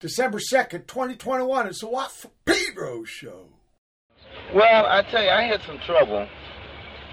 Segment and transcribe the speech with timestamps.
[0.00, 1.66] December 2nd, 2021.
[1.66, 3.44] It's the Watt from Pedro show.
[4.54, 6.26] Well, I tell you, I had some trouble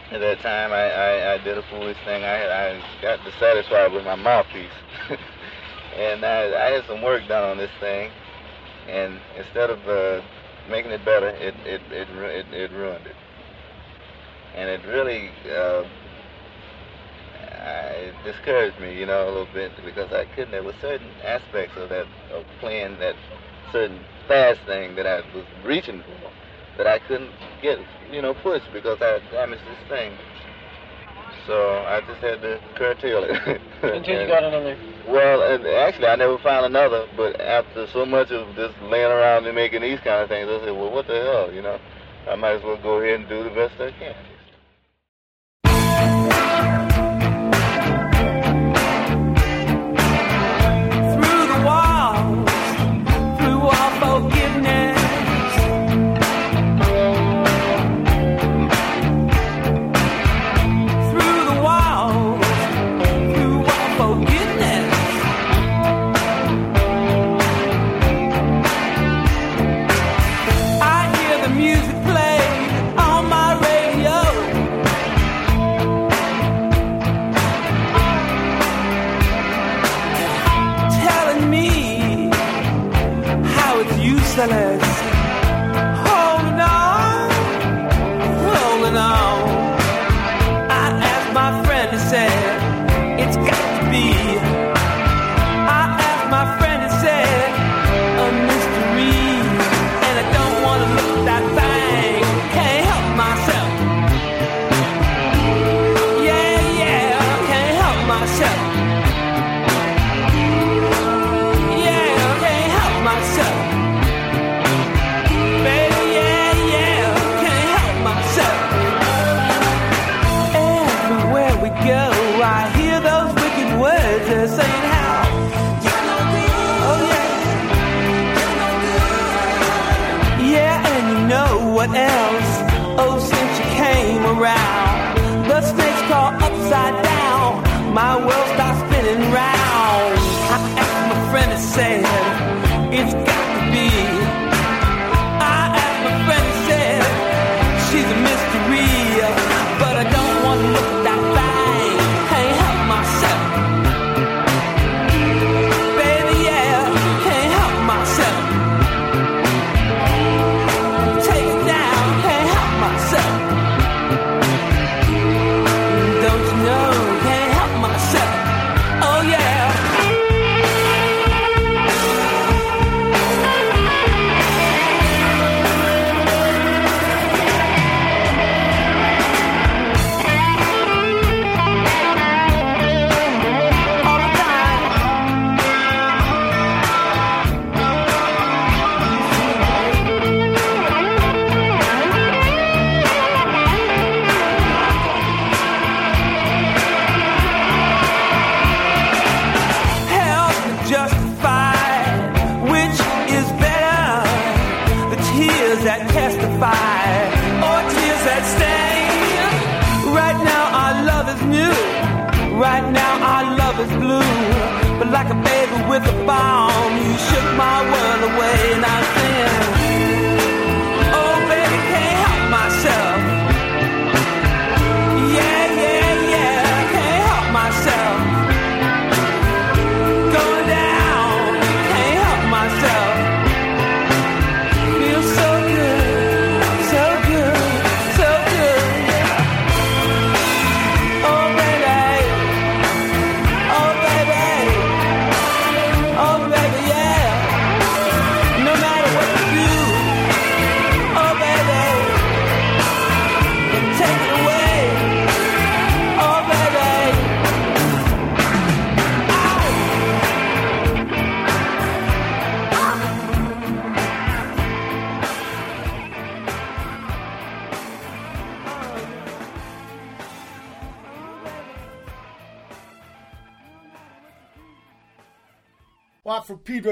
[0.10, 0.72] at that time.
[0.72, 2.24] I, I, I did a foolish thing.
[2.24, 4.72] I, I got dissatisfied with my mouthpiece.
[5.98, 8.10] and I, I had some work done on this thing.
[8.88, 10.22] And instead of uh,
[10.70, 13.16] making it better, it, it, it, it, it ruined it.
[14.56, 15.84] And it really uh,
[17.52, 20.52] it discouraged me, you know, a little bit because I couldn't.
[20.52, 23.16] There were certain aspects of that of playing that
[23.71, 26.32] certain fast thing that I was reaching for
[26.78, 27.79] that I couldn't get,
[28.11, 30.14] you know, pushed because I damaged this thing.
[31.46, 33.61] So I just had to curtail it.
[33.81, 34.77] Until you got another.
[35.07, 37.07] Well, and actually, I never found another.
[37.16, 40.59] But after so much of just laying around and making these kind of things, I
[40.66, 41.79] said, well, what the hell, you know?
[42.29, 44.16] I might as well go ahead and do the best I can.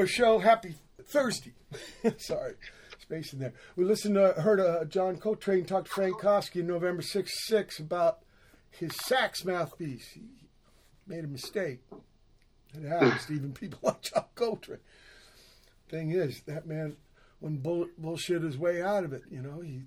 [0.08, 0.40] Show.
[0.40, 1.54] Happy Thursday.
[2.18, 2.54] Sorry,
[3.00, 3.54] space in there.
[3.76, 7.80] We listened to, heard uh, John Coltrane talk to Frank Kofsky in November 6 6
[7.80, 8.20] about
[8.72, 10.08] his sax mouthpiece.
[10.14, 10.24] He
[11.08, 11.82] made a mistake.
[12.74, 14.80] It happens to even people like John Coltrane.
[15.90, 16.98] thing is, that man,
[17.40, 19.84] when bull, bullshit his way out of it, you know, he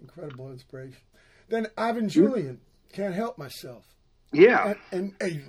[0.00, 1.00] incredible inspiration.
[1.48, 2.60] Then Ivan Julian,
[2.92, 3.84] can't help myself.
[4.32, 4.74] Yeah.
[4.92, 5.42] And, and hey,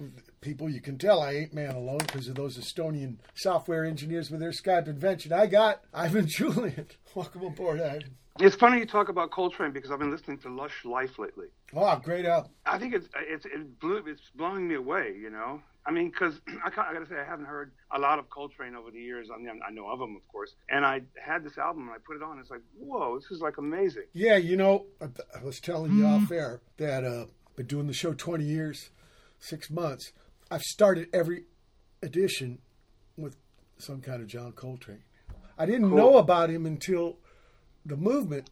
[0.45, 4.39] people, you can tell I ain't man alone because of those Estonian software engineers with
[4.39, 5.33] their Skype invention.
[5.33, 6.88] I got Ivan Julian.
[7.15, 8.15] Welcome aboard, Ivan.
[8.39, 11.47] It's funny you talk about Coltrane because I've been listening to Lush Life lately.
[11.74, 12.51] Oh, great album.
[12.65, 15.15] I think it's it's it blew, it's blowing me away.
[15.19, 18.19] You know, I mean, because I, I got to say I haven't heard a lot
[18.19, 19.30] of Coltrane over the years.
[19.33, 20.53] I mean, I know of him, of course.
[20.69, 22.38] And I had this album and I put it on.
[22.38, 24.03] It's like, whoa, this is like amazing.
[24.13, 27.25] Yeah, you know, I was telling you off air that uh,
[27.56, 28.89] been doing the show 20 years,
[29.39, 30.12] six months.
[30.51, 31.45] I've started every
[32.01, 32.59] edition
[33.18, 33.36] with
[33.77, 35.03] some kind of John Coltrane.
[35.57, 35.97] I didn't Cool.
[35.97, 37.18] know about him until
[37.86, 38.50] the movement.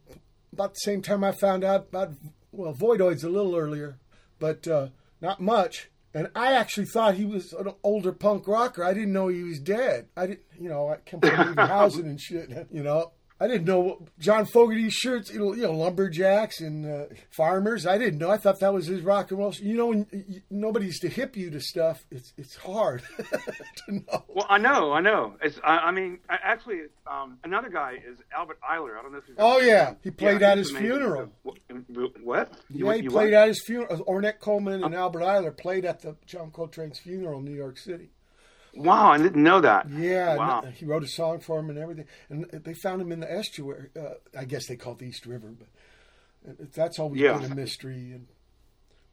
[0.52, 2.14] About the same time I found out about
[2.52, 3.98] well, Voidoids a little earlier,
[4.40, 4.90] but uh,
[5.22, 5.90] not much.
[6.14, 8.84] And I actually thought he was an older punk rocker.
[8.84, 10.10] I didn't know he was dead.
[10.16, 12.52] I didn't, you know, I come from housing and shit.
[12.72, 13.14] You know,
[13.44, 17.86] I didn't know what John Fogerty's shirts, you know, you know lumberjacks and uh, farmers.
[17.86, 18.32] I didn't know.
[18.32, 19.54] I thought that was his rock and roll.
[19.56, 23.04] You know, when y- nobody's to hip you to stuff, it's it's hard
[23.88, 24.24] to know.
[24.30, 25.36] Well, I know, I know.
[25.42, 28.98] It's I, I mean, I, actually, um, another guy is Albert Ayler.
[28.98, 29.90] I don't know if you've Oh, yeah.
[29.90, 29.98] him.
[30.04, 30.88] He played Yeah, at his amazing.
[30.88, 31.32] funeral.
[32.24, 32.52] What?
[32.70, 33.42] You- Yeah, he you played what?
[33.42, 34.06] at his funeral.
[34.06, 38.12] Ornette Coleman and Albert Ayler played at the John Coltrane's funeral in New York City.
[38.76, 39.90] Wow, I didn't know that.
[39.90, 40.62] Yeah, Wow.
[40.74, 42.06] he wrote a song for him and everything.
[42.30, 43.90] And they found him in the estuary.
[43.96, 47.38] Uh, I guess they call it the East River, but that's always Yeah.
[47.40, 48.12] been a mystery.
[48.14, 48.28] And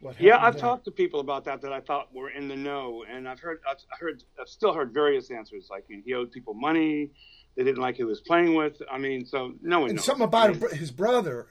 [0.00, 0.62] what Yeah, I've there.
[0.62, 3.60] talked to people about that that I thought were in the know, and I've heard,
[3.68, 5.68] I've heard, I've still heard various answers.
[5.70, 7.10] Like he owed people money,
[7.54, 8.80] they didn't like who he was playing with.
[8.90, 10.06] I mean, so no one And knows.
[10.06, 11.48] something about his brother,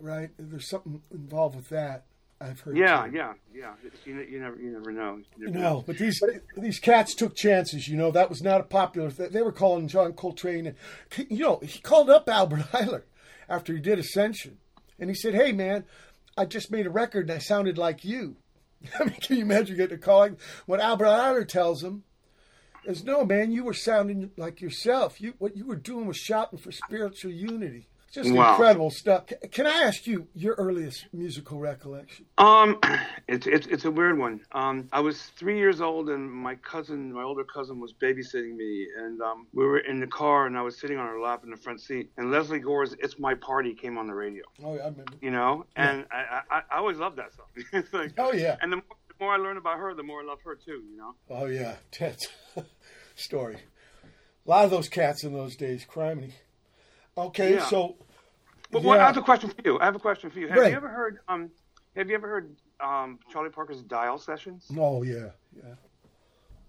[0.00, 0.30] right?
[0.36, 2.06] There's something involved with that.
[2.40, 2.76] I've heard.
[2.76, 3.16] Yeah, too.
[3.16, 3.72] yeah, yeah.
[3.84, 5.20] It's- You, you never, you never know.
[5.38, 6.22] You never No, but these
[6.56, 7.88] these cats took chances.
[7.88, 9.10] You know that was not a popular.
[9.10, 10.66] They, they were calling John Coltrane.
[10.66, 10.76] and
[11.30, 13.02] You know he called up Albert Ayler
[13.48, 14.58] after he did Ascension,
[14.98, 15.84] and he said, "Hey man,
[16.36, 18.36] I just made a record and I sounded like you."
[19.00, 20.18] I mean, can you imagine getting a call?
[20.20, 20.40] like?
[20.66, 22.04] What Albert Ayler tells him
[22.84, 25.22] is, "No man, you were sounding like yourself.
[25.22, 28.52] You what you were doing was shouting for spiritual unity." Just Wow.
[28.52, 29.26] incredible stuff.
[29.52, 32.24] Can, I ask you your earliest musical recollection?
[32.38, 32.80] Um,
[33.28, 34.40] it's it's it's a weird one.
[34.52, 38.86] Um, I was three years old, and my cousin, my older cousin, was babysitting me,
[38.98, 41.50] and um, we were in the car, and I was sitting on her lap in
[41.50, 44.44] the front seat, and Lesley Gore's "It's My Party" came on the radio.
[44.64, 45.12] Oh, I remember.
[45.20, 47.48] You know, and I, I I always loved that song.
[47.74, 48.56] it's like, Oh yeah.
[48.62, 50.82] and the more, the more I learn about her, the more I love her too.
[50.90, 51.14] You know.
[51.28, 52.28] Oh yeah, Ted's
[53.14, 53.58] story.
[54.46, 56.32] A lot of those cats in those days, criminy.
[57.18, 57.66] Okay, Yeah.
[57.68, 57.96] so
[58.70, 59.04] But what, Yeah.
[59.04, 59.78] I have a question for you.
[59.80, 60.48] I have a question for you.
[60.48, 60.70] Have Right.
[60.70, 61.50] you ever heard um
[61.96, 64.66] Have you ever heard um Charlie Parker's Dial Sessions?
[64.78, 65.74] oh yeah, yeah,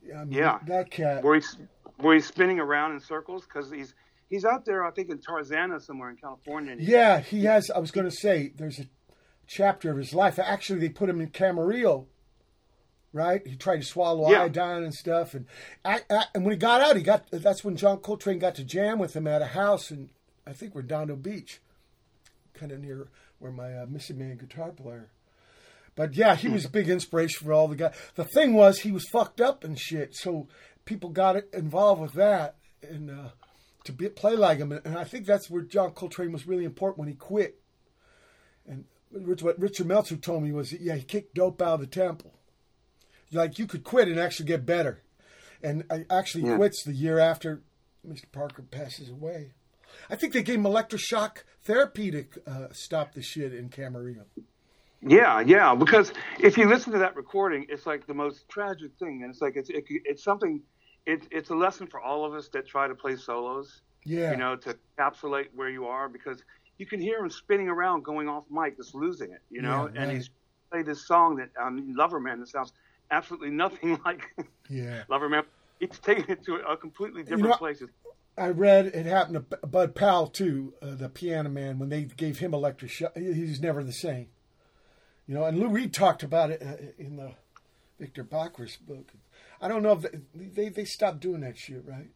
[0.06, 0.22] yeah.
[0.22, 0.60] I mean, Yeah.
[0.68, 1.24] that cat.
[1.24, 1.58] where he's
[1.98, 3.94] where he's spinning around in circles because he's
[4.30, 6.74] he's out there I think in Tarzana somewhere in California.
[6.74, 7.70] and Yeah, he has.
[7.72, 8.86] I was going to say there's a
[9.48, 10.38] chapter of his life.
[10.40, 12.06] Actually, they put him in Camarillo.
[13.14, 14.44] Right, he tried to swallow Yeah.
[14.44, 15.48] iodine and stuff, and
[15.84, 17.26] I, I, and when he got out, he got.
[17.32, 20.10] That's when John Coltrane got to jam with him at a house in,
[20.46, 21.60] I think, Redondo Beach,
[22.58, 23.08] kind of near
[23.40, 25.10] where my uh, missing man guitar player.
[25.96, 27.96] But yeah, he was a big inspiration for all the guys.
[28.16, 30.48] The thing was, he was fucked up and shit, so
[30.86, 33.30] people got involved with that and uh,
[33.86, 34.72] to be, play like him.
[34.72, 37.60] And I think that's where John Coltrane was really important when he quit.
[38.68, 41.88] And what Richard Meltzer told me was, that, yeah, he kicked dope out of the
[41.88, 42.34] temple.
[43.32, 45.02] Like you could quit and actually get better.
[45.64, 46.58] And I actually Yeah.
[46.58, 47.64] quits the year after
[48.08, 48.32] Mr.
[48.32, 49.54] Parker passes away.
[50.10, 54.26] I think they gave him electroshock therapy to uh, stop the shit in Camarillo.
[55.02, 55.76] Yeah, yeah.
[55.76, 59.42] Because if you listen to that recording, it's like the most tragic thing, and it's
[59.42, 60.62] like it's it, it's something.
[61.06, 63.82] It's it's a lesson for all of us that try to play solos.
[64.06, 64.32] Yeah.
[64.32, 66.42] You know, to encapsulate where you are because
[66.78, 69.42] you can hear him spinning around, going off mic, just losing it.
[69.50, 70.16] You know, Yeah, and right.
[70.18, 70.30] he's
[70.72, 72.72] played this song that um, Loverman that sounds
[73.12, 74.24] absolutely nothing like
[74.70, 75.04] Yeah.
[75.10, 75.44] Loverman.
[75.80, 77.84] He's taken it to a completely different know- place.
[78.38, 82.40] I read it happened to Bud Powell too, uh, the piano man, when they gave
[82.40, 83.18] him electroshock.
[83.18, 84.28] he- He's never the same.
[85.28, 87.34] You know, and Lou Reed talked about it uh, in the
[88.00, 89.12] Victor Bockris book.
[89.60, 92.10] I don't know if they, they, they stopped doing that shit, right?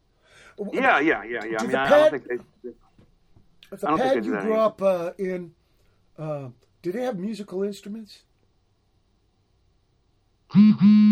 [0.71, 1.57] Yeah, yeah, yeah, yeah.
[1.59, 2.27] I mean, the I, pad- don't think
[2.63, 2.69] they.
[3.77, 5.53] The I don't think pad you grew up uh, in,
[6.19, 6.49] uh,
[6.83, 8.23] did they have musical instruments?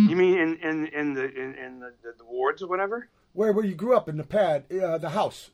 [0.10, 3.08] You mean in in in the in, in the, the wards or whatever?
[3.34, 5.52] Where where you grew up in the pad, uh, the house?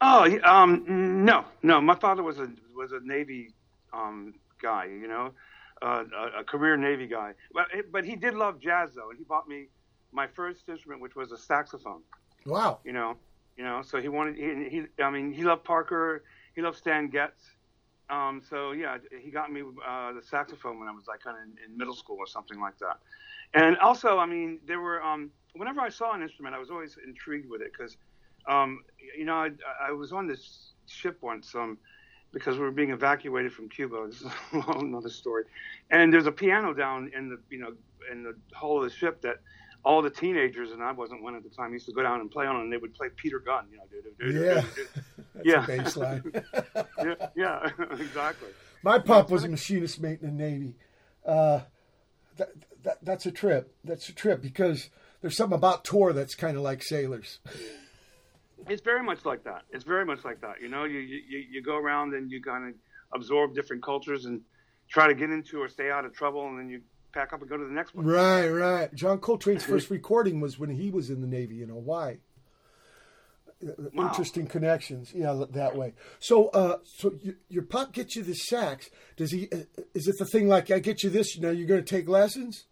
[0.00, 1.80] Oh, um, no, no.
[1.80, 3.52] My father was a was a Navy
[3.92, 5.32] um, guy, you know,
[5.80, 7.32] uh, a, a career Navy guy.
[7.52, 9.66] But but he did love jazz though, and he bought me
[10.12, 12.02] my first instrument, which was a saxophone.
[12.46, 12.80] Wow.
[12.84, 13.16] You know,
[13.56, 13.82] you know.
[13.82, 14.36] So he wanted.
[14.36, 16.24] He, he I mean, he loved Parker.
[16.54, 17.42] He loved Stan Getz.
[18.10, 21.44] Um, so yeah, he got me uh, the saxophone when I was like kind of
[21.44, 22.98] in, in, middle school or something like that.
[23.54, 26.96] And also, I mean, there were um, whenever I saw an instrument, I was always
[27.04, 27.96] intrigued with it because,
[28.48, 28.82] um,
[29.16, 31.78] you know, I, I, was on this ship once um,
[32.32, 34.04] because we were being evacuated from Cuba.
[34.06, 35.44] This is a whole another story.
[35.90, 37.72] And there's a piano down in the you know
[38.10, 39.36] in the hull of the ship that
[39.84, 42.30] all the teenagers and I wasn't one at the time used to go down and
[42.30, 43.66] play on, and they would play Peter Gunn.
[43.70, 44.44] You know, do, do, do,
[45.44, 48.48] yeah, yeah, bass yeah, yeah, exactly.
[48.82, 50.74] My pop was a machinist mate in the Navy.
[51.26, 51.60] Uh,
[52.36, 52.50] that,
[52.82, 53.74] that, that's a trip.
[53.84, 57.38] That's a trip because there's something about tour that's kind of like sailors.
[58.68, 59.62] It's very much like that.
[59.70, 60.60] It's very much like that.
[60.60, 62.74] You know, you you, you go around and you kind of
[63.14, 64.40] absorb different cultures and
[64.88, 66.80] try to get into or stay out of trouble, and then you
[67.12, 68.06] pack up and go to the next one.
[68.06, 68.94] Right, right.
[68.94, 72.18] John Coltrane's first recording was when he was in the Navy in Hawaii.
[73.62, 74.08] Wow.
[74.08, 75.94] Interesting connections, yeah, that way.
[76.18, 78.90] So, uh, so you, your pop gets you the sax.
[79.16, 79.48] Does he?
[79.52, 79.58] Uh,
[79.94, 81.38] is it the thing like I get you this?
[81.38, 82.64] Now you're going to take lessons?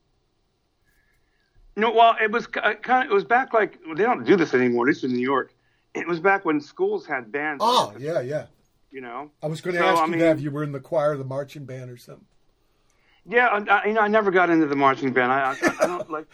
[1.76, 3.10] No, well, it was kind of.
[3.10, 4.86] It was back like well, they don't do this anymore.
[4.86, 5.54] At least in New York,
[5.94, 7.62] it was back when schools had bands.
[7.64, 8.46] Oh, yeah, yeah.
[8.90, 10.64] You know, I was going to so, ask you I mean, that if you were
[10.64, 12.26] in the choir, the marching band, or something.
[13.30, 15.30] Yeah, I, you know, I never got into the marching band.
[15.30, 16.26] I, I, I don't like,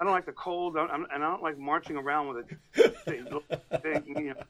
[0.00, 2.46] I don't like the cold, and I don't like marching around with
[2.76, 4.42] a thing, you know.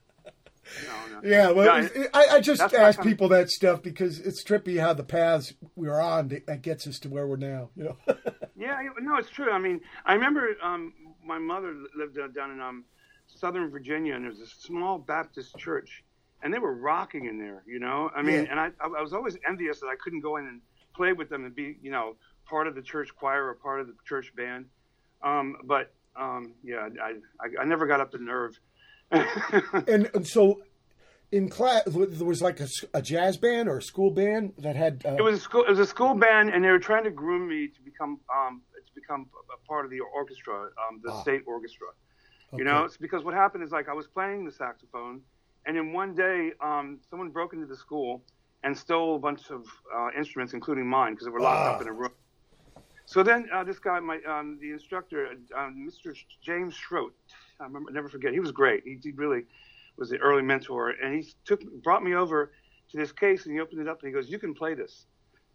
[0.87, 1.29] No, no.
[1.29, 5.03] Yeah, well, no, I, I just ask people that stuff because it's trippy how the
[5.03, 7.71] paths we are on that gets us to where we're now.
[7.77, 7.97] You know.
[8.57, 9.51] yeah, no, it's true.
[9.51, 12.85] I mean, I remember um, my mother lived down in um,
[13.27, 16.05] Southern Virginia, and there's a small Baptist church,
[16.43, 17.65] and they were rocking in there.
[17.67, 18.51] You know, I mean, yeah.
[18.51, 20.61] and I, I was always envious that I couldn't go in and
[20.95, 23.87] play with them and be, you know, part of the church choir or part of
[23.87, 24.67] the church band.
[25.23, 28.59] Um, but um, yeah, I, I, I, never got up the nerve.
[29.11, 30.61] and, and, so
[31.31, 35.03] in class, there was like a, a, jazz band or a school band that had.
[35.07, 35.17] Uh...
[35.19, 35.65] It was a school.
[35.65, 38.63] It was a school band, and they were trying to groom me to become um,
[38.75, 41.23] to become a part of the orchestra, um, the ah.
[41.23, 41.89] state orchestra.
[42.53, 42.59] Okay.
[42.59, 45.23] You know, it's because what happened is like I was playing the saxophone,
[45.65, 48.23] and then one day um, someone broke into the school
[48.65, 51.89] and stole a bunch of uh, instruments, including mine, because they were locked up in
[51.89, 52.13] a room.
[53.07, 56.17] So then uh, this guy, my um, the instructor, uh, Mr.
[56.41, 57.11] James Schroet,
[57.61, 58.33] I remember, never forget.
[58.33, 58.85] He was great.
[58.85, 59.43] He, he really
[59.97, 62.53] was the early mentor, and he took brought me over
[62.91, 65.07] to this case, and he opened it up, and he goes, "You can play this."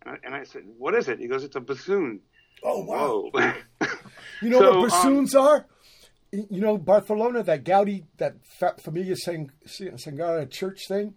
[0.06, 2.20] And I, and I said, "What is it?" He goes, "It's a bassoon."
[2.64, 3.32] Oh wow!
[4.42, 5.66] you know so, what um, bassoons um, are?
[6.32, 8.36] You know Barcelona, that Gaudi, that
[8.80, 11.14] Familia Sagrada church thing.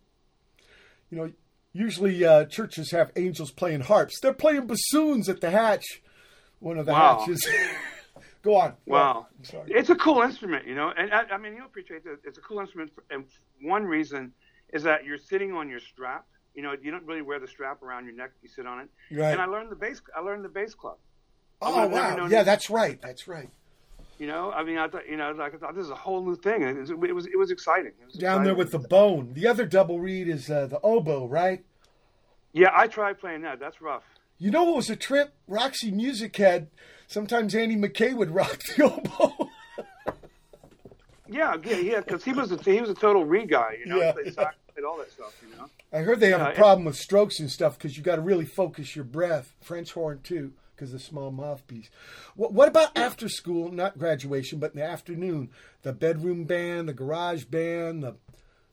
[1.11, 1.32] You know,
[1.73, 4.21] usually uh, churches have angels playing harps.
[4.21, 6.03] They're playing bassoons at the hatch,
[6.59, 7.19] one of the wow.
[7.21, 7.47] hatches.
[8.43, 8.75] Go on.
[8.87, 9.27] Wow.
[9.67, 12.19] It's a cool instrument, you know, and I, I mean, you appreciate that.
[12.25, 13.25] It's a cool instrument, for, and
[13.61, 14.33] one reason
[14.73, 16.27] is that you're sitting on your strap.
[16.55, 18.89] You know, you don't really wear the strap around your neck; you sit on it.
[19.12, 19.33] Right.
[19.33, 20.00] And I learned the bass.
[20.17, 20.97] I learned the bass club.
[21.62, 22.27] Oh wow!
[22.27, 23.00] Yeah, that's right.
[23.00, 23.50] That's right.
[24.21, 26.23] You know, I mean, I thought, you know, like I thought this is a whole
[26.23, 26.61] new thing.
[26.61, 27.93] It was, it was, it was exciting.
[28.03, 28.45] It was Down exciting.
[28.45, 29.33] there with the bone.
[29.33, 31.65] The other double reed is uh, the oboe, right?
[32.53, 33.59] Yeah, I tried playing that.
[33.59, 34.03] That's rough.
[34.37, 35.33] You know what was a trip?
[35.49, 36.69] Roxy Music had
[37.07, 39.49] sometimes Andy Mackay would rock the oboe.
[41.27, 44.00] yeah, yeah, yeah, because he was a he was a total re guy, you know.
[44.00, 44.12] Yeah.
[44.12, 45.71] They played all that stuff, you know.
[45.95, 48.23] I heard they have yeah, a problem with strokes and stuff because you got to
[48.23, 49.55] really focus your breath.
[49.62, 51.90] French horn too because the small mouthpiece.
[52.34, 55.50] What, what about after school, not graduation, but in the afternoon?
[55.82, 58.16] The bedroom band, the garage band, the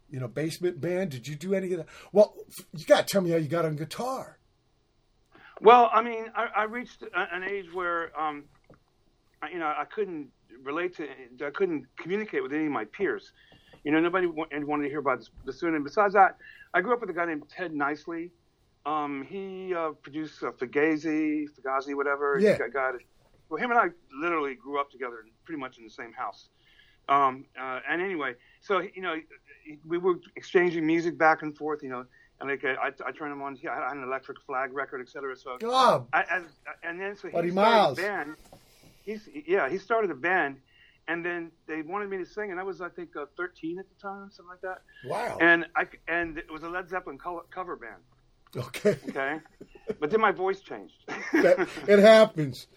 [0.10, 1.12] you know basement band.
[1.12, 1.88] Did you do any of that?
[2.14, 2.34] Well,
[2.72, 4.38] you got to tell me how you got on guitar.
[5.60, 8.44] Well, I mean, I, I reached an age where, um,
[9.52, 10.30] you know, I couldn't
[10.64, 11.08] relate to,
[11.46, 13.34] I couldn't communicate with any of my peers.
[13.84, 15.78] You know, nobody wanted to hear about the student.
[15.78, 16.38] And besides that,
[16.74, 18.30] I grew up with a guy named Ted Niceley,
[18.86, 22.40] um, he uh, produced uh, Fugazi, Fugazi, whatever.
[22.40, 22.58] Yeah.
[22.58, 22.94] Got, got,
[23.50, 26.50] well, him and I literally grew up together, pretty much in the same house.
[27.10, 29.16] Um, uh, and anyway, so you know,
[29.86, 31.82] we were exchanging music back and forth.
[31.82, 32.06] You know,
[32.40, 33.58] and like I, I turned him on.
[33.70, 35.36] I had an Electric Flag record, etc.
[35.38, 36.08] So, oh.
[36.14, 36.42] I, I,
[36.84, 37.98] and then so he Buddy started Miles.
[37.98, 38.36] a band.
[39.06, 40.58] He's yeah, he started a band,
[41.08, 43.86] and then they wanted me to sing, and I was I think uh, 13 at
[43.88, 44.82] the time, something like that.
[45.06, 45.38] Wow.
[45.40, 48.02] And I and it was a Led Zeppelin cover band.
[48.56, 48.98] Okay.
[49.10, 49.40] Okay.
[50.00, 50.96] But then my voice changed.
[51.34, 52.68] that, it happens.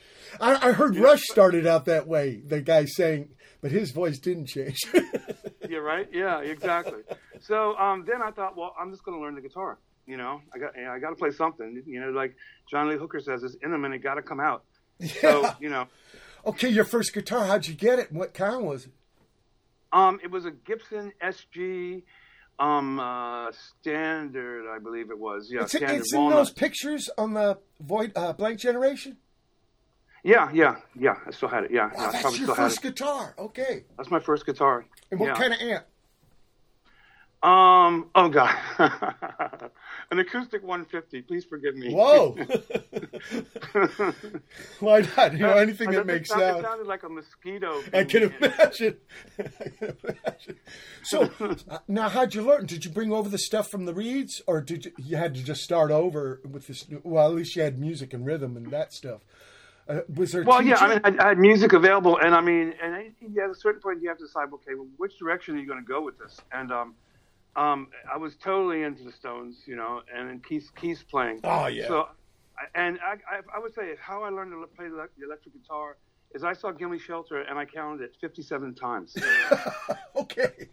[0.41, 1.03] I, I heard yeah.
[1.03, 2.43] Rush started out that way.
[2.47, 4.79] The guy saying, but his voice didn't change.
[5.69, 5.79] yeah.
[5.79, 6.09] Right.
[6.13, 6.41] Yeah.
[6.41, 7.03] Exactly.
[7.41, 9.79] So um, then I thought, well, I'm just going to learn the guitar.
[10.07, 11.83] You know, I got I got to play something.
[11.87, 12.35] You know, like
[12.69, 14.65] John Lee Hooker says, it's in a minute, got to come out.
[14.99, 15.13] Yeah.
[15.21, 15.87] So you know.
[16.45, 17.45] Okay, your first guitar.
[17.45, 18.11] How'd you get it?
[18.11, 18.93] What kind was it?
[19.93, 22.03] Um, it was a Gibson SG
[22.61, 25.49] um, uh, standard, I believe it was.
[25.51, 29.17] Yeah, It's, standard it's in those pictures on the Void uh, Blank Generation.
[30.23, 31.15] Yeah, yeah, yeah.
[31.27, 31.71] I still had it.
[31.71, 32.95] Yeah, yeah Wow, I that's your first it.
[32.95, 33.35] guitar.
[33.39, 33.85] Okay.
[33.97, 34.85] That's my first guitar.
[35.11, 35.35] And what yeah.
[35.35, 35.87] kind of amp?
[37.43, 38.11] Um.
[38.15, 38.55] Oh God.
[40.11, 41.23] An acoustic 150.
[41.23, 41.95] Please forgive me.
[41.95, 42.37] Whoa.
[44.81, 45.33] Why not?
[45.33, 46.59] You know, anything that makes sound.
[46.59, 47.81] It sounded like a mosquito.
[47.95, 48.97] I can in imagine.
[49.39, 50.57] I can imagine.
[51.03, 52.67] So uh, now, how'd you learn?
[52.67, 55.43] Did you bring over the stuff from the reeds, or did you, you had to
[55.43, 56.85] just start over with this?
[57.05, 59.23] Well, at least you had music and rhythm and that stuff.
[59.89, 60.43] Uh, was there?
[60.43, 63.45] Well, yeah, I mean, I, I had music available, and I mean, and I, yeah,
[63.45, 65.81] at a certain point, you have to decide, okay, well, which direction are you going
[65.81, 66.39] to go with this?
[66.53, 66.95] And um,
[67.57, 71.41] um, I was totally into the Stones, you know, and then Keith Keith's playing.
[71.45, 71.87] Oh, yeah.
[71.89, 72.09] So,
[72.59, 75.97] I- and I, I, I would say how I learned to play the electric guitar
[76.35, 79.17] is I saw Gimme Shelter, and I counted it 57 times.
[80.17, 80.69] okay.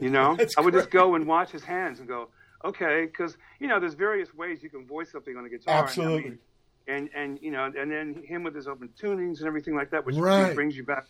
[0.00, 2.28] You know, That's I would just go and watch his hands and go,
[2.64, 5.74] okay, because you know, there's various ways you can voice something on a guitar.
[5.74, 6.38] and, I mean, Absolutely.
[6.86, 10.04] and and you know, and then him with his open tunings and everything like that,
[10.04, 10.54] which Right.
[10.54, 11.06] brings you back,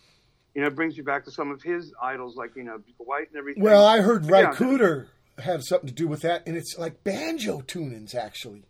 [0.55, 3.37] you know, brings you back to some of his idols like you know, White and
[3.37, 3.61] everything.
[3.61, 4.31] Well, I heard Yeah.
[4.31, 5.07] Ry Cooder
[5.37, 8.63] had something to do with that, and it's like banjo tunings, actually.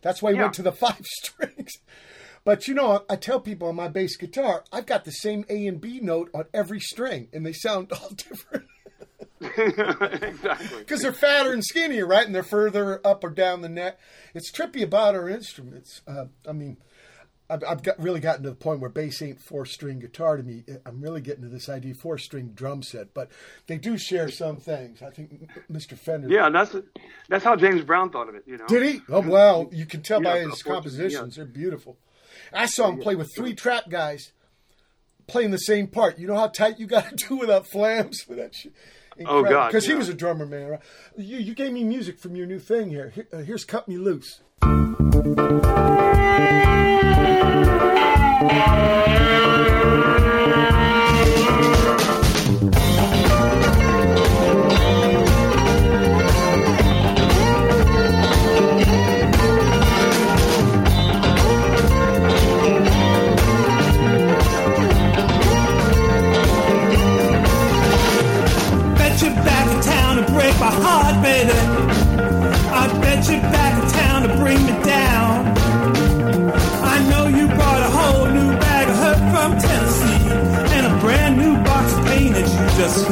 [0.00, 0.44] That's why he Yeah.
[0.44, 1.70] went to the five strings.
[2.44, 5.66] But you know, I tell people on my bass guitar, I've got the same A
[5.66, 8.66] and B note on every string, and they sound all different
[9.58, 10.78] exactly.
[10.78, 12.24] because they're fatter and skinnier, right?
[12.26, 13.98] And they're further up or down the neck.
[14.34, 16.00] It's trippy about our instruments.
[16.06, 16.76] Uh, I mean,
[17.52, 20.42] I've, I've got really gotten to the point where bass ain't four string guitar to
[20.42, 20.64] me.
[20.86, 23.30] I'm really getting to this idea four string drum set, but
[23.66, 25.02] they do share some things.
[25.02, 25.96] I think Mr.
[25.98, 26.28] Fender.
[26.28, 26.74] Yeah, that's
[27.28, 28.44] that's how James Brown thought of it.
[28.46, 28.66] You know.
[28.66, 29.00] Did he?
[29.08, 31.96] Oh well, you can tell by his compositions; they're beautiful.
[32.52, 34.32] I saw him play with three trap guys
[35.26, 36.18] playing the same part.
[36.18, 38.72] You know how tight you got to do without flams for that shit.
[39.26, 40.68] Oh, God, Because he was a drummer, man.
[40.70, 40.80] right?
[41.16, 43.10] You you gave me music from your new thing here.
[43.10, 44.40] Here- uh, here's "Cut Me Loose."
[48.42, 49.31] Música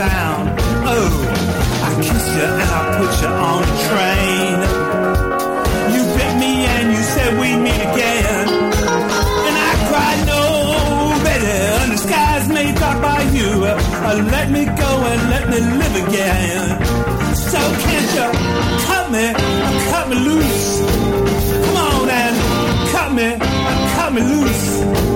[0.00, 0.48] found.
[0.96, 1.12] Oh,
[1.84, 4.56] I kissed you and I put you on the train.
[5.94, 8.46] You bit me and you said we meet again.
[9.46, 10.42] And I cried, no,
[11.28, 13.50] baby, and the skies made dark by you.
[13.68, 16.64] Uh, let me go and let me live again.
[17.50, 18.28] So can't you
[18.88, 19.26] cut me,
[19.92, 20.62] cut me loose?
[21.64, 22.36] Come on and
[22.94, 23.28] cut me,
[23.96, 25.09] cut me loose.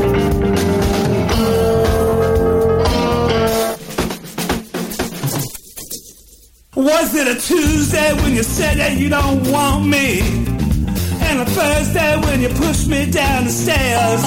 [6.84, 10.20] Was it a Tuesday when you said that you don't want me?
[10.20, 14.20] And a Thursday when you pushed me down the stairs.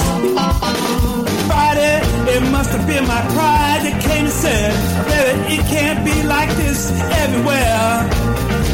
[1.46, 2.02] Friday,
[2.34, 4.74] it must have been my pride that came and said,
[5.06, 6.90] Baby, it can't be like this
[7.22, 8.10] everywhere.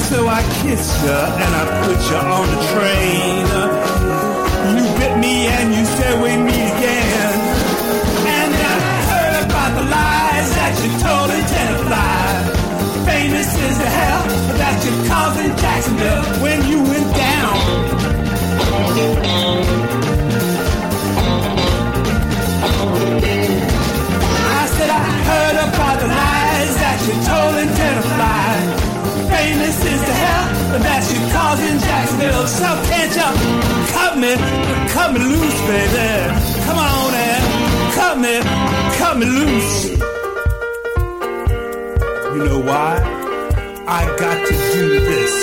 [0.09, 3.45] So I kissed you and I put you on the train.
[4.81, 6.33] You bit me and you said we
[15.15, 17.55] that in Jacksonville when you went down.
[24.59, 28.55] I said I heard about the lies that you told in Tenafly.
[29.35, 30.45] Famous is the hell
[30.87, 32.47] that you caused in Jacksonville.
[32.47, 33.31] So can't you
[33.95, 34.33] cut me,
[34.95, 36.11] cut me loose, baby?
[36.67, 37.43] Come on and
[37.99, 38.35] cut me,
[38.99, 39.85] cut me loose.
[42.35, 43.14] You know why?
[43.87, 45.35] I got to do this.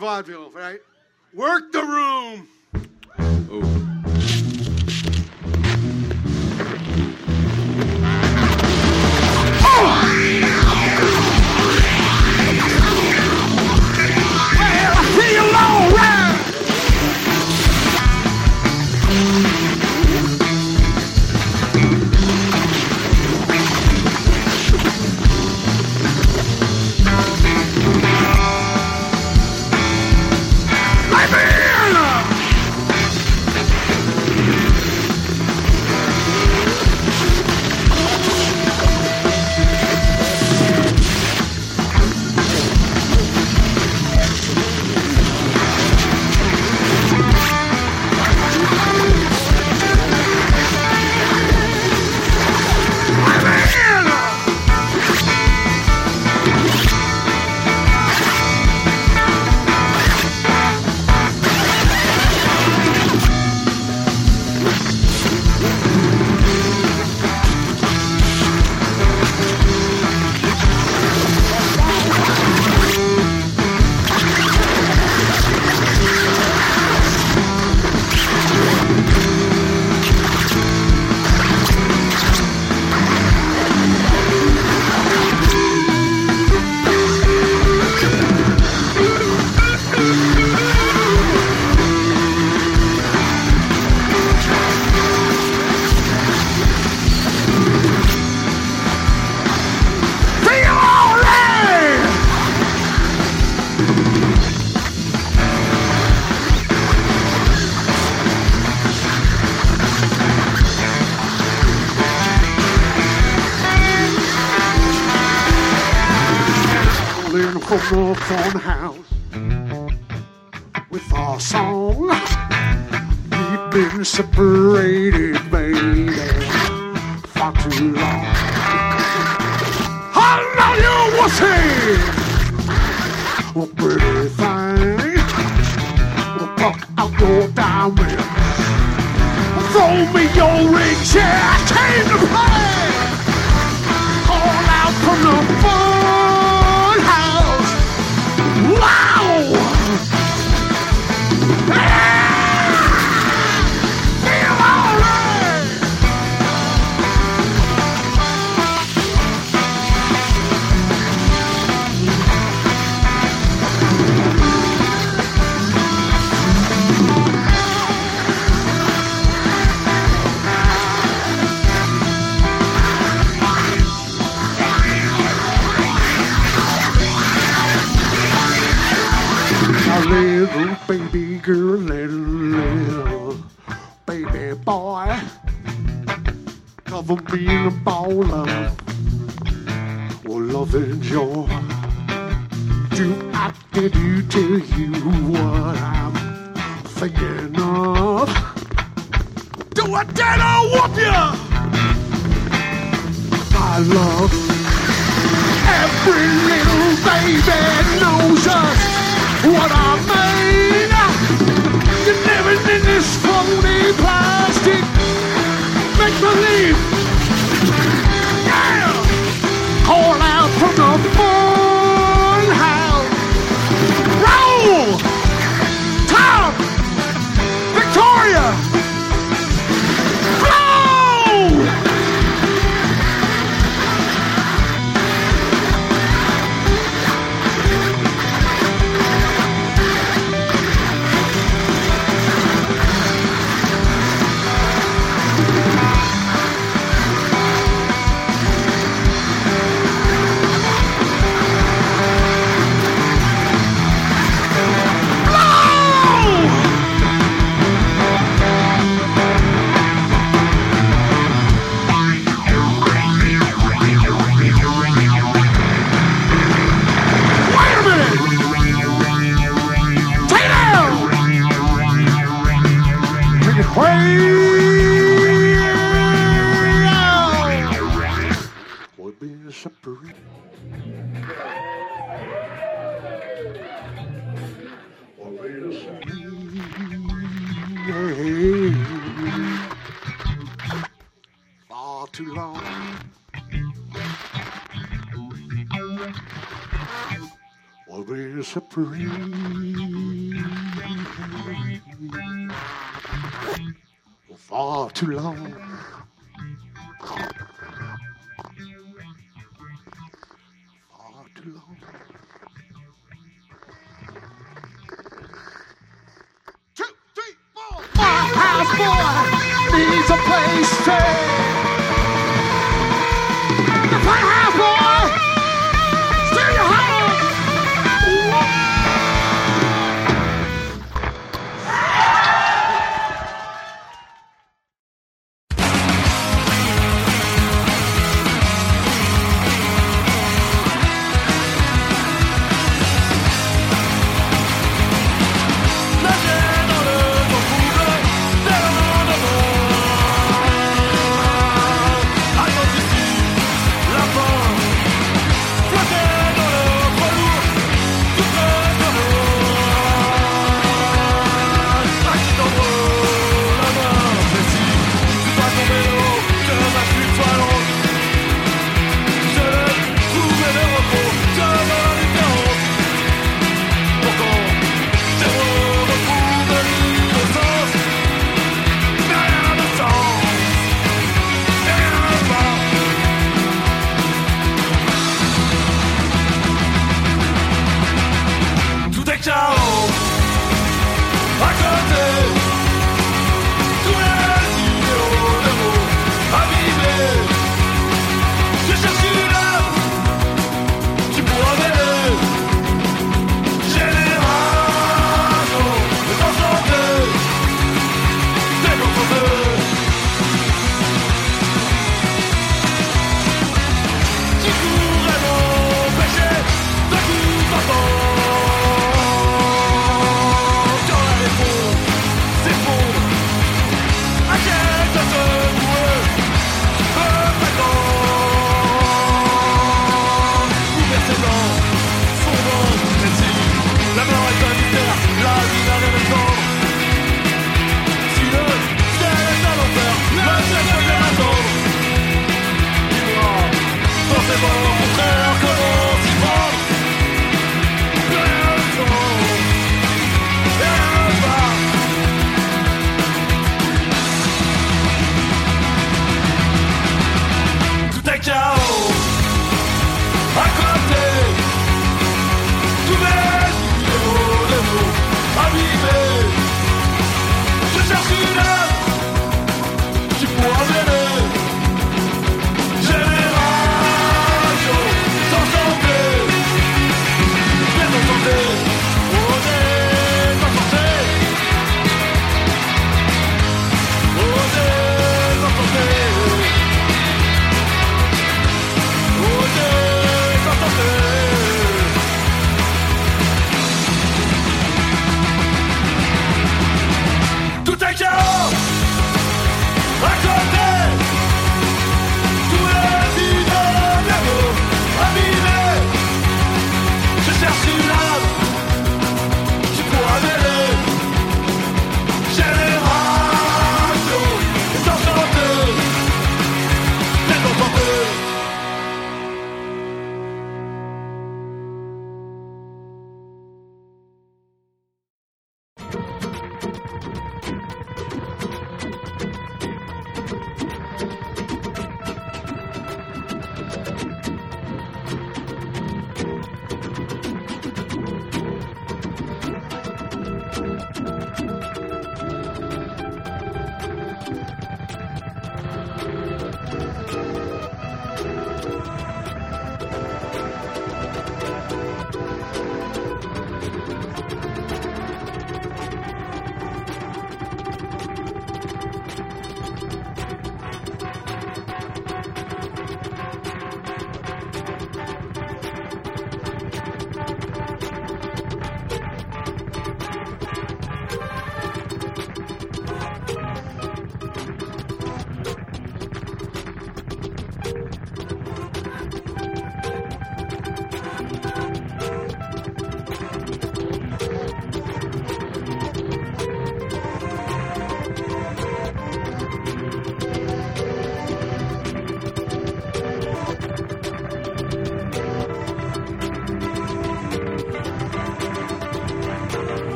[0.00, 0.28] What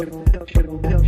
[0.00, 0.99] Out.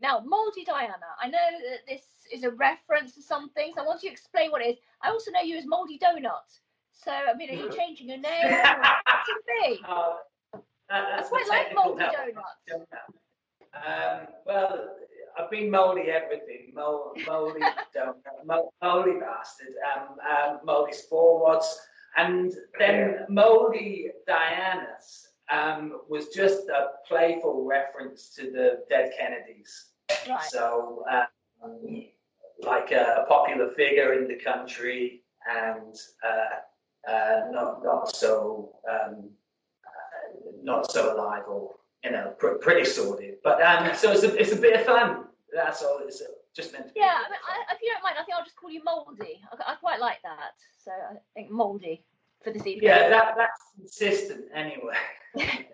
[0.00, 1.38] Now, Moldy Diana, I know
[1.70, 3.76] that this is a reference to some things.
[3.78, 4.76] I want you to explain what it is.
[5.02, 6.48] I also know you as Moldy Donut.
[6.92, 8.50] So, I mean, are you changing your name?
[8.50, 9.82] What's it be?
[9.86, 10.14] Uh,
[10.52, 10.62] that-
[10.92, 12.90] I that's quite like moldy donuts.
[13.74, 14.88] Um, well,
[15.38, 16.72] I've been moldy everything.
[16.74, 17.14] Donut,
[18.82, 21.80] moldy bastard, um, um, moldy spore rods,
[22.16, 29.86] and then moldy Diana's um, was just a playful reference to the dead Kennedys.
[30.28, 30.42] Right.
[30.44, 32.04] So, um,
[32.62, 35.96] like a, a popular figure in the country, and
[36.26, 39.30] uh, uh, not not so um,
[39.86, 43.36] uh, not so alive or you know pr- pretty sordid.
[43.42, 45.24] But um, so it's a it's a bit of fun.
[45.52, 46.00] That's all.
[46.04, 46.22] It's
[46.54, 47.00] just meant to be.
[47.00, 49.40] Yeah, I mean, I, if you don't mind, I think I'll just call you Moldy.
[49.52, 50.54] I, I quite like that.
[50.84, 52.04] So, I think Moldy
[52.42, 52.88] for this evening.
[52.88, 54.96] Yeah, that that's consistent anyway.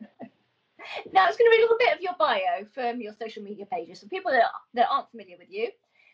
[1.13, 3.43] Now, I was going to read a little bit of your bio from your social
[3.43, 4.01] media pages.
[4.01, 5.69] For people that, that aren't familiar with you,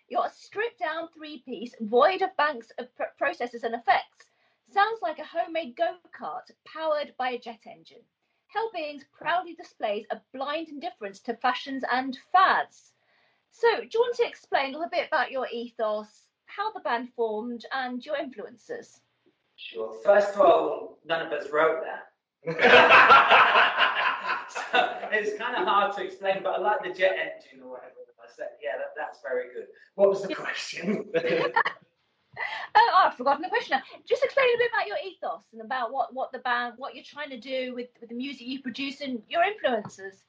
[0.08, 4.30] you're a stripped down three piece, void of banks of pr- processors and effects.
[4.72, 8.02] Sounds like a homemade go kart powered by a jet engine.
[8.52, 12.92] Hell Beings proudly displays a blind indifference to fashions and fads.
[13.50, 17.10] So, do you want to explain a little bit about your ethos, how the band
[17.16, 19.00] formed, and your influences?
[19.56, 19.94] Sure.
[20.04, 22.08] First of all, none of us wrote that.
[24.72, 27.92] so it's kind of hard to explain, but I like the jet engine or whatever.
[28.22, 29.66] I said, yeah, that, that's very good.
[29.94, 31.10] What was the question?
[32.74, 33.78] Oh, I've forgotten the question.
[34.06, 37.04] Just explain a bit about your ethos and about what, what the band, what you're
[37.04, 40.24] trying to do with, with the music you produce and your influences.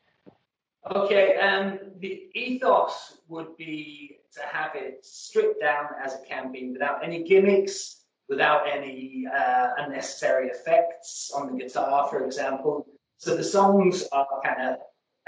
[0.93, 6.71] Okay, um, the ethos would be to have it stripped down as it can be
[6.71, 12.85] without any gimmicks, without any uh, unnecessary effects on the guitar, for example.
[13.17, 14.77] So the songs are kind of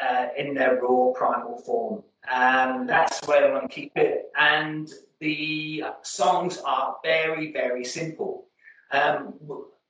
[0.05, 2.03] uh, in their raw primal form.
[2.29, 4.25] Um, that's where I want to keep it.
[4.37, 8.47] And the songs are very, very simple.
[8.91, 9.33] Um,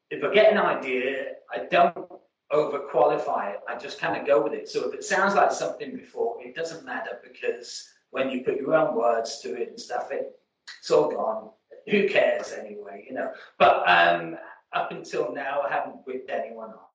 [0.09, 2.07] if I get an idea, I don't
[2.51, 3.59] overqualify it.
[3.67, 4.69] I just kind of go with it.
[4.69, 8.75] So if it sounds like something before, it doesn't matter because when you put your
[8.75, 10.31] own words to it and stuff, it,
[10.79, 11.49] it's all gone.
[11.87, 13.31] Who cares anyway, you know?
[13.59, 14.37] But um,
[14.73, 16.89] up until now, I haven't whipped anyone off.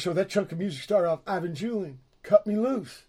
[0.00, 0.12] Show.
[0.12, 3.04] That chunk of music started off Ivan Julian, Cut Me Loose.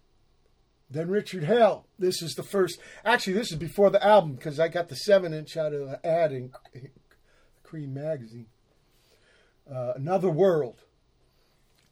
[0.90, 1.86] Then Richard Hell.
[1.98, 2.78] This is the first.
[3.04, 5.96] Actually, this is before the album because I got the seven inch out of an
[6.04, 6.52] ad in
[7.64, 8.46] Creem magazine.
[9.70, 10.82] Uh, Another World.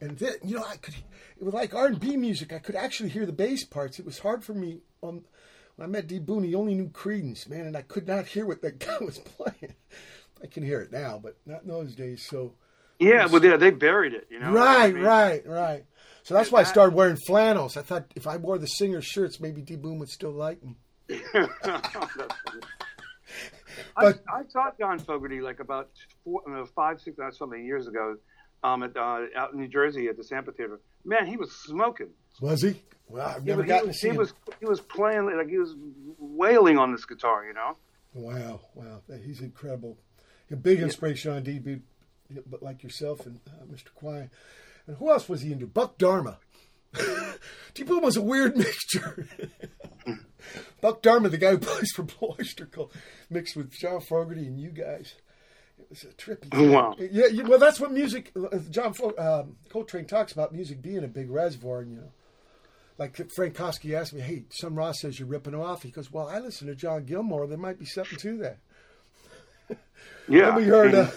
[0.02, 0.94] And then, you know, I could.
[1.38, 2.52] It was like R and B music.
[2.52, 3.98] I could actually hear the bass parts.
[3.98, 4.80] It was hard for me.
[5.02, 5.24] On
[5.76, 6.18] when I met D.
[6.18, 9.18] Boon, he only knew Creedence, man, and I could not hear what that guy was
[9.18, 9.74] playing.
[10.42, 12.26] I can hear it now, but not in those days.
[12.26, 12.54] So
[13.00, 14.28] Yeah, well, yeah, they buried it.
[14.30, 14.52] You know.
[14.52, 15.84] right, I mean, right, right.
[16.22, 17.76] So that's why I started wearing flannels.
[17.76, 19.74] I thought if I wore the singer's shirts, maybe D.
[19.76, 20.76] Boon would still like me.
[21.32, 21.48] Funny.
[23.96, 25.90] I, But- I taught John Fogerty like about
[26.24, 28.16] four, no, five, six, uh, something years ago,
[28.62, 30.80] um, at uh, out in New Jersey at the Sampa Theater.
[31.04, 32.08] Man, he was smoking.
[32.40, 32.80] Was he?
[33.08, 34.16] Well, I've never but gotten he, to was, see he him.
[34.18, 35.74] was he was playing like he was
[36.18, 37.44] wailing on this guitar.
[37.46, 37.76] You know.
[38.12, 39.96] Wow, wow, he's incredible.
[40.50, 41.58] A big inspiration on D
[42.46, 43.94] but like yourself and uh, Mr.
[43.94, 44.30] Quine.
[44.86, 45.66] And who else was he into?
[45.66, 46.38] Buck Dharma.
[47.74, 47.82] D.
[47.84, 49.28] Boon was a weird mixture.
[50.80, 52.92] Buck Dharma, the guy who plays for Blue Oyster Cult,
[53.28, 55.14] mixed with John Fogerty and you guys.
[55.78, 56.50] It was a trippy.
[56.50, 56.72] thing.
[56.72, 56.96] Wow.
[56.98, 58.32] Yeah, yeah, well, that's what music.
[58.36, 62.12] uh, John um, Coltrane talks about music being a big reservoir, and you know,
[62.98, 66.28] like Frank Kofsky asked me, "Hey, some Ross says you're ripping off." He goes, "Well,
[66.28, 67.46] I listen to John Gilmore.
[67.46, 68.58] There might be something to that."
[70.28, 70.46] Yeah.
[70.46, 71.10] Then we heard uh,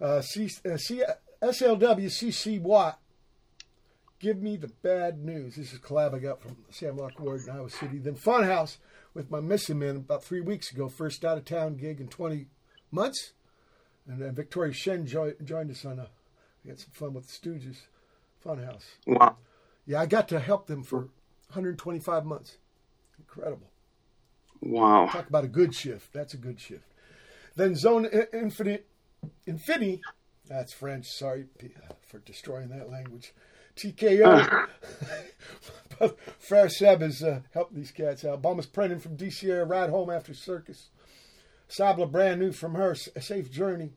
[0.00, 1.02] uh, C, uh, C,
[1.42, 2.98] SLW CC Watt.
[4.20, 5.56] Give me the bad news.
[5.56, 7.98] This is a collab I got from Sam Lock Ward in Iowa City.
[7.98, 8.78] Then Funhouse
[9.12, 10.88] with my Missingmen about three weeks ago.
[10.88, 12.46] First out of town gig in 20
[12.90, 13.32] months.
[14.06, 16.08] And then Victoria Shen jo- joined us on a.
[16.64, 17.76] We had some fun with the Stooges.
[18.44, 18.84] Funhouse.
[19.06, 19.36] wow.
[19.86, 21.08] Yeah, I got to help them for
[21.48, 22.58] 125 months.
[23.18, 23.68] Incredible.
[24.60, 25.08] Wow.
[25.10, 26.12] Talk about a good shift.
[26.12, 26.84] That's a good shift.
[27.56, 28.86] Then Zone Infinite,
[29.46, 30.00] Infini,
[30.48, 31.06] that's French.
[31.06, 31.46] Sorry
[32.06, 33.32] for destroying that language.
[33.76, 34.66] TKO.
[35.98, 38.42] but Frere Seb has uh, helped these cats out.
[38.42, 40.90] Bomis Prendin from DC area, ride home after circus.
[41.68, 43.92] Sabla, brand new from her, a safe journey.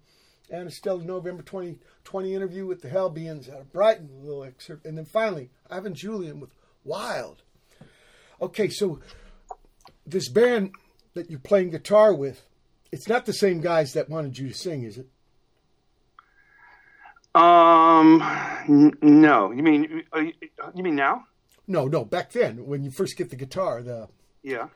[0.49, 4.85] Anne Estella, November 2020 interview with the Hell Beings out of Brighton, a little excerpt.
[4.85, 6.51] And then finally, Ivan Julian with
[6.85, 7.43] Wild.
[8.41, 8.99] Okay, so
[10.05, 10.71] this band
[11.15, 12.43] that you're playing guitar with,
[12.91, 15.07] it's not the same guys that wanted you to sing, is it?
[17.37, 18.21] Um,
[18.67, 19.51] n- no.
[19.51, 20.21] You mean uh,
[20.75, 21.25] you mean now?
[21.67, 24.07] No, no, back then when you first get the guitar, the
[24.43, 24.67] Yeah.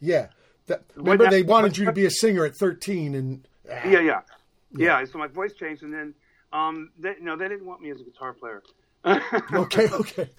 [0.00, 0.28] yeah.
[0.66, 4.20] That, remember that- they wanted you to be a singer at 13 and Yeah, yeah,
[4.76, 5.04] yeah.
[5.04, 6.14] So my voice changed, and then
[6.52, 8.62] um, they, no, they didn't want me as a guitar player.
[9.52, 10.30] okay, okay.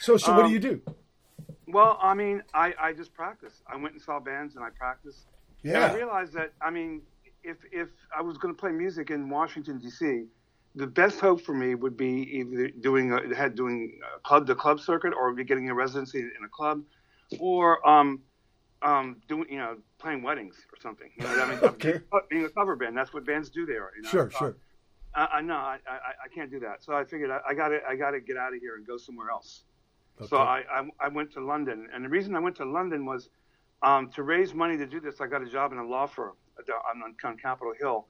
[0.00, 0.82] So so what do Um, you do?
[1.68, 3.62] Well, I mean, I, I just practiced.
[3.72, 5.26] I went and saw bands and I practiced.
[5.64, 7.02] And I realized that, I mean,
[7.42, 10.24] if, if I was going to play music in Washington, D.C.,
[10.74, 14.54] the best hope for me would be either doing a, had doing a club the
[14.54, 16.82] club circuit or be getting a residency in a club
[17.40, 18.20] or um,
[18.82, 21.10] um, doing, you know, playing weddings or something.
[21.16, 22.00] You know, what I mean, Okay.
[22.30, 23.90] being a cover band, that's what bands do there.
[23.96, 24.08] You know?
[24.10, 24.56] Sure, Uh, sure.
[25.14, 26.84] I, I no, I, I, I can't do that.
[26.84, 28.86] So I figured I, I got to I got to get out of here and
[28.86, 29.64] go somewhere else.
[30.28, 30.44] So Okay.
[30.44, 33.30] I, I I went to London, and the reason I went to London was
[33.82, 35.20] um, to raise money to do this.
[35.20, 38.06] I got a job in a law firm on, on, on Capitol Hill,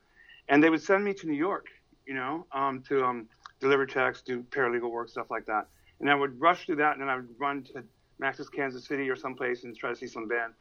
[0.49, 1.67] and they would send me to New York,
[2.09, 3.29] you know, um, to um,
[3.61, 5.69] deliver checks, do paralegal work, stuff like that.
[6.01, 7.85] And I would rush through that, and then I would run to
[8.19, 10.55] Max's Kansas City or someplace and try to see some band.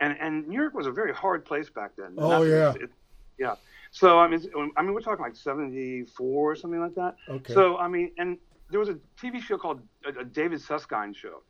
[0.00, 2.14] And and New York was a very hard place back then.
[2.18, 2.72] Oh, yeah.
[2.80, 2.90] it-
[3.38, 3.56] yeah.
[3.90, 4.40] So I mean,
[4.76, 7.16] I mean, we're talking like '74 or something like that.
[7.28, 7.52] Okay.
[7.54, 8.38] So I mean, and
[8.70, 11.42] there was a TV show called a, a David Susskind show.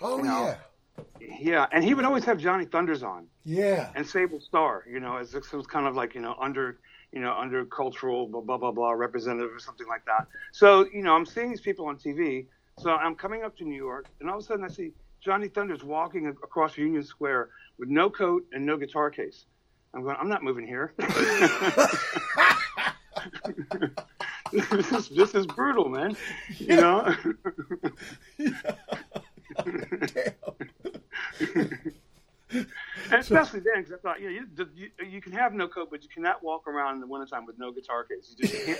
[0.00, 0.56] oh you know, yeah.
[1.40, 3.90] Yeah, and he would always have Johnny Thunders on Yeah.
[3.94, 4.84] and Sable Starr.
[4.90, 6.78] You know, as this was kind of like you know under
[7.12, 10.26] you know under cultural blah blah blah blah representative or something like that.
[10.52, 12.46] So you know, I'm seeing these people on TV.
[12.78, 15.48] So I'm coming up to New York, and all of a sudden I see Johnny
[15.48, 19.44] Thunders walking across Union Square with no coat and no guitar case.
[19.94, 20.16] I'm going.
[20.18, 20.94] I'm not moving here.
[24.52, 26.16] this is this is brutal, man.
[26.58, 27.14] You know.
[33.10, 35.88] And especially then, because I thought, you know, you, you, you can have no coat,
[35.90, 38.34] but you cannot walk around in the wintertime with no guitar case.
[38.38, 38.78] You just can't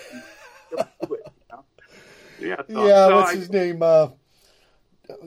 [0.71, 1.27] do it.
[1.41, 1.65] You know?
[2.41, 2.57] Yeah.
[2.69, 3.83] So, yeah, so what's I- his name?
[3.83, 4.09] Uh,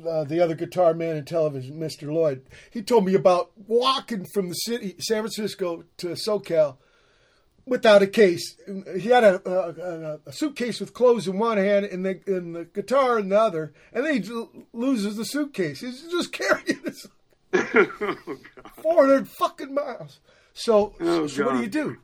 [0.08, 2.12] uh, the other guitar man in television, Mr.
[2.12, 2.46] Lloyd.
[2.72, 6.78] He told me about walking from the city, San Francisco, to SoCal
[7.66, 8.56] without a case.
[9.00, 12.66] He had a, a, a suitcase with clothes in one hand and the, and the
[12.66, 15.82] guitar in the other, and then he j- loses the suitcase.
[15.82, 17.08] He's just carrying this
[17.54, 18.38] Oh,
[18.82, 20.20] 400 fucking miles.
[20.54, 21.98] So, Oh, so what do you do?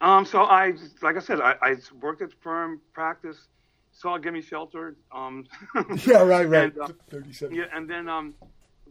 [0.00, 3.48] Um, so I, like I said, I, I worked at the firm, practiced,
[3.92, 4.96] saw Give Me Shelter.
[5.12, 5.46] Um,
[6.06, 6.72] Yeah, right, right.
[6.72, 7.54] And, uh, 37.
[7.54, 8.34] yeah, and then um,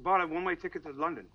[0.03, 1.25] bought a one-way ticket to London.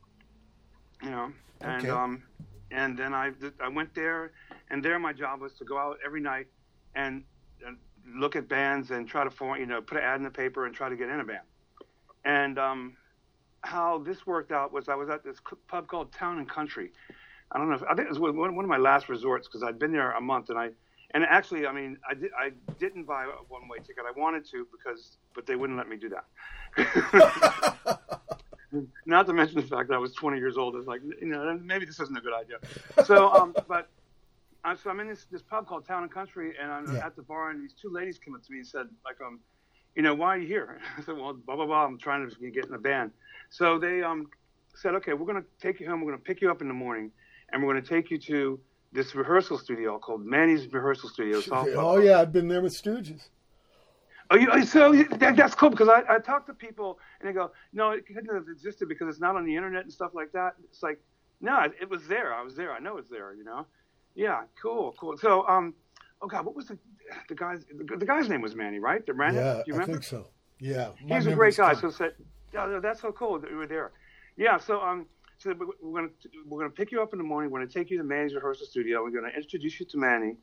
[1.02, 1.32] You know,
[1.62, 1.90] and Okay.
[1.90, 2.22] um,
[2.70, 4.32] and then I I went there,
[4.70, 6.46] and there my job was to go out every night
[6.94, 7.24] and,
[7.66, 7.76] and
[8.16, 10.66] look at bands and try to form, you know, put an ad in the paper
[10.66, 11.40] and try to get in a band.
[12.24, 12.96] And um,
[13.62, 16.90] how this worked out was I was at this pub called Town and Country.
[17.52, 19.62] I don't know if I think it was one one of my last resorts because
[19.62, 20.70] I'd been there a month and I
[21.12, 24.04] and actually I mean I did I didn't buy a one way ticket.
[24.08, 26.24] I wanted to because but they wouldn't let me do that.
[29.06, 30.74] Not to mention the fact that I was 20 years old.
[30.76, 32.56] It's like you know maybe this isn't a good idea.
[33.04, 33.88] So um but
[34.82, 37.06] so I'm in this this pub called Town and Country and I'm Yeah.
[37.06, 39.40] at the bar and these two ladies came up to me and said like um
[39.94, 40.80] you know why are you here?
[40.98, 43.12] I said well blah blah blah I'm trying to get in the band.
[43.50, 44.28] So they um
[44.74, 47.10] said okay we're gonna take you home we're gonna pick you up in the morning
[47.54, 48.60] and we're going to take you to
[48.92, 51.40] this rehearsal studio called Manny's Rehearsal Studio.
[51.50, 53.28] Oh yeah, I've been there with Stooges.
[54.30, 57.52] Oh, you, so that, that's cool because I, I talk to people and they go,
[57.72, 60.54] no, it couldn't have existed because it's not on the internet and stuff like that.
[60.64, 60.98] It's like,
[61.40, 62.32] no, it, it was there.
[62.32, 62.72] I was there.
[62.72, 63.34] I know it's there.
[63.34, 63.66] You know?
[64.14, 65.18] Yeah, cool, cool.
[65.18, 65.74] So, um,
[66.22, 66.78] oh God, what was the
[67.28, 69.04] the guy's the, the guy's name was Manny, right?
[69.06, 70.28] The Manny, Yeah, do you I think so.
[70.60, 71.72] Yeah, He's a great guy.
[71.74, 71.80] good.
[71.80, 72.14] So said,
[72.52, 73.92] yeah, that's so cool that you were there.
[74.36, 74.56] Yeah.
[74.58, 75.06] So um,
[75.38, 76.12] so we- we're gonna
[76.46, 77.50] we're gonna pick you up in the morning.
[77.50, 79.02] We're gonna take you to Manny's rehearsal studio.
[79.02, 80.36] We're gonna introduce you to Manny,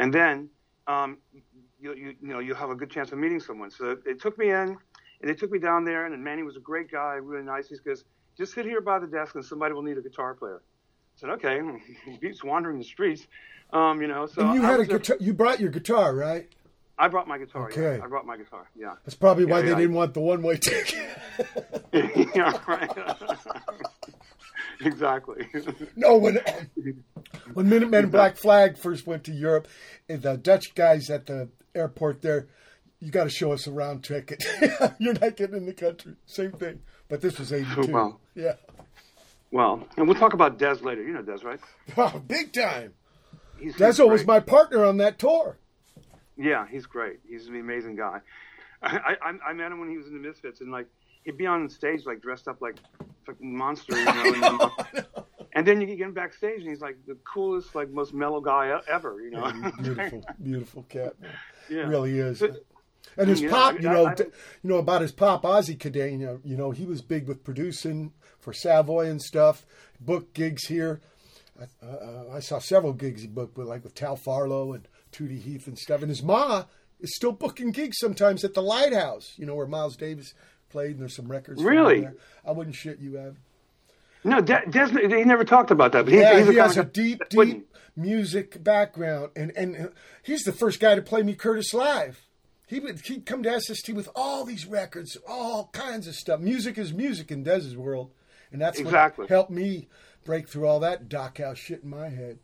[0.00, 0.48] and then
[0.86, 1.18] um,
[1.78, 3.70] you you you know you'll have a good chance of meeting someone.
[3.70, 4.76] So they took me in,
[5.20, 7.68] and they took me down there, and Manny was a great guy, really nice.
[7.68, 8.04] He goes,
[8.36, 10.62] just sit here by the desk, and somebody will need a guitar player.
[11.18, 11.60] I said, okay.
[12.04, 13.26] he He's wandering the streets,
[13.72, 14.26] um, you know.
[14.26, 15.16] So and you I had a guitar.
[15.20, 16.48] You brought your guitar, right?
[16.98, 17.68] I brought my guitar.
[17.68, 17.96] Okay.
[17.98, 18.04] Yeah.
[18.04, 18.68] I brought my guitar.
[18.76, 18.94] Yeah.
[19.04, 20.96] That's probably why Yeah, they didn't want the one-way ticket.
[22.34, 22.90] yeah, right.
[24.80, 25.48] exactly.
[25.94, 26.40] no, when
[27.54, 29.68] when Minutemen and Black Flag first went to Europe,
[30.08, 32.48] the Dutch guys at the airport there,
[32.98, 34.44] you got to show us a round ticket.
[34.98, 36.16] You're not getting in the country.
[36.26, 36.80] Same thing.
[37.08, 37.92] But this was '82.
[37.92, 38.18] wow.
[38.34, 38.54] Yeah.
[39.50, 41.02] Well, and we'll talk about Dez later.
[41.02, 41.60] You know Dez, right?
[41.96, 42.94] Wow, oh, big time.
[43.58, 45.58] He's, he's was my partner on that tour.
[46.36, 47.20] Yeah, he's great.
[47.28, 48.20] He's an amazing guy.
[48.82, 50.86] I, I I met him when he was in the Misfits, and like
[51.24, 52.76] he'd be on stage like dressed up like
[53.26, 54.04] fucking monster, you
[54.40, 54.70] know.
[54.94, 55.06] and,
[55.54, 58.78] and then you get him backstage, and he's like the coolest, like most mellow guy
[58.88, 59.50] ever, you know.
[59.82, 61.20] Beautiful, beautiful cat.
[61.20, 61.30] Man.
[61.68, 61.78] yeah.
[61.88, 62.42] really is.
[63.16, 64.24] And his Yeah, pop, I- you know, I- d-
[64.62, 66.38] you know about his pop, Ozzie Cadena.
[66.44, 69.64] You know, he was big with producing for Savoy and stuff.
[70.00, 71.00] book gigs here.
[71.60, 75.40] I, uh, I saw several gigs he booked with, like with Tal Farlow and Tootie
[75.42, 76.00] Heath and stuff.
[76.02, 76.64] And his ma
[77.00, 79.32] is still booking gigs sometimes at the Lighthouse.
[79.36, 80.34] You know where Miles Davis
[80.70, 81.62] played, and there's some records.
[81.62, 82.00] Really?
[82.02, 82.14] there.
[82.46, 83.38] I wouldn't shit you, Evan.
[84.24, 87.18] No, Dez, Dez, he never talked about that, but he's, Yeah, he has a deep,
[87.20, 89.88] that wouldn't- deep music background, and and uh,
[90.22, 92.20] he's the first guy to play me Curtis live.
[92.66, 96.38] He would he'd come to SST with all these records, all kinds of stuff.
[96.40, 98.10] Music is music in Dez's world,
[98.52, 99.24] and that's Exactly.
[99.24, 99.88] what helped me
[100.24, 102.38] break through all that dock house shit in my head.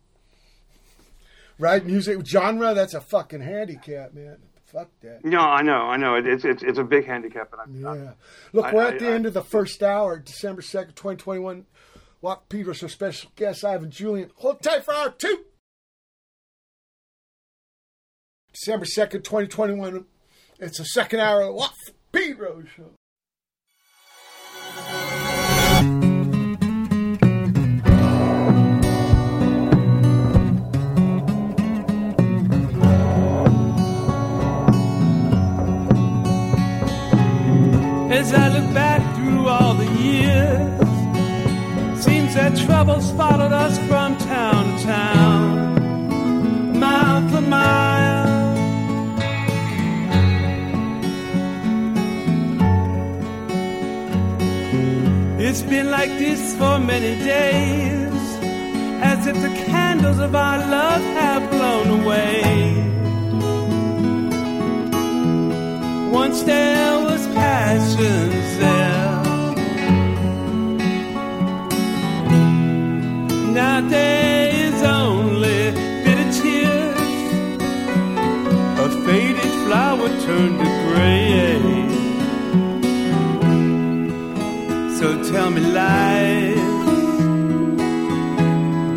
[1.59, 4.39] Right, music genre that's a fucking handicap, man.
[4.67, 5.25] Fuck that.
[5.25, 6.17] No, I know, I know.
[6.17, 8.11] It, it's it's it's a big handicap, and I, Yeah.
[8.53, 11.67] Look, we're I- at the I- end of the first hour, December 2nd, 2021.
[12.21, 14.31] Watt from Pedro, our special guest, Ivan Julian.
[14.37, 15.45] Hold tight for hour two.
[18.53, 20.07] December 2nd, 2021.
[20.59, 21.75] It's the second hour of the Walk
[22.13, 22.93] Peters show.
[38.17, 40.89] As I look back through all the years,
[42.05, 48.55] seems that troubles followed us from town to town, mile for mile.
[55.41, 58.23] It's been like this for many days,
[59.03, 63.04] as if the candles of our love have blown away.
[66.15, 69.23] Once there was passions there.
[73.53, 75.73] Now there is only
[76.05, 76.99] bitter tears.
[78.85, 81.35] A faded flower turned to gray.
[84.99, 86.55] So tell me lies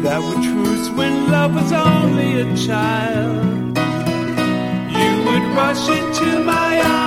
[0.04, 3.78] that were truths when love was only a child.
[5.00, 7.07] You would rush into my arms,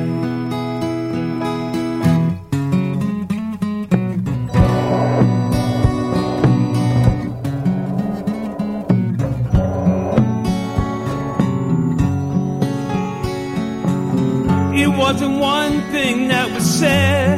[15.13, 17.37] wasn't one thing that was said.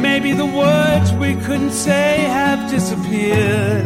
[0.00, 3.84] Maybe the words we couldn't say have disappeared.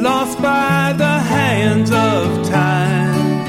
[0.00, 3.44] Lost by the hands of time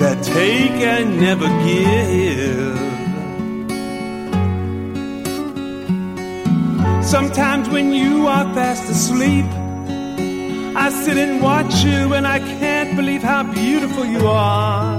[0.00, 2.76] that take and never give.
[7.04, 9.46] Sometimes when you are fast asleep,
[10.84, 14.98] I sit and watch you and I can't believe how beautiful you are.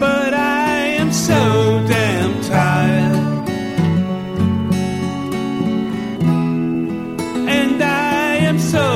[0.00, 1.40] But I am so
[1.86, 3.48] damn tired.
[7.60, 8.86] And I am so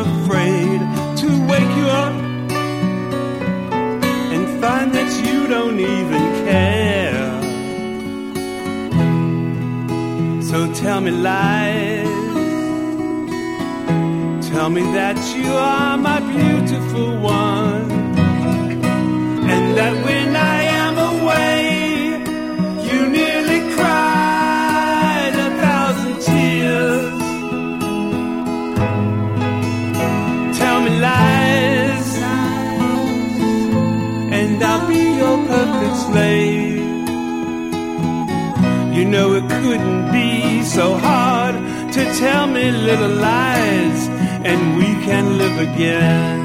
[0.00, 0.80] afraid
[1.20, 2.14] to wake you up
[4.32, 7.42] and find that you don't even care.
[10.40, 12.15] So tell me lies.
[14.66, 17.88] Tell me that you are my beautiful one.
[19.54, 21.60] And that when I am away,
[22.88, 27.18] you nearly cried a thousand tears.
[30.58, 32.10] Tell me lies,
[34.38, 36.82] and I'll be your perfect slave.
[38.96, 41.54] You know it couldn't be so hard
[41.92, 44.08] to tell me little lies,
[44.48, 46.38] and we can live again.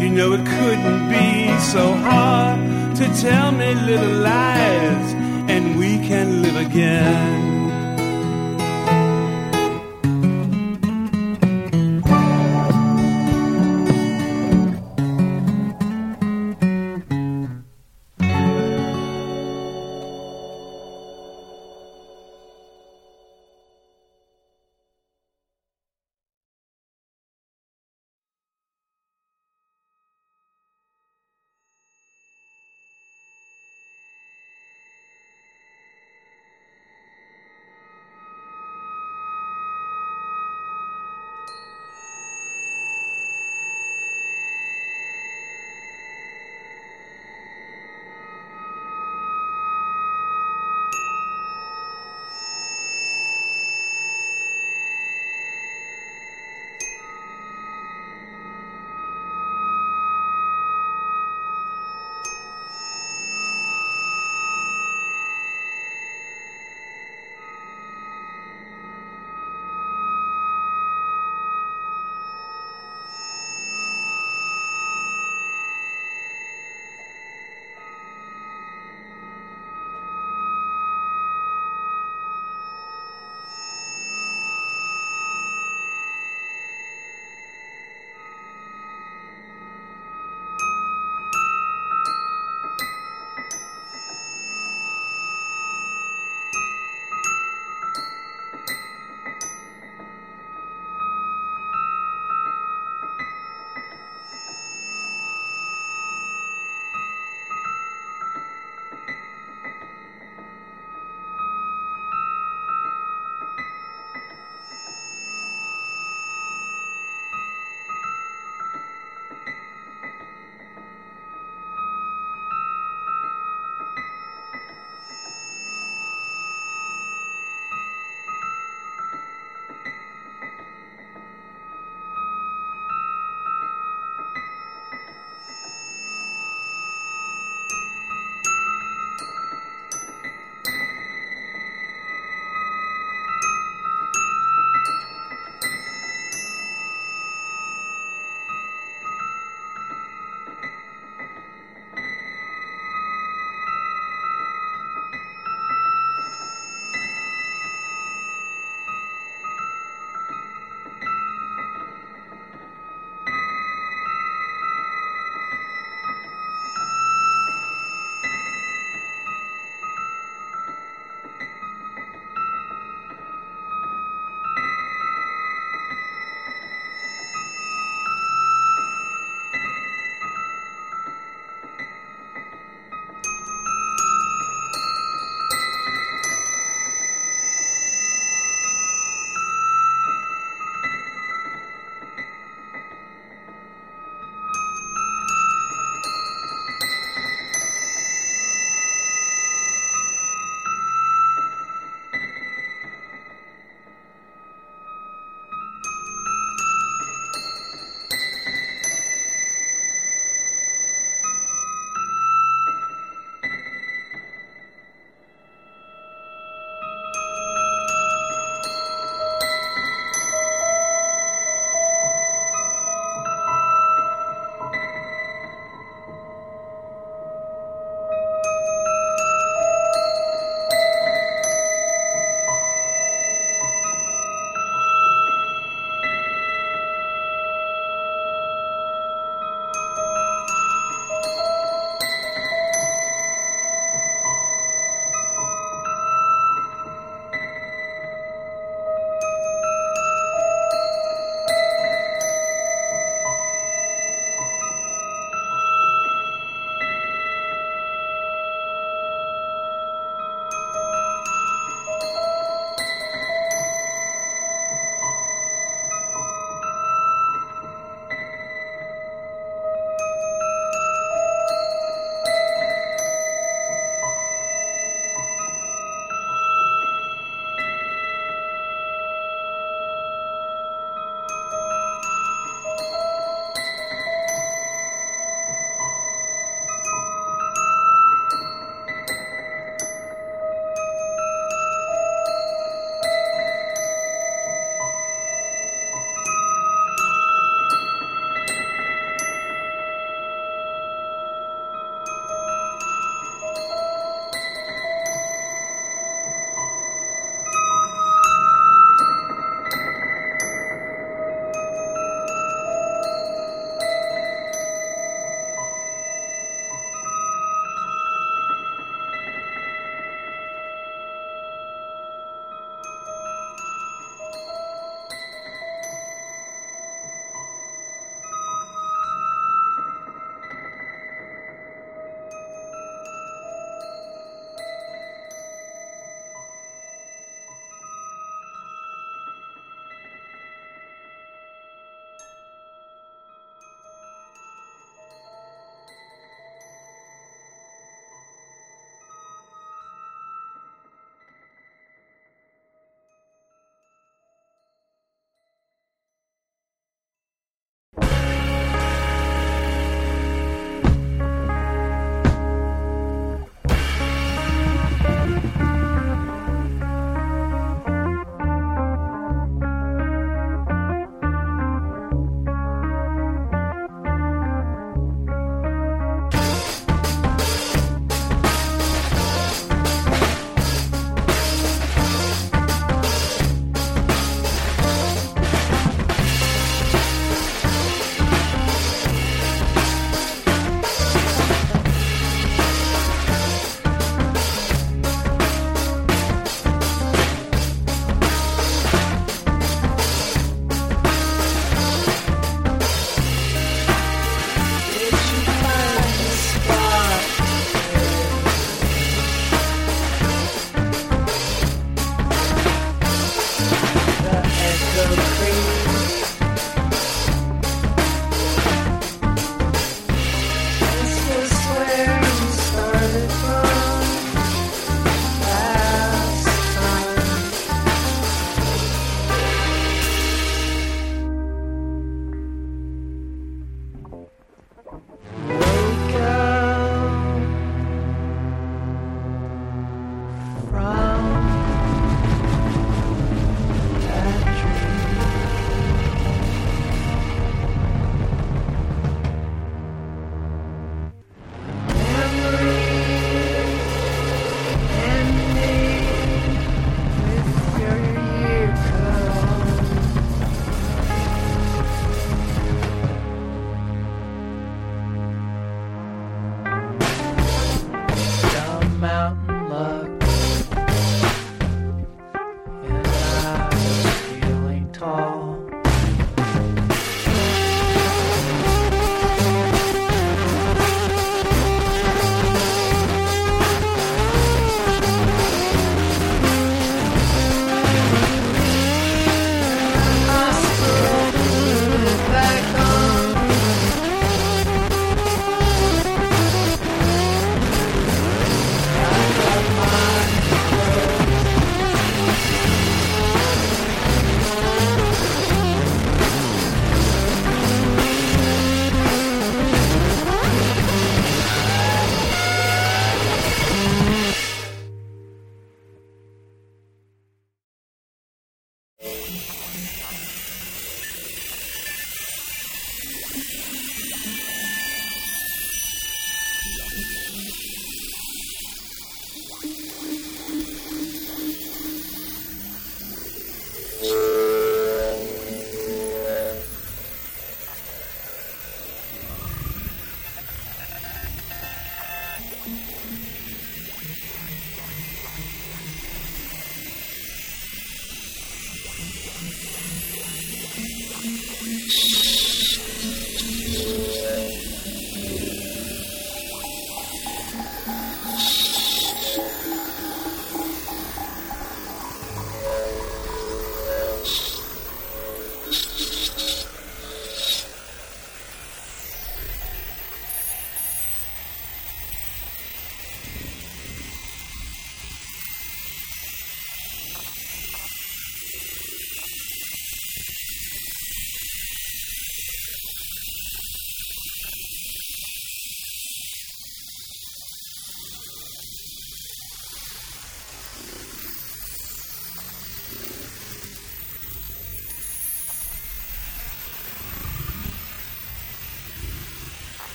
[0.00, 2.60] You know it couldn't be so hard
[2.96, 5.12] to tell me little lies,
[5.52, 7.47] and we can live again.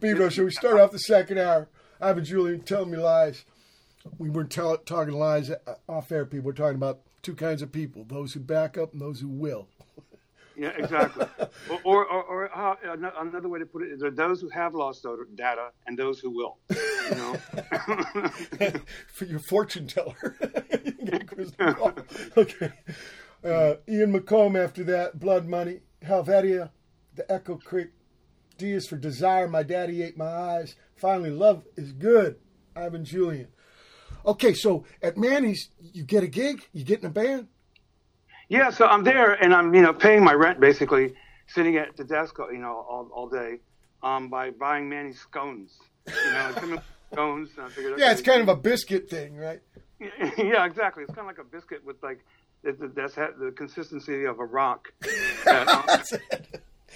[0.00, 1.68] Well, for we start off the second hour?
[2.00, 3.44] Ivan Julian telling me lies.
[4.16, 5.56] We weren't tell, talking lies uh,
[5.88, 6.46] off air, people.
[6.46, 9.68] We're talking about two kinds of people those who back up and those who will.
[10.56, 11.26] Yeah, exactly.
[11.84, 12.76] or, or, or, or how,
[13.20, 16.30] another way to put it is there those who have lost data and those who
[16.30, 16.58] will.
[16.70, 17.36] You know?
[19.12, 20.36] for your fortune teller.
[21.04, 21.92] Get a crystal ball.
[22.36, 22.72] okay.
[23.44, 26.70] Uh, Ian McComb after that, Blood Memory, Helvetia,
[27.14, 27.90] The Echo Creek,
[28.58, 30.74] D is for Desire, My Daddy Ate My Eyes.
[30.96, 32.36] Finally, Love is Good,
[32.74, 33.46] Ivan Julian.
[34.26, 37.46] Okay, so at Manny's, you get a gig, you get in a band.
[38.48, 41.14] yeah, so I'm there and I'm, you know, paying my rent basically,
[41.46, 43.60] sitting at the desk, you know, all, all day,
[44.02, 45.78] um, by buying Manny's scones.
[46.08, 46.82] You know,
[47.12, 47.50] scones.
[47.56, 49.60] And I figured, Yeah, it's kind of a biscuit thing, right?
[50.00, 51.04] yeah, exactly.
[51.04, 52.24] It's kind of like a biscuit with like
[52.64, 54.92] that's had the consistency of a rock.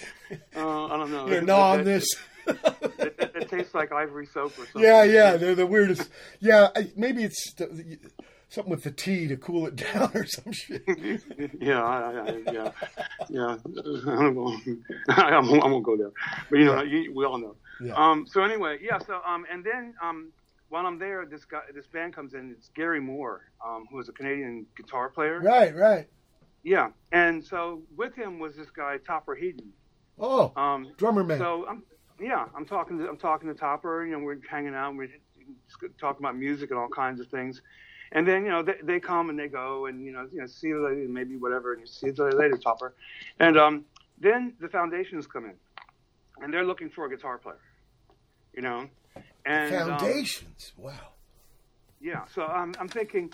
[0.56, 1.28] Uh, I don't know.
[1.28, 2.06] It- gnawing it, this.
[2.46, 2.58] It,
[2.98, 4.82] it, it tastes like ivory soap or something.
[4.82, 6.08] Yeah, yeah, they're the weirdest.
[6.40, 7.98] Yeah, I, maybe it's the,
[8.52, 10.82] something with the tea to cool it down or some shit.
[11.60, 12.70] yeah, I, I, yeah,
[13.28, 13.56] yeah.
[13.56, 14.58] I don't know.
[15.08, 16.12] I won't, go there.
[16.50, 17.56] But you know, you, we all know.
[17.82, 17.94] Yeah.
[17.94, 18.98] Um, so anyway, yeah.
[18.98, 20.32] So um, and then um,
[20.68, 22.50] while I'm there, this guy, this band comes in.
[22.50, 25.40] It's Gary Moore, um, who is a Canadian guitar player.
[25.40, 26.08] Right, right.
[26.62, 29.70] Yeah, and so with him was this guy Topper Headon.
[30.18, 31.38] Oh, Um, drummer man.
[31.38, 31.82] so I'm
[32.20, 34.04] yeah, I'm talking to I'm talking to Topper.
[34.06, 34.90] You know, we're hanging out.
[34.90, 35.08] and We're
[35.98, 37.62] talking about music and all kinds of things.
[38.12, 40.46] And then you know they, they come and they go and you know you know
[40.46, 42.94] see you later maybe whatever and you see you later Topper.
[43.40, 43.84] And um,
[44.18, 45.54] then the foundations come in,
[46.42, 47.58] and they're looking for a guitar player.
[48.54, 48.88] You know,
[49.46, 50.72] and um, Foundations.
[50.76, 50.92] wow.
[52.02, 53.32] yeah, so I'm, I'm thinking,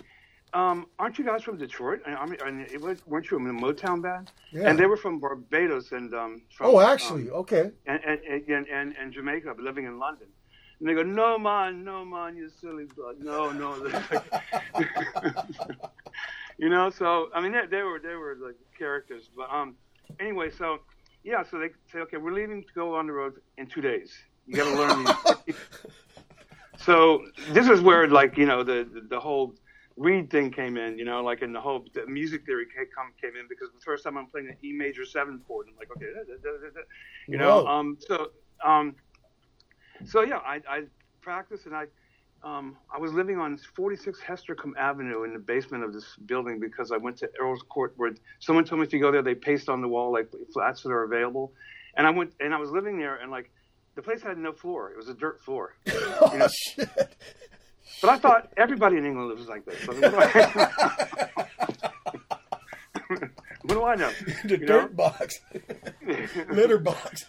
[0.53, 2.01] um, aren't you guys from Detroit?
[2.05, 4.31] I mean, I mean, it was, weren't you in the Motown band?
[4.51, 4.69] Yeah.
[4.69, 7.71] And they were from Barbados and um, from, oh, actually, um, okay.
[7.85, 10.27] and, and, and, and, and Jamaica, but living in London.
[10.79, 13.75] And they go, no man, no man, you silly blood, no, no.
[16.57, 19.75] you know, so I mean, they, they were they were like characters, but um,
[20.19, 20.79] anyway, so
[21.23, 24.13] yeah, so they say, okay, we're leaving to go on the road in two days.
[24.47, 25.15] You got to learn
[25.45, 25.55] these.
[26.77, 29.53] so this is where like you know the the, the whole
[29.99, 33.11] Reed thing came in, you know, like in the whole the music theory came come
[33.21, 35.91] came in because the first time I'm playing an E major seven chord, I'm like,
[35.97, 36.81] okay, da, da, da,
[37.27, 38.31] you know, um, so
[38.63, 38.95] um,
[40.05, 40.83] so yeah, I, I
[41.19, 41.87] practiced and I
[42.43, 46.93] um, I was living on 46 Hestercombe Avenue in the basement of this building because
[46.93, 49.67] I went to Earl's Court where someone told me if you go there they paste
[49.67, 51.51] on the wall like flats that are available,
[51.97, 53.51] and I went and I was living there and like
[53.95, 55.75] the place had no floor; it was a dirt floor.
[56.21, 56.89] Oh, know- shit.
[58.01, 59.79] But I thought everybody in England lives like this.
[59.83, 61.45] So what, do I,
[63.63, 64.11] what do I know?
[64.45, 64.95] the You dirt know?
[64.95, 65.39] box.
[66.49, 67.25] Litter box.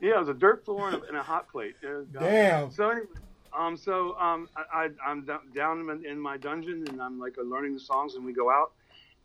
[0.00, 1.74] Yeah, it was a dirt floor and a, and a hot plate.
[2.12, 2.70] Damn.
[2.70, 3.06] So anyway,
[3.56, 7.42] um, so um, I, I, I'm down in, in my dungeon and I'm like uh,
[7.42, 8.72] learning the songs and we go out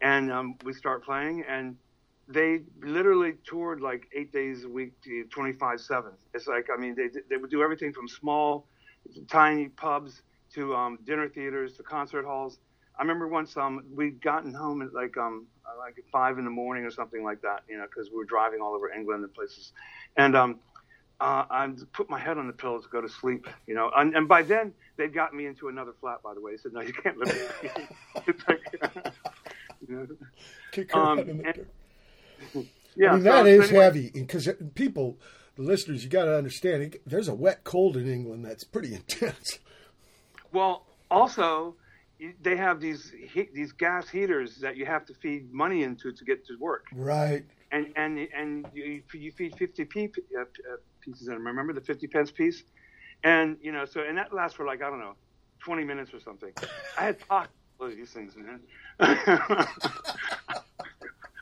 [0.01, 1.76] and um, we start playing and
[2.27, 6.11] they literally toured like eight days a week, to 25 seven.
[6.34, 8.65] It's like I mean they they would do everything from small,
[9.30, 10.23] tiny pubs
[10.56, 12.60] to um, dinner theaters to concert halls.
[12.98, 16.52] I remember once um, we'd gotten home at like um, uh, like five in the
[16.52, 19.34] morning or something like that, you know, because we were driving all over England and
[19.34, 19.73] places,
[20.15, 20.60] and um,
[21.19, 23.90] uh, I put my head on the pillow to go to sleep, you know.
[23.95, 26.22] And, and by then, they'd gotten me into another flat.
[26.23, 27.72] By the way, they said, "No, you can't live here."
[29.88, 30.07] You
[30.73, 30.99] know.
[30.99, 31.48] Um, in the
[32.53, 32.68] and-
[32.98, 35.18] Yeah, I mean, so that is anyway- heavy because people,
[35.57, 36.95] the listeners, you got to understand.
[37.06, 39.60] There's a wet cold in England that's pretty intense.
[40.56, 41.76] Well, also,
[42.41, 46.23] they have these heat, these gas heaters that you have to feed money into to
[46.23, 47.44] get to work, Right.
[47.73, 50.45] and and and you, you feed 50 p uh, uh,
[51.02, 51.27] pieces.
[51.27, 52.64] And remember the 50 pence piece,
[53.26, 55.15] and you know, so and that lasts for like I don't know,
[55.60, 56.53] 20 minutes or something.
[56.98, 57.52] I had talked
[57.90, 58.61] these things, man.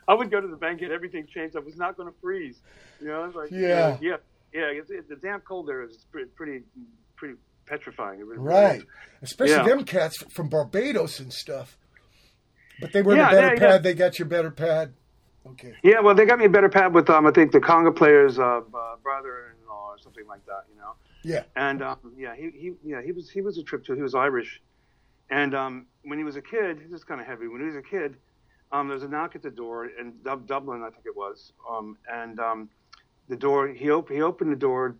[0.08, 1.56] I would go to the bank, get everything changed.
[1.56, 2.60] I was not going to freeze.
[3.00, 3.96] You know, it's like Yeah.
[4.00, 4.16] yeah,
[4.52, 4.78] yeah.
[4.80, 6.62] It's, it, the damp cold there is pretty, pretty,
[7.16, 7.36] pretty
[7.66, 8.20] petrifying.
[8.20, 8.78] It really Right.
[8.80, 8.86] is.
[9.22, 9.62] Especially Yeah.
[9.76, 11.78] them cats from Barbados and stuff.
[12.80, 13.82] But they were Yeah, the better yeah, pad.
[13.82, 14.94] They got your better pad.
[15.46, 15.74] Okay.
[15.82, 18.38] Yeah, well, they got me a better pad with um, I think the conga player's
[18.38, 20.94] uh, uh, brother-in-law or something like that, you know.
[21.22, 21.44] Yeah.
[21.56, 23.94] And um, yeah, he, he yeah he was he was a trip too.
[23.94, 24.60] He was Irish,
[25.30, 27.46] and um, when he was a kid, this is kind of heavy.
[27.48, 28.16] When he was a kid,
[28.72, 31.52] um, there was a knock at the door in Dub- Dublin, I think it was,
[31.70, 32.68] um, and um,
[33.28, 34.96] the door he op- he opened the door.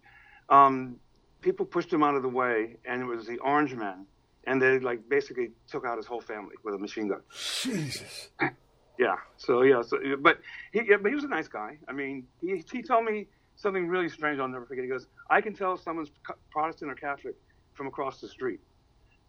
[0.49, 0.97] Um,
[1.45, 4.07] people pushed him out of the way, and it was the Orange Men,
[4.47, 7.21] and they like basically took out his whole family with a machine gun.
[7.63, 8.31] Jesus.
[8.97, 9.17] Yeah.
[9.39, 9.83] So yeah.
[9.83, 10.39] So but
[10.73, 11.79] he yeah, but he was a nice guy.
[11.89, 13.27] I mean, he he told me
[13.57, 14.39] something really strange.
[14.39, 14.85] I'll never forget.
[14.85, 16.13] He goes, "I can tell if someone's
[16.53, 17.35] Protestant or Catholic
[17.73, 18.61] from across the street."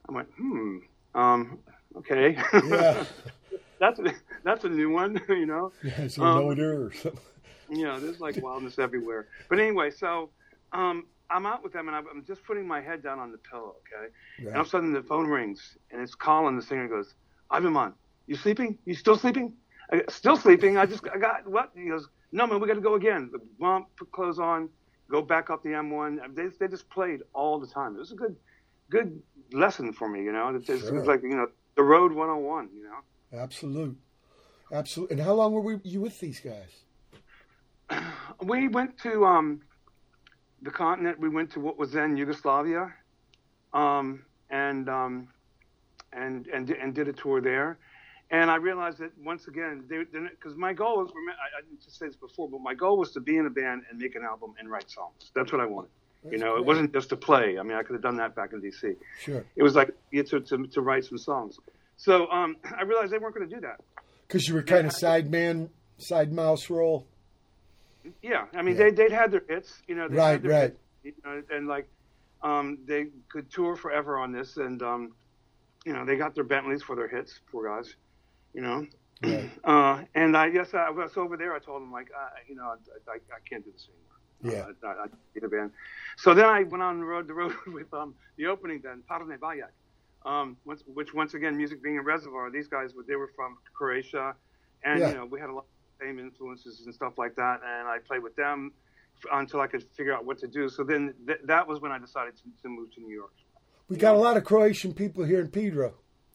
[0.08, 0.78] I went, "Hmm.
[1.16, 1.58] Um.
[1.98, 2.38] Okay.
[2.54, 3.06] Yeah.
[3.80, 4.14] that's a,
[4.44, 5.20] that's a new one.
[5.30, 5.72] You know.
[5.84, 7.20] Yeah, it's a Um, or something.
[7.70, 9.30] Know, there's like wildness everywhere.
[9.50, 10.30] But anyway, so
[10.74, 13.38] um, I'm out with them, and I'm I'm just putting my head down on the
[13.38, 13.76] pillow.
[13.82, 14.14] Okay.
[14.40, 17.14] And all of a sudden the phone rings, and it's Colin, the singer, goes,
[17.50, 17.94] Ivan,
[18.28, 18.78] you sleeping?
[18.86, 19.54] You still sleeping?
[19.92, 20.78] I, still sleeping.
[20.78, 21.72] I just, I got, what?
[21.76, 23.30] He goes, no, man, we got to go again.
[23.32, 24.70] The bump, put clothes on,
[25.10, 26.36] go back up the M1.
[26.36, 27.96] They, they just played all the time.
[27.96, 28.36] It was a good,
[28.90, 29.22] good
[29.54, 30.50] lesson for me, you know?
[30.50, 30.94] It, it Sure.
[30.94, 33.40] was like, you know, the road 101, you know?
[33.40, 33.98] Absolute.
[34.72, 35.12] Absolute.
[35.12, 38.02] And how long were we, you with these guys?
[38.44, 39.62] We went to um,
[40.66, 41.20] the continent.
[41.20, 42.94] We went to what was then Yugoslavia,
[43.74, 45.30] um, and um,
[46.12, 47.78] and and and did a tour there.
[48.32, 52.16] And I realized that once again, because my goal was, I, I didn't say this
[52.16, 54.70] before, but my goal was to be in a band and make an album and
[54.70, 55.30] write songs.
[55.36, 55.92] That's what I wanted.
[56.24, 57.60] you That's know, it wasn't just to play.
[57.60, 58.96] I mean, I could have done that back in D.C.
[59.22, 59.46] Sure.
[59.56, 61.60] It was like yeah, to, to, to write some songs.
[61.98, 63.80] So um, I realized they weren't going to do that.
[64.28, 65.70] Because you were kind of side man,
[66.00, 67.06] side mouse role.
[68.22, 68.84] Yeah, I mean Yeah.
[68.86, 70.08] they they'd had their hits, you know.
[70.08, 70.74] Right, right.
[70.74, 71.88] Hits, you know, and like,
[72.42, 75.16] um, they could tour forever on this, and um,
[75.86, 77.40] you know they got their Bentleys for their hits.
[77.52, 77.96] Poor guys,
[78.54, 78.86] you know.
[79.24, 79.50] Right.
[79.64, 81.54] Uh, and I yes, I was over there.
[81.56, 84.54] I told them like, uh, you know, I, I, I can't do this anymore.
[84.58, 84.88] Yeah.
[84.88, 85.72] Uh, I, I need a band.
[86.18, 89.38] So then I went on the road, the road with um, the opening then, Parni
[89.38, 89.72] Valjak,
[90.30, 92.52] um, once, which once again, music being a reservoir.
[92.52, 94.36] These guys, were they were from Croatia,
[94.84, 95.10] and Yeah.
[95.10, 95.66] you know we had a lot
[96.00, 97.62] same influences and stuff like that.
[97.66, 98.72] And I played with them
[99.32, 100.70] until I could figure out what to do.
[100.70, 103.34] So then th- that was when I decided to, to move to New York.
[103.88, 105.94] We got a lot of Croatian people here in Pedro.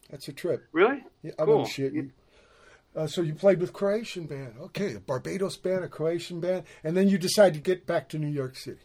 [0.09, 0.65] That's a trip.
[0.71, 1.03] Really?
[1.21, 1.57] Yeah, I Cool.
[1.57, 2.11] wouldn't shit you.
[2.95, 4.95] Uh, so you played with Croatian band, okay?
[4.95, 8.27] A Barbados band, a Croatian band, and then you decide to get back to New
[8.27, 8.81] York City.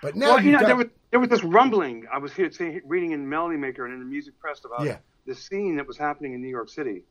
[0.00, 2.06] But now well, you you know, got there was there was this rumbling.
[2.10, 2.50] I was here
[2.86, 4.98] reading in Melody Maker and in the Music Press about Yeah.
[5.26, 7.02] the scene that was happening in New York City.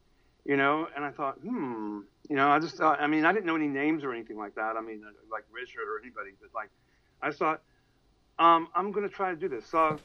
[0.46, 2.00] You know, and I thought, hmm,
[2.30, 4.56] you know, I just thought, I mean, I didn't know any names or anything like
[4.56, 4.76] that.
[4.78, 6.70] I mean, uh, like Richard or anybody, but like,
[7.22, 7.62] I thought,
[8.38, 9.66] um, I'm going to try to do this.
[9.66, 10.00] So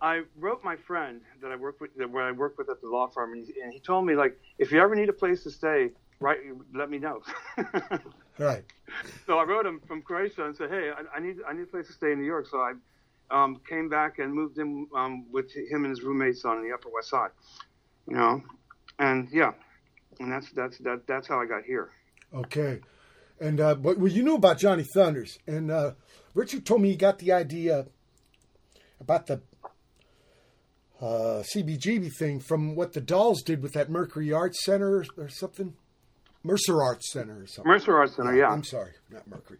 [0.00, 2.88] I wrote my friend that I work with, that where I work with at the
[2.88, 5.42] law firm, and he, and he told me like, if you ever need a place
[5.44, 5.90] to stay,
[6.20, 6.38] right,
[6.74, 7.22] let me know.
[8.38, 8.64] right.
[9.26, 11.66] So I wrote him from Croatia and said, "Hey, I, I need I need a
[11.66, 12.72] place to stay in New York." So I
[13.30, 16.90] um, came back and moved in um, with him and his roommates on the Upper
[16.90, 17.30] West Side.
[18.06, 18.42] You know,
[18.98, 19.52] and yeah,
[20.20, 21.90] and that's that's that that's how I got here.
[22.34, 22.80] Okay.
[23.40, 25.92] And uh, but well, you knew about Johnny Thunders, and uh,
[26.34, 27.86] Richard told me he got the idea
[29.00, 29.40] about the
[31.00, 35.28] uh, CBGB thing from what the Dolls did with that Mercury Arts Center or, or
[35.28, 35.74] something,
[36.44, 37.72] Mercer Arts Center or something.
[37.72, 38.48] Mercer Arts Center, yeah.
[38.48, 39.58] I'm sorry, not Mercury.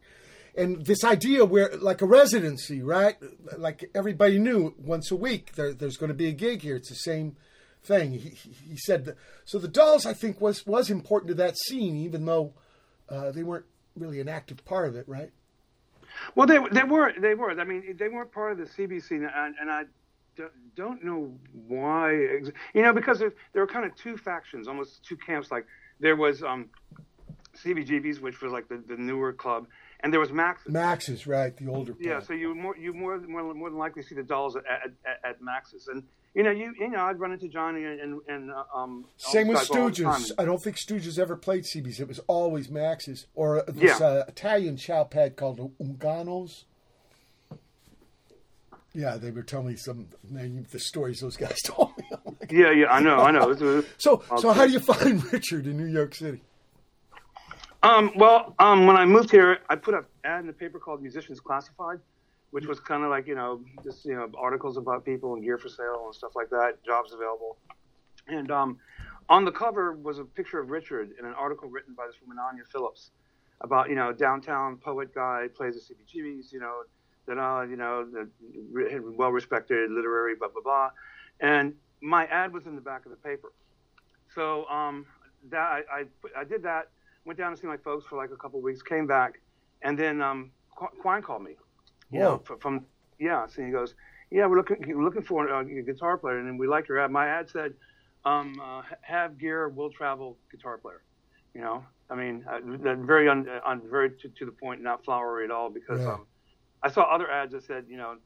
[0.54, 3.16] And this idea where, like a residency, right?
[3.56, 6.76] Like everybody knew once a week there, there's going to be a gig here.
[6.76, 7.36] It's the same
[7.82, 8.12] thing.
[8.12, 8.38] He,
[8.68, 9.58] he said that, so.
[9.58, 12.52] The Dolls, I think, was was important to that scene, even though
[13.08, 15.30] uh, they weren't really an active part of it, right?
[16.34, 17.58] Well, they they were they were.
[17.58, 19.84] I mean, they weren't part of the CBC, and, and I
[20.76, 21.32] don't know
[21.68, 22.12] why.
[22.74, 25.50] You know, because there, there were kind of two factions, almost two camps.
[25.50, 25.66] Like
[26.00, 26.68] there was um,
[27.64, 29.66] CBGB's, which was like the, the newer club,
[30.00, 30.62] and there was Max.
[30.68, 31.56] Max's, right?
[31.56, 31.94] The older.
[31.98, 35.20] Yeah, so you more you more more, more than likely see the dolls at, at,
[35.24, 36.02] at Max's, and
[36.34, 39.04] you know you you know I'd run into Johnny and and, and uh, um.
[39.16, 40.30] Same with guys all the Stooges.
[40.38, 42.00] I don't think Stooges ever played CBs.
[42.00, 44.06] It was always Max's or this Yeah.
[44.06, 46.64] uh, Italian chow pad called Ungano's.
[48.94, 52.04] Yeah, they were telling me some the stories those guys told me.
[52.26, 53.82] Like, Yeah, yeah, I know, I know.
[53.96, 56.42] So, so how do you find Richard in New York City?
[57.82, 61.00] Um, well, um, when I moved here, I put an ad in the paper called
[61.02, 61.98] Musicians Classified,
[62.52, 65.58] which was kind of like you know just you know articles about people and gear
[65.58, 67.56] for sale and stuff like that, jobs available.
[68.28, 68.78] And um,
[69.28, 72.38] on the cover was a picture of Richard in an article written by this woman
[72.38, 73.10] Anya Phillips
[73.62, 76.82] about you know downtown poet guy plays the CBGBs, you know,
[77.26, 78.06] that uh, you know,
[79.16, 80.90] well respected literary blah blah blah,
[81.40, 83.52] and my ad was in the back of the paper.
[84.34, 85.06] So um,
[85.50, 86.04] that I, I
[86.40, 86.90] I did that.
[87.24, 88.82] Went down to see my folks for like a couple of weeks.
[88.82, 89.40] Came back,
[89.80, 91.52] and then um, Qu- Quine called me.
[92.12, 92.42] You Whoa.
[92.48, 92.84] know, from,
[93.18, 93.46] yeah.
[93.46, 93.94] So he goes,
[94.30, 97.10] yeah, we're looking we're looking for a, a guitar player, and we like your ad.
[97.10, 97.74] My ad said,
[98.24, 101.02] um, uh, have gear, will travel guitar player.
[101.54, 102.60] You know, I mean, uh,
[102.96, 105.68] very un, on very to, to the point, not flowery at all.
[105.70, 106.14] Because Yeah.
[106.14, 106.26] um,
[106.82, 108.16] I saw other ads that said, you know,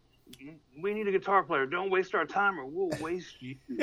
[0.81, 1.67] we need a guitar player.
[1.67, 3.57] Don't waste our time, or we'll waste you.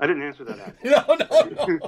[0.00, 0.74] I didn't answer that ad.
[0.84, 1.78] No, no,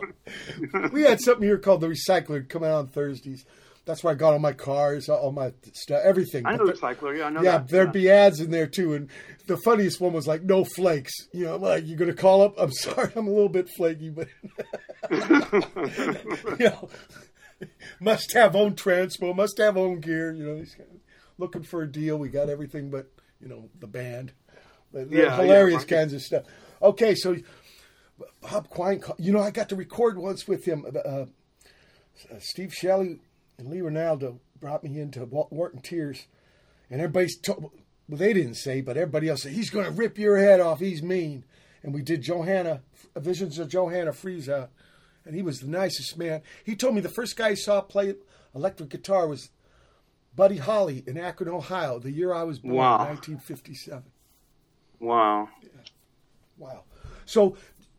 [0.83, 0.89] no.
[0.93, 3.45] we had something here called the Recycler coming out on Thursdays.
[3.91, 6.47] That's where I got all my cars, all my stuff, everything.
[6.47, 7.19] I know the- Recycler.
[7.19, 7.69] Yeah, I know yeah, that.
[7.69, 9.11] there'd be ads in there too, and
[9.49, 12.55] the funniest one was like "no flakes." You know, like you're gonna call up.
[12.57, 14.29] I'm sorry, I'm a little bit flaky, but
[15.11, 16.89] you know,
[18.01, 20.33] must have own transpo, must have own gear.
[20.33, 20.87] You know, these guys
[21.39, 22.17] looking for a deal.
[22.19, 23.11] We got everything, but
[23.41, 24.33] you know, the band.
[24.93, 25.97] But Yeah, hilarious yeah.
[25.99, 26.45] kinds of stuff.
[26.83, 27.37] Okay, so
[28.43, 30.85] Bob Quine, you know, I got to record once with him.
[30.95, 31.27] Uh, uh,
[32.39, 33.21] Steve Shelley
[33.61, 36.27] and Lee Ranaldo brought me into Wharton Tiers,
[36.91, 37.62] and everybody's told,
[38.09, 40.81] well, they didn't say, but everybody else said, he's going to rip your head off.
[40.81, 41.45] He's mean.
[41.82, 42.82] And we did Johanna,
[43.16, 44.12] Visions of Johanna
[44.51, 44.70] out,
[45.24, 46.43] and he was the nicest man.
[46.65, 48.15] He told me the first guy he saw play
[48.55, 49.51] electric guitar was
[50.35, 52.99] Buddy Holly in Akron, Ohio, the year I was born, Wow.
[52.99, 54.03] 1957.
[54.99, 55.49] wow.
[56.59, 56.85] Wow.
[57.24, 57.57] So,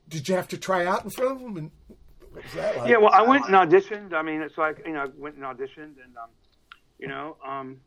[0.08, 1.58] did you have to try out in front of him?
[1.58, 1.72] And
[2.32, 2.90] what was that like?
[2.90, 4.14] Yeah, well, I went and auditioned.
[4.14, 6.30] I mean, it's like you know, I went and auditioned, and um,
[7.00, 7.78] you know, um,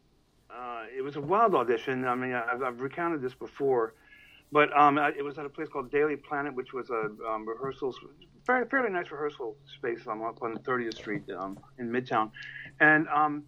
[0.51, 2.05] uh, it was a wild audition.
[2.07, 3.95] I mean, I've, I've recounted this before,
[4.53, 7.47] but um, I, it was at a place called Daily Planet, which was a um,
[7.49, 7.95] rehearsal,
[8.47, 12.31] very fairly nice rehearsal space um, up on 30th Street um, in Midtown,
[12.81, 13.45] and um,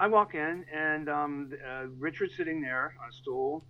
[0.00, 3.64] I walk in, and um, uh, Richard's sitting there on a stool,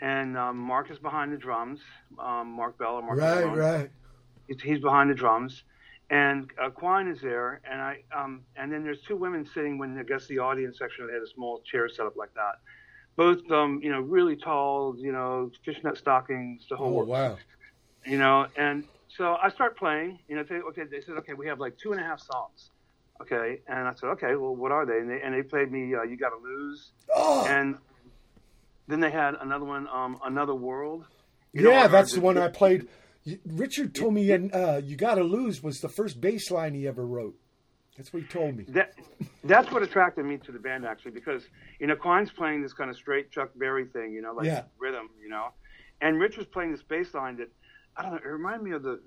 [0.00, 1.80] and um, Mark is behind the drums.
[2.18, 3.58] Um, Mark Bell, or Mark Right, Malone.
[3.58, 3.90] right.
[4.46, 5.64] He's, he's behind the drums,
[6.10, 9.98] and uh, Quine is there, and I um, and then there's two women sitting when
[9.98, 12.56] I guess the audience section they had a small chair set up like that.
[13.16, 17.38] Both, um, you know, really tall, you know, fishnet stockings, the whole Oh works wow.
[18.06, 21.46] you know and so i start playing you know they, okay they said okay we
[21.46, 22.70] have like two and a half songs
[23.22, 25.94] okay and i said okay well what are they and they, and they played me
[25.94, 27.76] uh, you gotta lose Oh, and
[28.88, 31.04] then they had another one um another world
[31.54, 32.88] You yeah, or- that's the one I played.
[33.46, 37.06] Richard told me, and uh, "You Gotta Lose" was the first bass line he ever
[37.06, 37.34] wrote.
[37.96, 38.64] That's what he told me.
[38.68, 38.94] that
[39.44, 41.44] that's what attracted me to the band actually because
[41.78, 44.62] you know Quine's playing this kind of straight Chuck Berry thing you know like Yeah.
[44.78, 45.52] rhythm you know
[46.00, 47.50] and Rich was playing this bass line that
[47.96, 49.00] I don't know it reminded me of the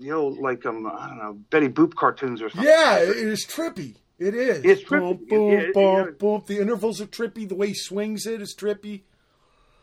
[0.00, 3.46] the old like um I don't know Betty Boop cartoons or something Yeah, it is
[3.46, 3.96] trippy.
[4.18, 4.64] It is.
[4.66, 5.18] It's trippy.
[5.18, 6.10] Boom, boom, Yeah, it- boom, yeah.
[6.18, 6.42] boom.
[6.46, 7.48] The intervals are trippy.
[7.48, 9.04] The way he swings it is trippy.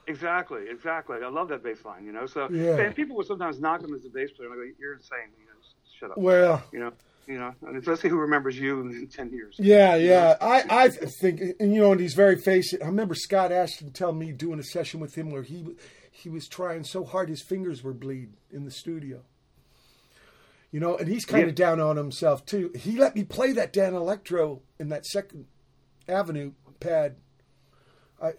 [0.07, 1.17] Exactly, exactly.
[1.23, 2.25] I love that bass line, you know.
[2.25, 2.77] So Yeah.
[2.77, 5.29] and people would sometimes knock him as a bass player, and I go, "You're insane."
[5.37, 5.51] You know,
[5.99, 6.17] shut up.
[6.17, 6.93] Well, you know,
[7.27, 7.53] you know.
[7.67, 9.55] And let's see who remembers you in ten years.
[9.59, 10.37] yeah, yeah.
[10.39, 12.73] I, I think, and you know, and he's very face.
[12.81, 15.75] I remember Scott Ashton telling me doing a session with him where he
[16.09, 19.23] he was trying so hard his fingers were bleed in the studio.
[20.71, 21.49] You know, and he's kind Yeah.
[21.49, 22.71] of down on himself too.
[22.75, 25.45] He let me play that Danelectro in that Second
[26.07, 27.15] Avenue pad.
[28.21, 28.33] I,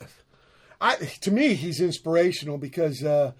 [0.80, 3.32] I to me he's inspirational because uh,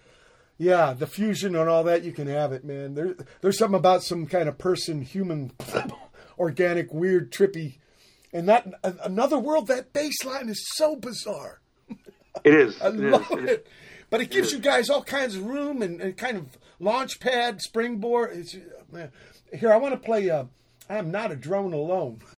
[0.59, 2.95] yeah, the fusion and all that you can have it, man.
[2.95, 5.53] There, there's something about some kind of person, human,
[6.39, 7.79] organic, weird, trippy,
[8.33, 9.69] and that another world.
[9.69, 11.61] That bass line is so bizarre.
[12.45, 12.79] It is.
[12.83, 13.51] I it is, love it is.
[13.51, 13.67] it.
[14.11, 17.61] But it gives you guys all kinds of room and, and kind of launch pad,
[17.61, 18.31] springboard.
[18.33, 18.57] It's,
[18.91, 19.13] man.
[19.53, 20.29] Here, I want to play.
[20.29, 20.45] Uh,
[20.89, 22.21] I am not a drone alone.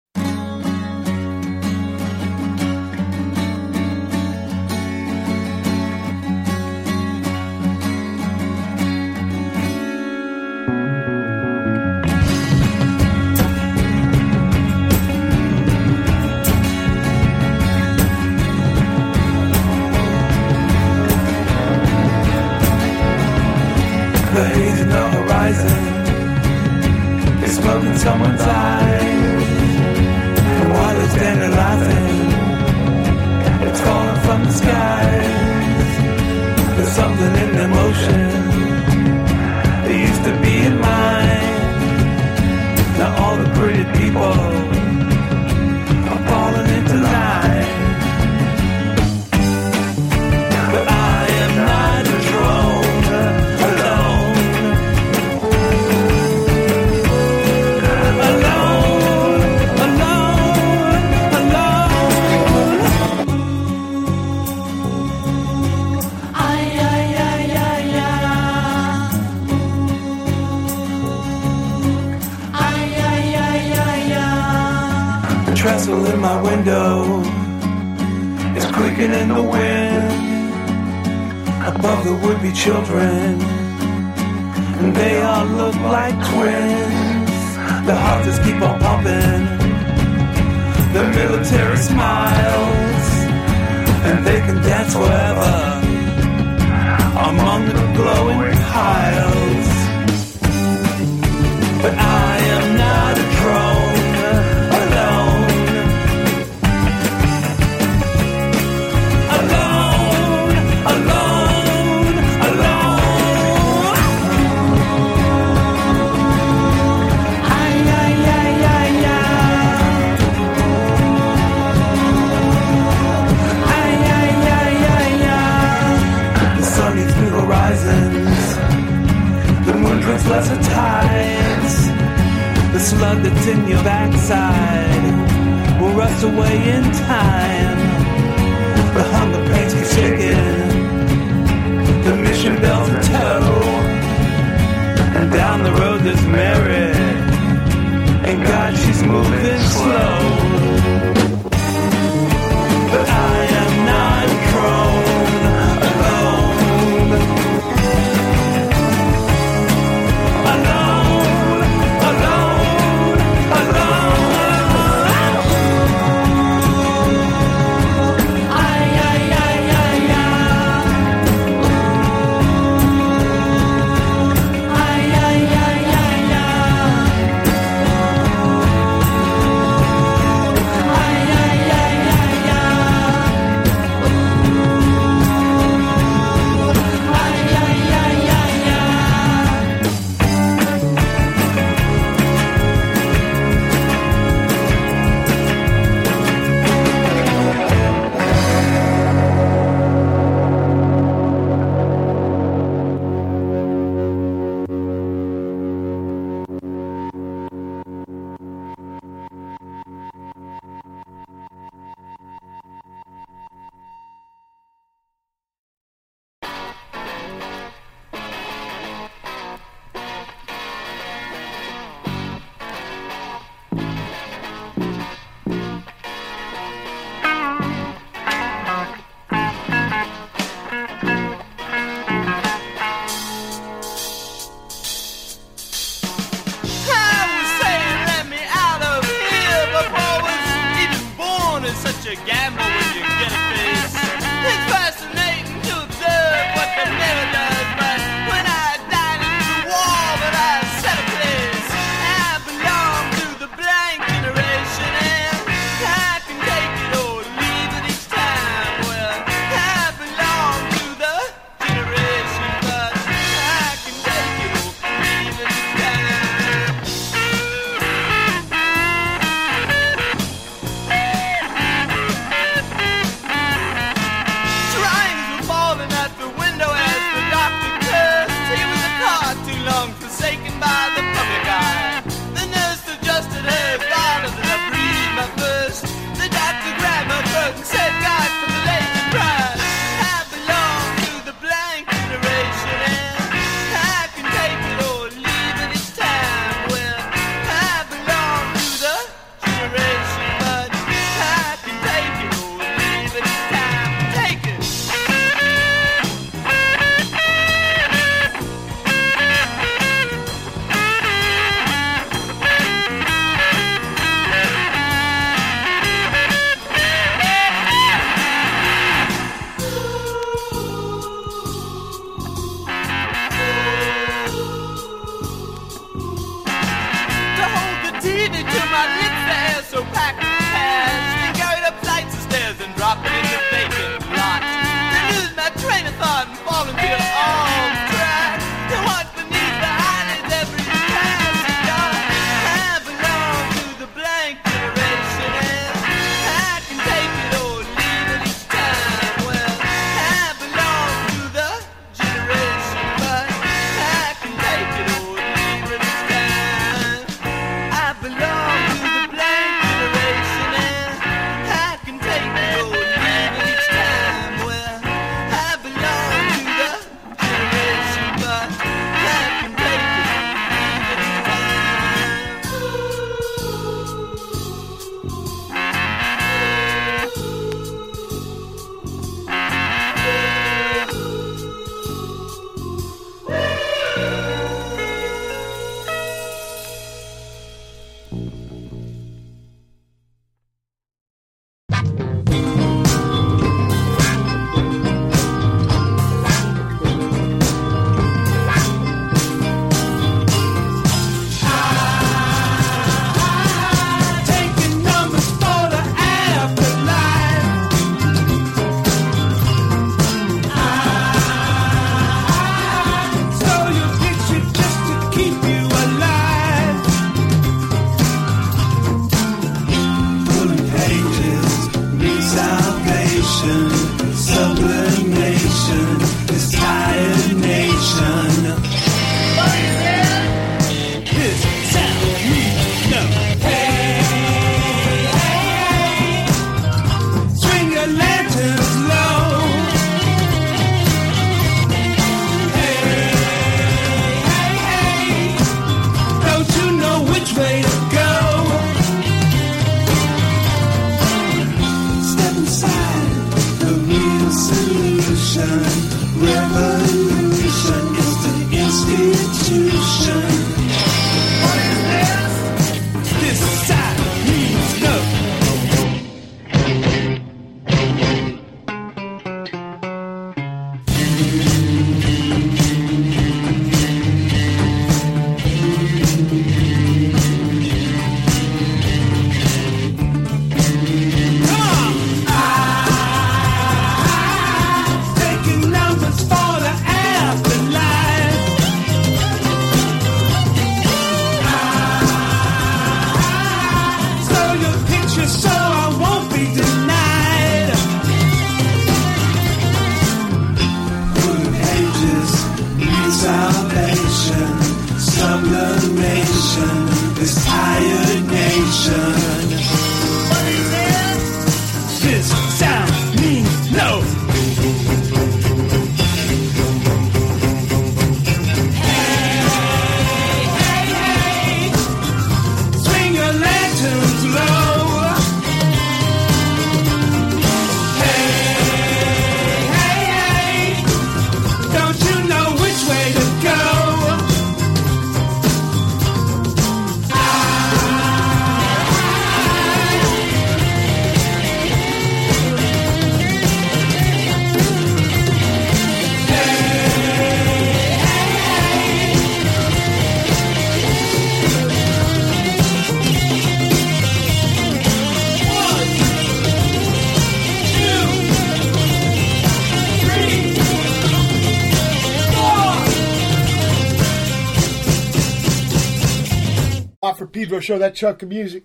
[567.61, 568.63] Show, that chunk of music.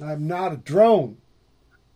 [0.00, 1.18] I'm not a drone.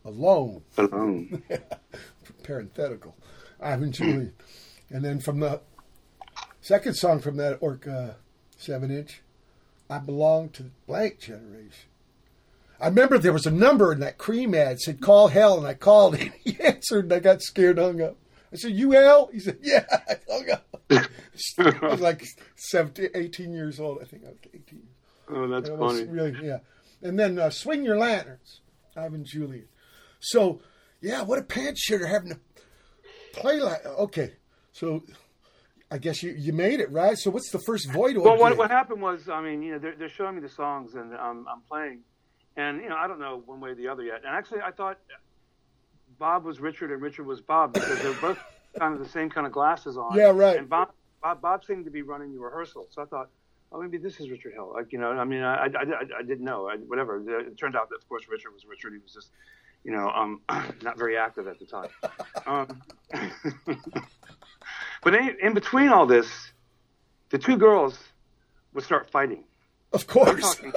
[0.04, 0.62] Alone.
[0.76, 1.42] Alone.
[2.42, 3.14] Parenthetical.
[3.60, 4.32] Ivan Julian.
[4.90, 5.60] And then from the
[6.60, 8.10] second song from that Ork uh,
[8.56, 9.22] 7 inch,
[9.90, 11.88] I belong to the blank generation.
[12.80, 15.74] I remember there was a number in that Creem ad said call hell and I
[15.74, 18.16] called and he answered and I got scared hung up.
[18.52, 19.30] I said, You hell?
[19.32, 20.82] He said, Yeah, I hung up.
[20.90, 22.24] I was like
[22.56, 23.98] 17, 18 years old.
[24.00, 24.87] I think I was 18.
[25.30, 26.04] Oh, that's funny.
[26.04, 26.58] really, yeah.
[27.02, 28.60] And then uh, Swing Your Lanterns,
[28.96, 29.68] Ivan Julian.
[30.20, 30.60] So,
[31.00, 32.38] yeah, what a pants shitter having to
[33.32, 33.84] play like.
[33.86, 34.32] Okay,
[34.72, 35.02] so
[35.90, 37.16] I guess you, you made it, right?
[37.16, 39.94] So, what's the first Void Well, what, what happened was, I mean, you know, they're,
[39.96, 42.00] they're showing me the songs and um, I'm playing,
[42.56, 44.22] and you know, I don't know one way or the other yet.
[44.26, 44.98] And actually, I thought
[46.18, 48.38] Bob was Richard and Richard was Bob because they're both
[48.78, 50.16] kind of the same kind of glasses on.
[50.16, 50.58] Yeah, right.
[50.58, 50.90] And Bob,
[51.22, 53.28] Bob, Bob seemed to be running the rehearsal, so I thought,
[53.72, 54.72] oh, maybe this is Richard Hell.
[54.74, 56.68] Like, you know, I mean, I, I, I, I didn't know.
[56.68, 57.22] I, whatever.
[57.40, 58.92] It turned out that, of course, Richard was Richard.
[58.92, 59.30] He was just,
[59.84, 60.40] you know, um,
[60.82, 61.88] not very active at the time.
[62.46, 62.82] Um,
[65.02, 66.28] but in, in between all this,
[67.30, 67.98] the two girls
[68.74, 69.44] would start fighting.
[69.92, 70.56] of course.
[70.56, 70.72] talking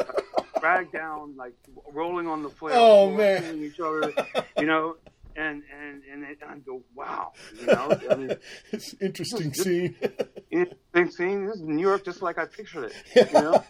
[0.62, 1.54] drag down, like
[1.92, 3.58] rolling on the floor, Oh, man.
[3.64, 4.14] each other,
[4.60, 4.96] you know,
[5.36, 8.36] and and and, and I go, wow, you know, I mean,
[8.72, 9.96] it's interesting scene.
[10.52, 11.46] Interesting scene.
[11.46, 13.64] This is New York, just like I pictured it, you know.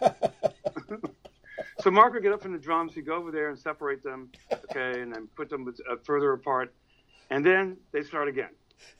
[1.80, 4.30] so Mark would get up from the drums, he'd go over there and separate them,
[4.52, 6.72] okay, and then put them uh, further apart,
[7.30, 8.50] and then they start again.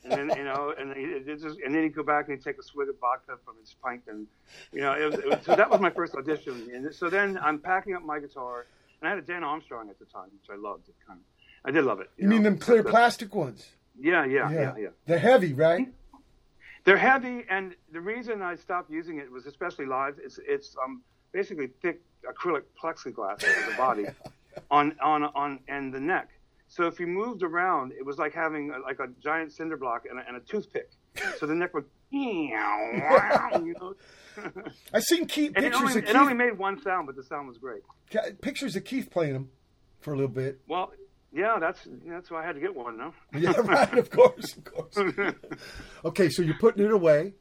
[0.03, 2.43] And then you know, and he, it just, and then he'd go back and he'd
[2.43, 4.27] take a swig of vodka from his pint, and
[4.71, 6.69] you know, it was, it was, so that was my first audition.
[6.73, 8.65] And so then I'm packing up my guitar,
[9.01, 10.87] and I had a Dan Armstrong at the time, which I loved.
[10.87, 11.25] It kind of,
[11.65, 12.09] I did love it.
[12.17, 12.51] You mean know.
[12.51, 13.67] them clear plastic ones?
[13.99, 14.87] Yeah, yeah, yeah, yeah.
[15.05, 15.87] They're heavy, right?
[16.83, 20.19] They're heavy, and the reason I stopped using it was especially live.
[20.23, 21.01] It's it's um
[21.31, 24.05] basically thick acrylic plexiglass over the body,
[24.71, 26.29] on on on and the neck.
[26.67, 30.05] So if you moved around, it was like having a, like a giant cinder block
[30.09, 30.89] and a, and a toothpick.
[31.37, 32.49] So the neck would, you
[33.79, 33.93] know.
[34.93, 37.23] I seen Keith, And it pictures only, of it only made one sound, but the
[37.23, 37.83] sound was great.
[38.41, 39.49] pictures of Keith playing them
[39.99, 40.61] for a little bit.
[40.67, 40.91] Well,
[41.33, 43.13] yeah, that's that's why I had to get one, no?
[43.39, 43.97] Yeah, right.
[43.97, 44.95] Of course, of course.
[46.05, 47.33] Okay, so you're putting it away.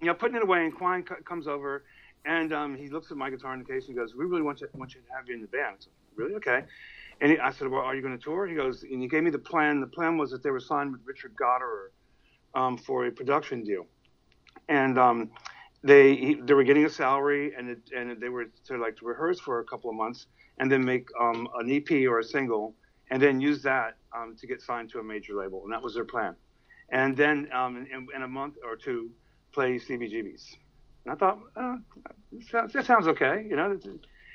[0.00, 1.84] Yeah, putting it away, and Quine c- comes over,
[2.24, 4.60] and um, he looks at my guitar in the case and goes, "We really want
[4.60, 6.34] you want you to have you in the band." I said, really?
[6.36, 6.62] Okay.
[7.20, 9.24] And he, I said, "Well, are you going to tour?" He goes, and he gave
[9.24, 9.80] me the plan.
[9.80, 11.88] The plan was that they were signed with Richard Gottehrer
[12.54, 13.86] um, for a production deal,
[14.68, 15.30] and um,
[15.82, 19.04] they he, they were getting a salary, and it, and they were to like to
[19.04, 20.26] rehearse for a couple of months,
[20.58, 22.74] and then make um, an EP or a single,
[23.10, 25.94] and then use that um, to get signed to a major label, and that was
[25.94, 26.34] their plan.
[26.90, 29.10] And then um, in, in a month or two,
[29.52, 30.56] play CBGBs.
[31.04, 31.76] And I thought, uh,
[32.52, 33.46] that sounds okay.
[33.48, 33.78] You know,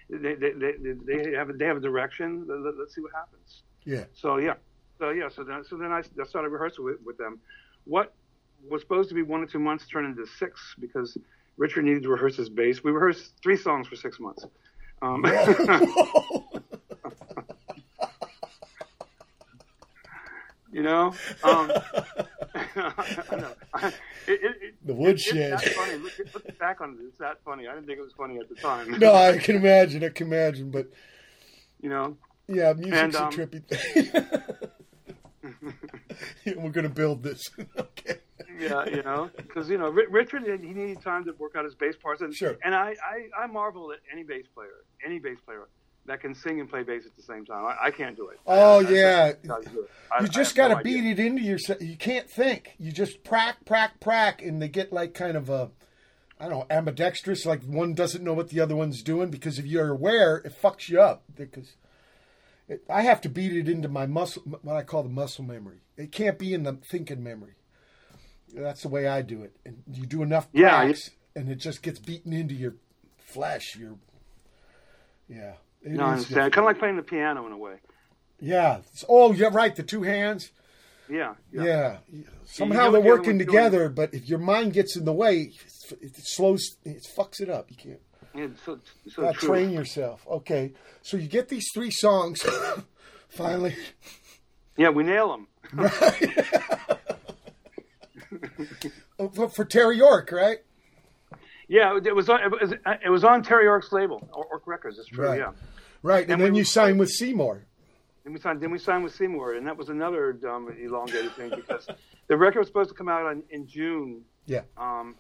[0.10, 0.74] they, they, they,
[1.06, 2.46] they have a, they have a direction.
[2.48, 3.64] Let, let's see what happens.
[3.86, 4.06] Yeah.
[4.14, 4.56] So yeah,
[5.00, 7.40] so yeah, so then so then I, I started rehearsing with, with them.
[7.86, 8.14] What
[8.70, 11.18] was supposed to be one or two months turned into six because
[11.58, 12.84] Richard needed to rehearse his bass.
[12.84, 14.46] We rehearsed three songs for six months.
[15.02, 15.24] Um,
[20.74, 21.14] you know,
[21.44, 21.68] um,
[23.32, 23.54] know.
[24.26, 25.54] It, it, it, The it- woodshed.
[25.54, 25.98] It's that funny.
[25.98, 26.98] Look, look back on it.
[27.08, 27.68] It's that funny.
[27.68, 28.92] I didn't think it was funny at the time.
[28.98, 30.02] No, I can imagine.
[30.02, 30.72] I can imagine.
[30.72, 30.88] But
[31.82, 32.16] you know,
[32.48, 34.12] yeah, music's And, a um, trippy thing.
[36.46, 37.50] Yeah, We're gonna build this.
[37.78, 38.20] okay.
[38.58, 41.76] yeah, you know, because you know Ri- Richard he needed time to work out his
[41.76, 42.56] bass parts, and Sure.
[42.64, 45.68] and I, I I marvel at any bass player, any bass player
[46.06, 47.66] that can sing and play bass at the same time.
[47.66, 48.40] I, I can't do it.
[48.46, 49.32] Oh, I- yeah.
[49.50, 49.90] I- I do it.
[50.12, 51.12] I- You just got no to beat idea.
[51.14, 51.82] it into yourself.
[51.82, 52.76] You can't think.
[52.78, 55.72] You just prack, prack, prack, and they get like kind of a,
[56.40, 57.46] I don't know, ambidextrous.
[57.46, 60.90] Like one doesn't know what the other one's doing because if you're aware, it fucks
[60.90, 61.24] you up.
[61.36, 61.76] Because
[62.68, 65.80] it, I have to beat it into my muscle, what I call the muscle memory.
[65.96, 67.54] It can't be in the thinking memory.
[68.54, 69.56] That's the way I do it.
[69.66, 72.76] And you do enough Yeah, practice, and it just gets beaten into your
[73.18, 73.76] flesh.
[73.76, 73.96] Your
[75.28, 75.54] yeah.
[75.84, 76.54] It No, I understand.
[76.54, 77.76] Kind of like playing the piano in a way.
[78.40, 78.82] Yeah.
[79.08, 79.76] Oh, you're right.
[79.76, 80.52] The two hands.
[81.10, 81.98] Yeah, Yeah.
[82.46, 85.52] Somehow they're working together, but if your mind gets in the way,
[86.02, 87.70] it slows, it fucks it up.
[87.70, 88.00] You can't.
[88.34, 88.80] yeah so
[89.10, 89.50] so true.
[89.50, 90.26] train yourself.
[90.28, 90.74] Okay.
[91.02, 92.42] So you get these three songs.
[93.30, 93.76] Finally.
[94.78, 95.48] Yeah, we nail them.
[99.20, 100.58] Oh, For, for Terry Ork, right?
[101.68, 102.74] Yeah, it was on it was,
[103.04, 104.28] it was on Terry Ork's label,
[104.66, 105.00] Or- Records.
[105.00, 105.26] It's true.
[105.28, 105.40] Right.
[105.40, 105.52] Yeah.
[106.02, 106.24] Right.
[106.24, 107.66] And, And then we- you sign with Seymour.
[108.24, 108.62] Then we signed.
[108.62, 111.88] Then we signed with Seymour, and that was another um, elongated thing because
[112.28, 114.62] the record was supposed to come out on, in June, Yeah.
[114.78, 115.16] um,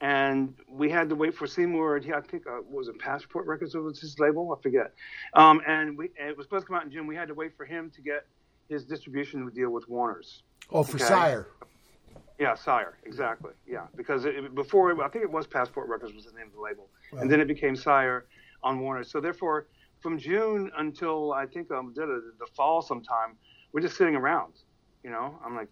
[0.00, 1.98] and we had to wait for Seymour.
[1.98, 4.56] I think uh, was it Passport Records or was his label.
[4.58, 4.94] I forget.
[5.34, 7.06] Um, and we and it was supposed to come out in June.
[7.06, 8.26] We had to wait for him to get
[8.70, 10.42] his distribution deal with Warner's.
[10.72, 11.04] Oh, for Okay.
[11.04, 11.48] Sire.
[12.38, 13.52] Yeah, Sire, exactly.
[13.66, 16.60] Yeah, because it, before I think it was Passport Records was the name of the
[16.60, 18.24] label, and then it became Sire
[18.62, 19.04] on Warner.
[19.04, 19.66] So therefore,
[20.00, 22.06] from June until I think um, it,
[22.38, 23.36] the fall sometime,
[23.72, 24.52] we're just sitting around.
[25.02, 25.68] You know, I'm like,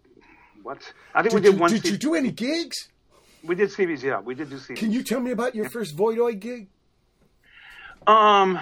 [0.62, 0.78] what?
[1.14, 1.70] I think Did, we did you, one.
[1.70, 2.88] did C- you do any gigs?
[3.42, 4.76] we did CBs, yeah, we did do CBs.
[4.76, 6.68] Can you tell me about your first Voidoid gig?
[8.06, 8.58] Um,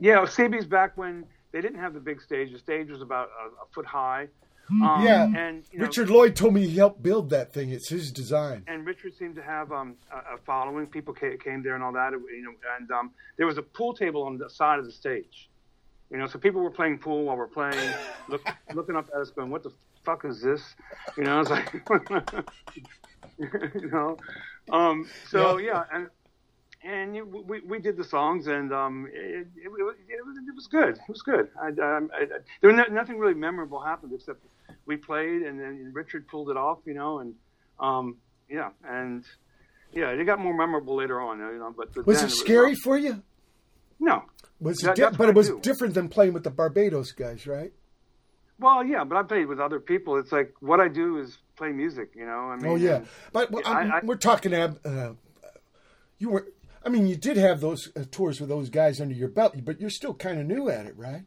[0.00, 2.52] yeah, CB's back when they didn't have the big stage.
[2.52, 4.28] The stage was about a, a foot high.
[4.70, 7.70] Um, Yeah, and you know, Richard Lloyd told me he helped build that thing.
[7.70, 8.64] It's his design.
[8.66, 10.86] and Richard seemed to have um, a, a following.
[10.86, 12.12] People came, came there and all that.
[12.12, 15.48] You know, and um, there was a pool table on the side of the stage.
[16.10, 17.78] You know, so people were playing pool while we're playing,
[18.28, 18.42] look,
[18.74, 19.72] looking up at us, going, "What the
[20.04, 20.62] fuck is this?"
[21.16, 21.72] You know, it's like,
[23.38, 24.16] you know.
[24.70, 26.08] Um, so yeah, and
[26.84, 30.66] and you, we we did the songs, and um, it, it, it, was- it, was-
[30.70, 30.96] good.
[30.96, 31.48] It was good.
[31.60, 32.26] I, I, I,
[32.60, 34.40] there was no, nothing really memorable happened except
[34.86, 37.34] we played, and then Richard pulled it off, you know, and
[37.80, 38.16] um,
[38.48, 39.24] yeah, and
[39.92, 41.74] yeah, it got more memorable later on, you know.
[41.76, 43.22] But, but Was it scary for you?
[44.00, 44.22] no.
[44.60, 47.72] Was it That- di- but it was different than playing with the Barbados guys, right?
[48.58, 50.16] Well, yeah, but I played with other people.
[50.16, 52.50] It's like what I do is play music, you know.
[52.50, 54.54] I mean, oh yeah, and- but well, I- I- we're talking.
[54.54, 55.12] Uh,
[56.18, 56.48] you were.
[56.84, 59.80] I mean, you did have those uh, tours with those guys under your belt, but
[59.80, 61.24] you're still kind of new at it, right?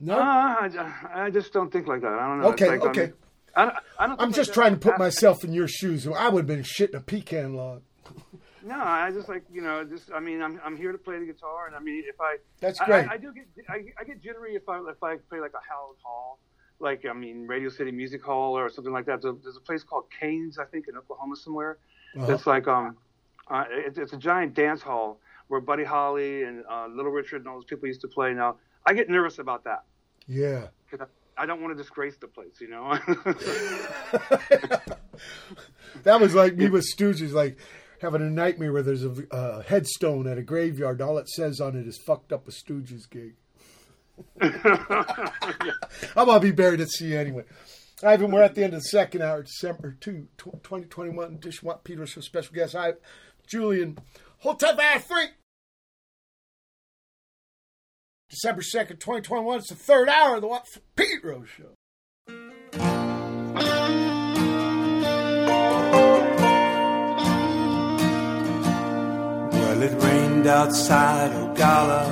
[0.00, 0.18] No.
[0.18, 2.12] Uh, I, I just don't think like that.
[2.12, 2.48] I don't know.
[2.48, 3.00] Okay, like, I okay.
[3.00, 3.12] mean,
[3.56, 6.06] I, don't- I don't I'm just like trying to put myself in your shoes.
[6.06, 7.82] I would have been shitting a pecan log.
[8.64, 11.26] No, I just like you know, just I mean, I'm I'm here to play the
[11.26, 13.08] guitar, and I mean, if I That's great.
[13.08, 15.62] I, I do get I, I get jittery if I if I play like a
[15.68, 16.38] Howard Hall,
[16.78, 19.22] like I mean Radio City Music Hall or something like that.
[19.22, 21.78] There's a, there's a place called Cain's, I think, in Oklahoma somewhere.
[22.16, 22.26] Uh-huh.
[22.26, 22.96] That's like um,
[23.50, 27.48] uh, it, it's a giant dance hall where Buddy Holly and uh, Little Richard and
[27.48, 28.34] all those people used to play.
[28.34, 28.56] Now
[28.88, 29.84] I get nervous about that
[30.26, 30.68] Yeah.
[30.90, 31.06] because
[31.36, 32.98] I, don't want to disgrace the place, you know.
[36.04, 37.58] That was like me with Stooges, like
[38.00, 41.02] having a nightmare where there's a uh, headstone at a graveyard.
[41.02, 43.34] All it says on it is "fucked up a Stooges gig."
[46.16, 47.44] I'm gonna be buried at sea anyway.
[48.02, 51.40] Ivan, we're at the end of the second hour, December 2, 2021.
[51.40, 52.76] Just want Peters special guest.
[52.76, 52.92] I,
[53.46, 53.98] Julian,
[54.38, 55.24] Hotel Bar 3.
[58.30, 59.58] December 2nd, 2021.
[59.58, 61.70] It's the third hour of the What for Pete Rose Show.
[69.50, 72.04] Well, it rained outside Ogalla,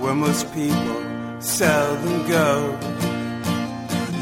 [0.00, 2.78] where most people seldom go.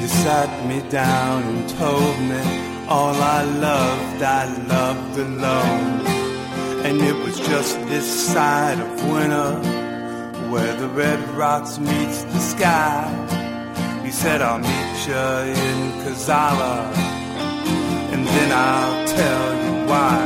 [0.00, 6.06] You sat me down and told me all I loved, I loved alone.
[6.84, 9.84] And it was just this side of winter
[10.54, 13.02] where the red rocks meets the sky.
[14.04, 15.26] You said I'll meet you
[15.64, 16.76] in Cazalla,
[18.12, 20.18] and then I'll tell you why.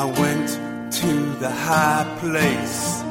[0.00, 0.48] I went
[1.00, 1.12] to
[1.44, 3.02] the high place.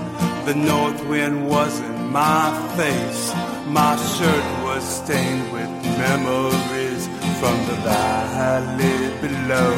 [0.46, 2.48] The north wind was in my
[2.78, 3.24] face.
[3.68, 5.70] My shirt was stained with
[6.06, 7.10] memories
[7.42, 9.74] from the valley below.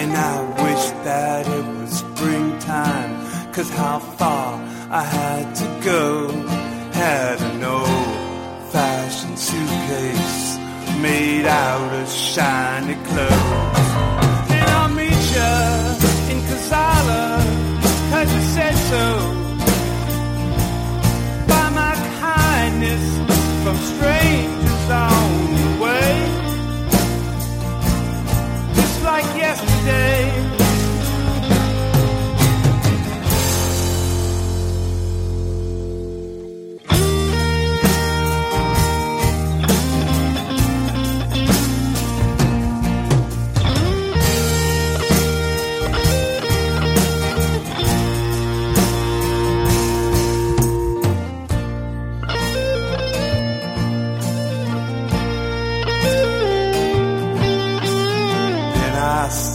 [0.00, 3.12] And I wish that it was springtime,
[3.54, 4.48] cause how far
[5.02, 6.04] I had to go.
[7.02, 10.42] Had an old fashioned suitcase
[11.06, 13.90] made out of shiny clothes.
[14.56, 15.56] And I'll meet you
[16.32, 17.24] in Cazalla,
[18.10, 19.04] cause you said so.
[21.50, 21.94] By my
[22.24, 23.04] kindness
[23.64, 24.15] from strangers
[29.62, 30.25] yesterday.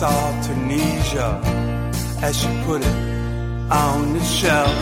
[0.01, 1.39] Tunisia.
[2.23, 2.97] As she put it
[3.69, 4.75] on the shelf,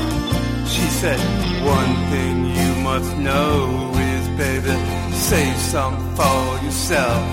[0.65, 1.19] she said,
[1.65, 4.75] One thing you must know is, baby,
[5.11, 7.23] save some for yourself.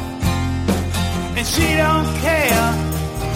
[1.37, 2.67] And she don't care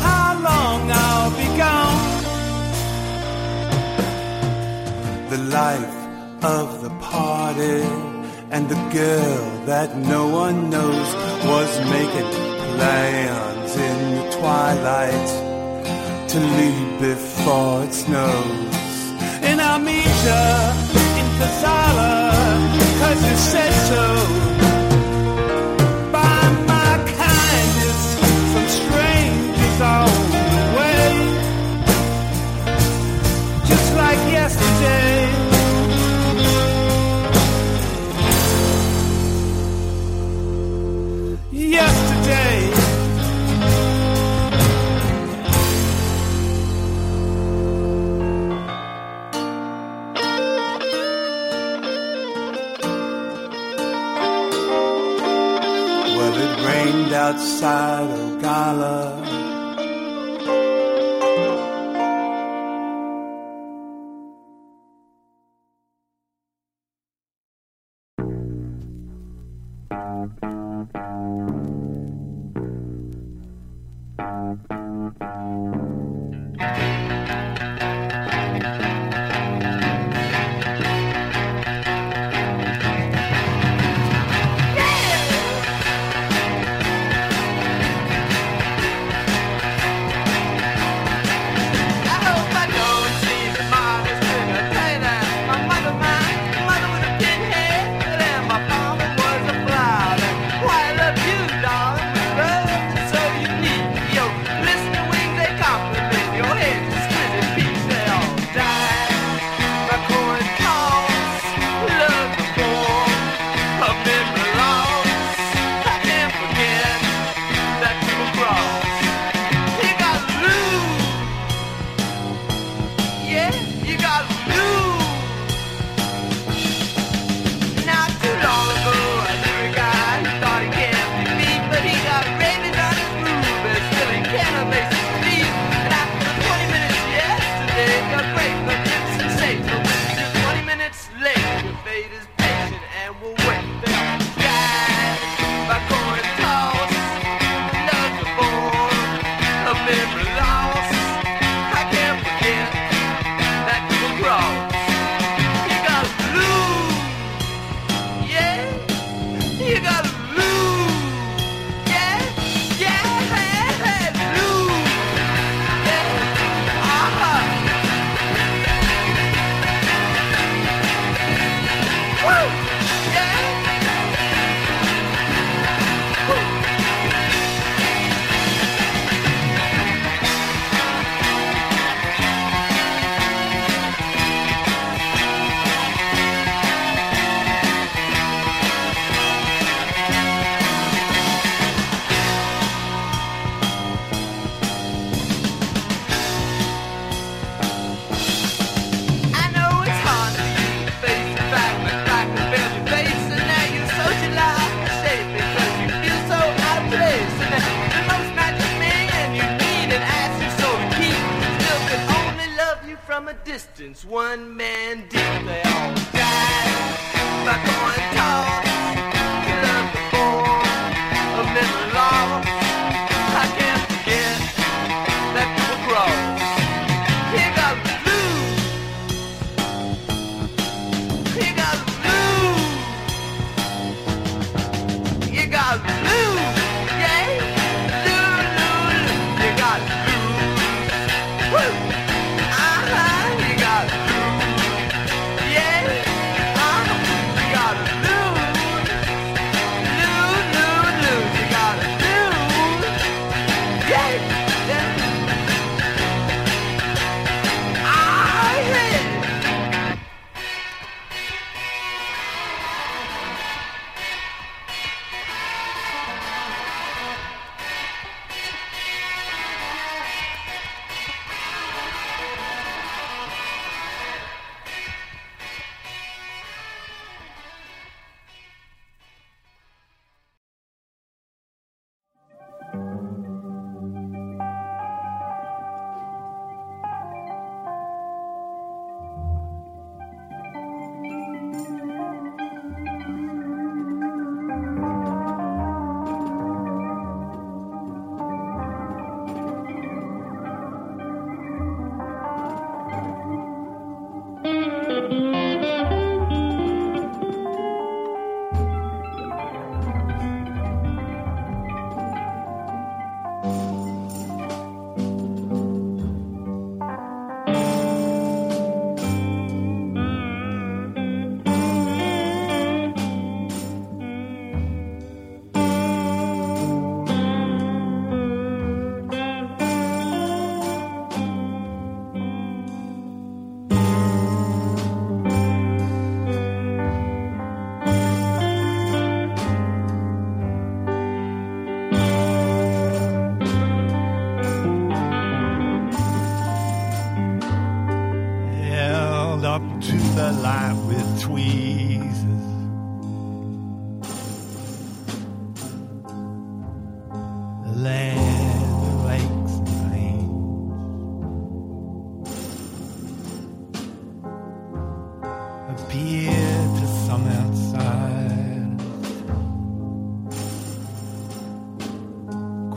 [0.07, 2.01] how long I'll be gone.
[5.31, 5.95] The life
[6.43, 7.83] of the party
[8.51, 11.09] and the girl that no one knows
[11.45, 12.31] was making
[12.75, 18.77] plans hands in the twilight to leave before it snows.
[19.43, 20.75] In Amnesia,
[21.19, 22.33] in Cazalla,
[23.01, 24.50] cause you said so.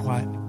[0.03, 0.42] Quite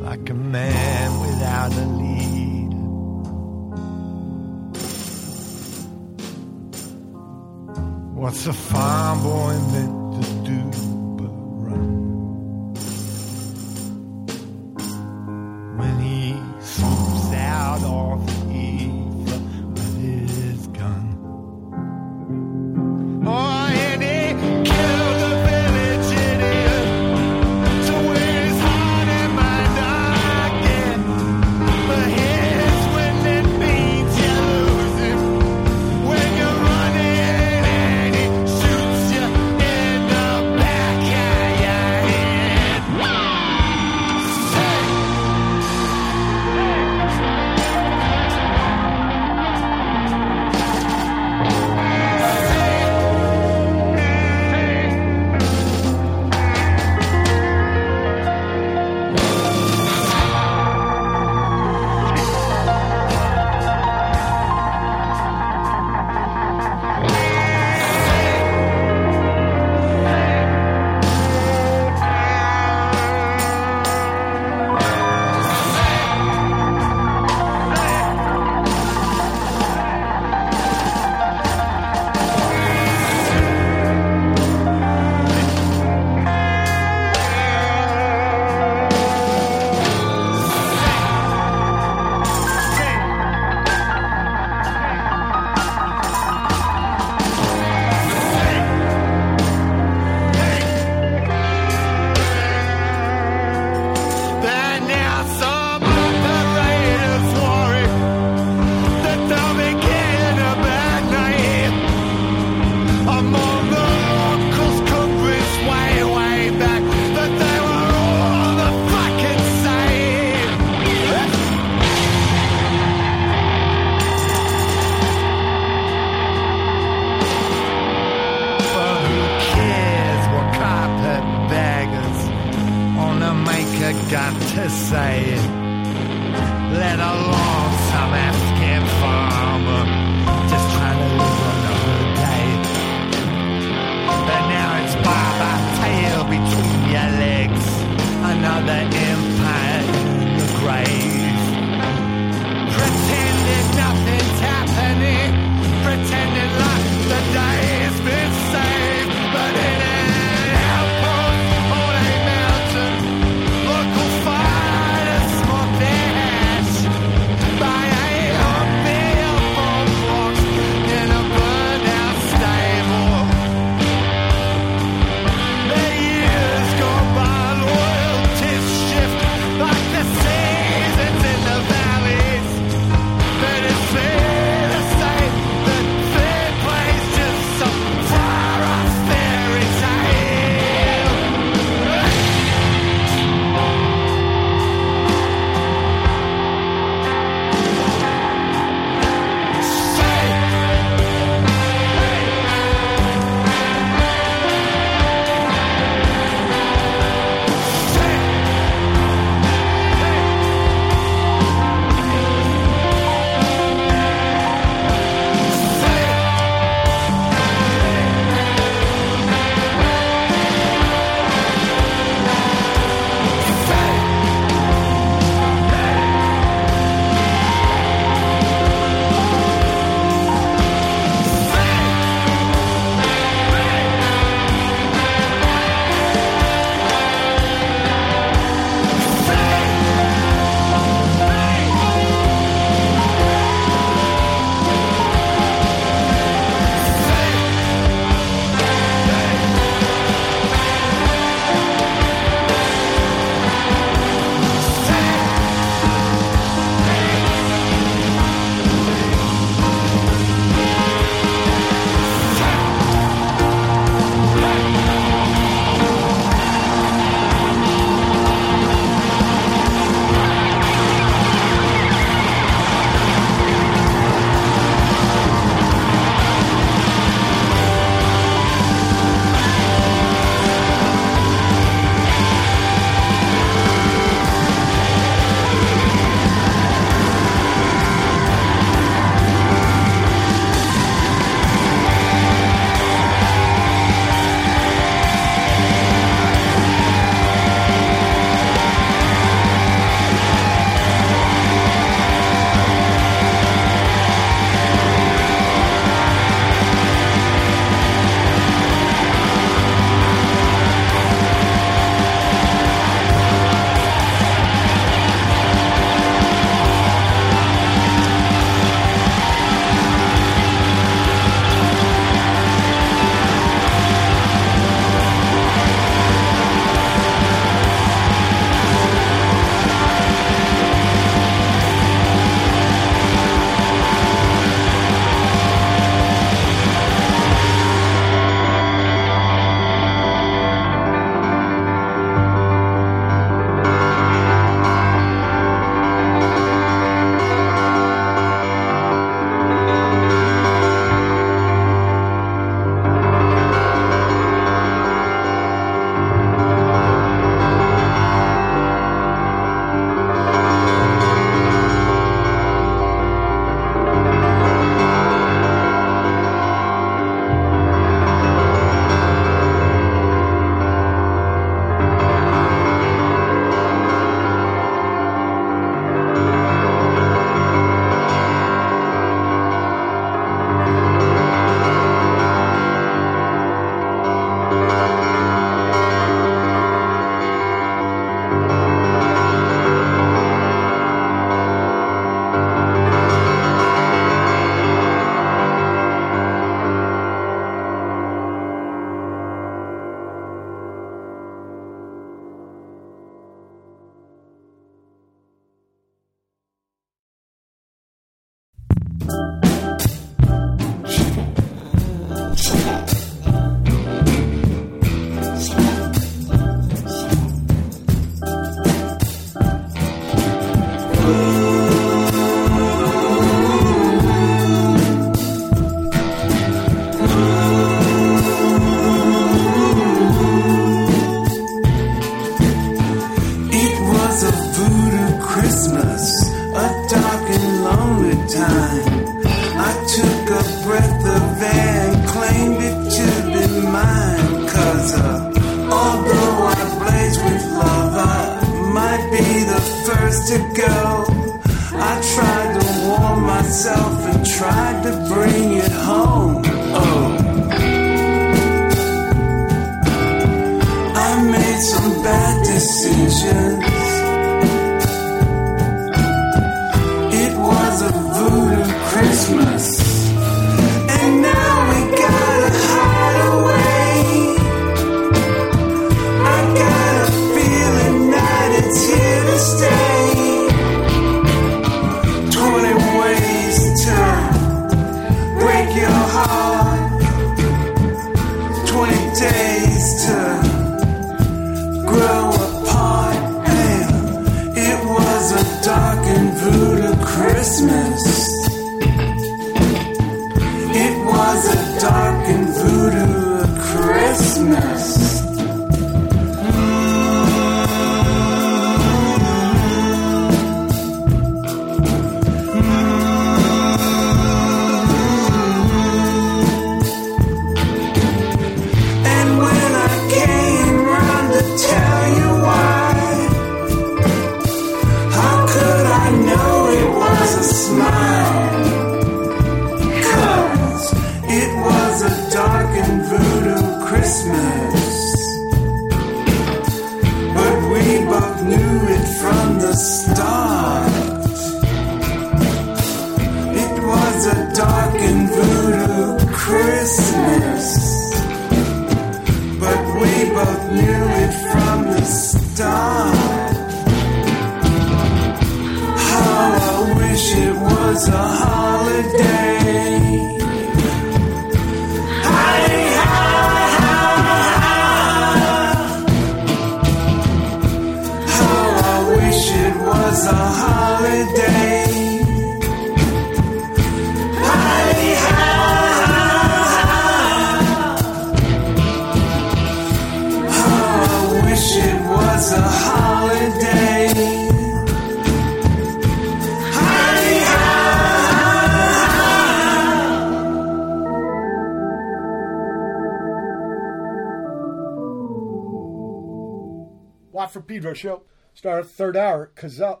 [597.66, 598.22] Pedro show.
[598.54, 599.50] Start of third hour.
[599.54, 600.00] Cazal,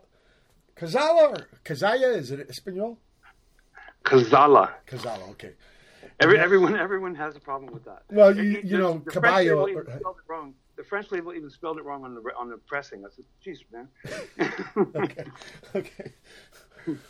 [0.76, 2.16] Cazala or Cazalla?
[2.16, 2.98] Is it Espanol?
[4.04, 4.70] Kazala.
[4.86, 5.28] Cazala.
[5.30, 5.52] Okay.
[6.18, 8.02] Every, everyone, everyone has a problem with that.
[8.10, 10.54] Well, you- it- you know, the caballo French label even spelled it wrong.
[10.76, 13.02] The French label even spelled it wrong on the on the pressing.
[13.04, 13.88] I said, "Jeez, man."
[14.94, 15.24] okay.
[15.74, 16.12] Okay.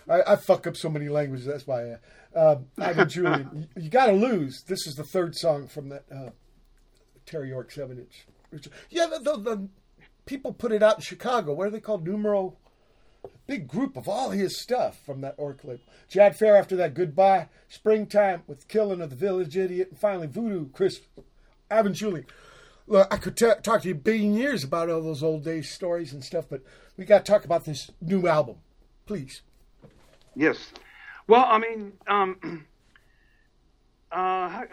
[0.08, 1.46] I, I fuck up so many languages.
[1.46, 1.92] That's why.
[1.92, 4.62] I, uh, Ivan Julian, you, you got to lose.
[4.68, 6.30] This is the third song from that uh,
[7.26, 8.26] Terry Ork seven inch.
[8.88, 9.68] Yeah, the, the, the
[10.26, 11.54] people put it out in Chicago.
[11.54, 12.06] What are they called?
[12.06, 12.56] Numero.
[13.46, 15.82] Big group of all his stuff from that Ork label.
[16.08, 16.94] Jad Fair after that.
[16.94, 17.48] Goodbye.
[17.68, 19.88] Springtime with Killing of the Village Idiot.
[19.90, 21.00] And finally Voodoo Chris.
[21.70, 22.26] Ivan Julian.
[22.86, 26.12] Look, I could t- talk to you billion years about all those old days stories
[26.12, 26.62] and stuff, but
[26.96, 28.56] we got to talk about this new album,
[29.06, 29.42] please.
[30.36, 30.70] Yes.
[31.26, 32.66] Well, I mean, um,
[34.12, 34.64] uh, I,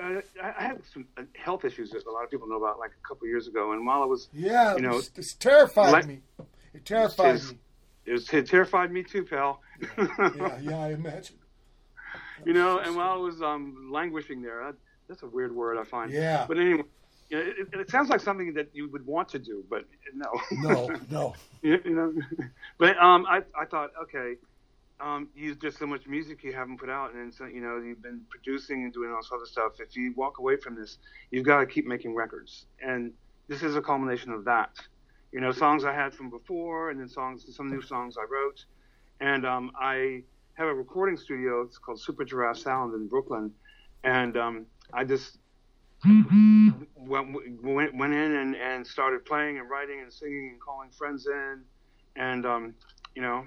[0.42, 2.92] I I had some uh, health issues that a lot of people know about, like
[2.92, 3.72] a couple of years ago.
[3.74, 6.22] And while I was, Yeah, you know, it's, it's terrified me.
[6.74, 7.58] It terrified it's- me.
[8.06, 9.62] it, was, it terrified me too, pal.
[9.98, 11.38] Yeah, yeah, I imagine.
[12.46, 14.72] you know, and while I was um, languishing there, I,
[15.08, 16.12] that's a weird word I find.
[16.12, 16.46] Yeah.
[16.48, 16.84] But anyway,
[17.30, 20.30] you know, it, it sounds like something that you would want to do, but no.
[20.52, 21.34] No, no.
[21.62, 22.14] you you know,
[22.78, 24.36] but um, I I thought, okay,
[25.00, 28.02] um, you just so much music you haven't put out, and so you know you've
[28.02, 29.74] been producing and doing all this other stuff.
[29.80, 30.98] If you walk away from this,
[31.32, 33.12] you've got to keep making records, and
[33.48, 34.72] this is a culmination of that.
[35.32, 38.66] You know, songs I had from before, and then songs, some new songs I wrote,
[39.20, 40.24] and um, I
[40.54, 41.62] have a recording studio.
[41.62, 43.52] It's called Super Giraffe Sound in Brooklyn,
[44.04, 45.40] and um, I just
[46.06, 51.28] went, went, went in and, and started playing and writing and singing and calling friends
[51.28, 51.62] in,
[52.16, 52.74] and um,
[53.16, 53.46] you know,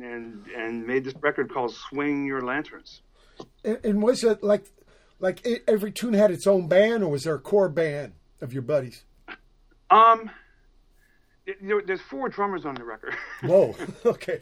[0.00, 3.02] and and made this record called "Swing Your Lanterns."
[3.64, 4.64] And, and was it like,
[5.20, 8.52] like it, every tune had its own band, or was there a core band of
[8.52, 9.04] your buddies?
[9.90, 10.30] Um,
[11.46, 13.14] it, there, there's four drummers on the record.
[13.42, 13.74] Whoa,
[14.06, 14.40] okay.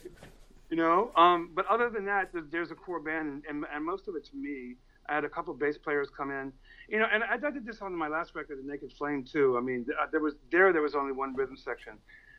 [0.70, 4.16] you know, um, but other than that, there's a core band, and, and, most of
[4.16, 4.74] it's me.
[5.08, 6.52] I had a couple of bass players come in,
[6.88, 9.56] you know, and I did this on my last record, The Naked Flame, too.
[9.56, 11.92] I mean, uh, there was there there was only one rhythm section,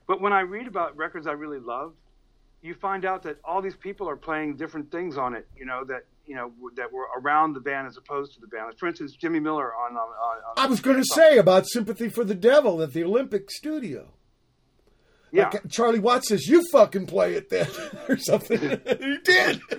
[0.06, 1.94] but when I read about records I really love,
[2.62, 5.84] you find out that all these people are playing different things on it, you know,
[5.86, 8.68] that you know that were around the band as opposed to the band.
[8.68, 10.10] Like, for instance, Jimmy Miller on on.
[10.10, 14.14] on I was going to say about Sympathy for the Devil at the Olympic Studio.
[15.32, 15.50] Yeah.
[15.50, 17.68] Like Charlie Watts says, "You fucking play it then,"
[18.10, 18.60] or something.
[19.00, 19.62] he did.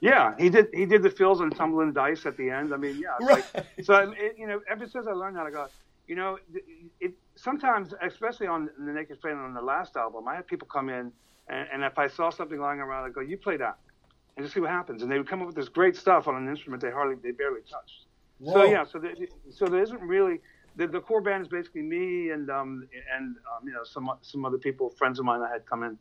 [0.00, 0.66] Yeah, he did.
[0.74, 2.74] He did the fills on tumbling dice at the end.
[2.74, 3.26] I mean, yeah.
[3.26, 3.42] Right.
[3.54, 5.66] Like, so it, you know, ever since I learned how to go,
[6.06, 6.64] you know, it,
[7.00, 10.90] it sometimes, especially on the Naked Flame on the last album, I had people come
[10.90, 11.10] in,
[11.48, 13.76] and, and if I saw something lying around, I'd go, "You play that,"
[14.36, 15.02] and just see what happens.
[15.02, 17.30] And they would come up with this great stuff on an instrument they hardly, they
[17.32, 18.06] barely touched.
[18.52, 19.14] So yeah, so there,
[19.50, 20.40] so there isn't really.
[20.76, 24.44] The, the core band is basically me and um and um, you know some some
[24.44, 25.96] other people friends of mine that had come in,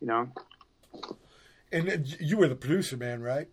[0.00, 0.28] you know.
[1.72, 3.48] And you were the producer, man, right?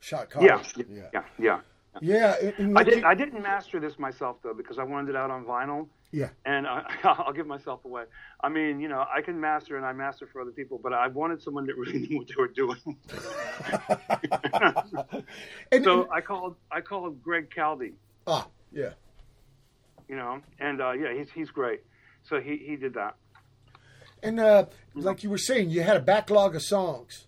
[0.00, 0.44] Shot call.
[0.44, 1.60] Yeah, yeah, yeah, yeah.
[2.00, 2.34] Yeah.
[2.58, 3.00] and I didn't.
[3.00, 6.28] you- I didn't master this myself though because I wanted it out on vinyl, yeah.
[6.44, 8.04] and I, I'll give myself away.
[8.40, 11.08] I mean, you know, I can master and I master for other people, but I
[11.08, 12.78] wanted someone that really knew what they were doing.
[15.70, 16.56] And, so and- I called.
[16.70, 17.92] I called Greg Calbi.
[18.26, 18.90] ah, yeah.
[20.08, 21.80] You know, and uh, yeah, he's he's great.
[22.24, 23.16] So he he did that.
[24.22, 27.26] And uh, like you were saying, you had a backlog of songs.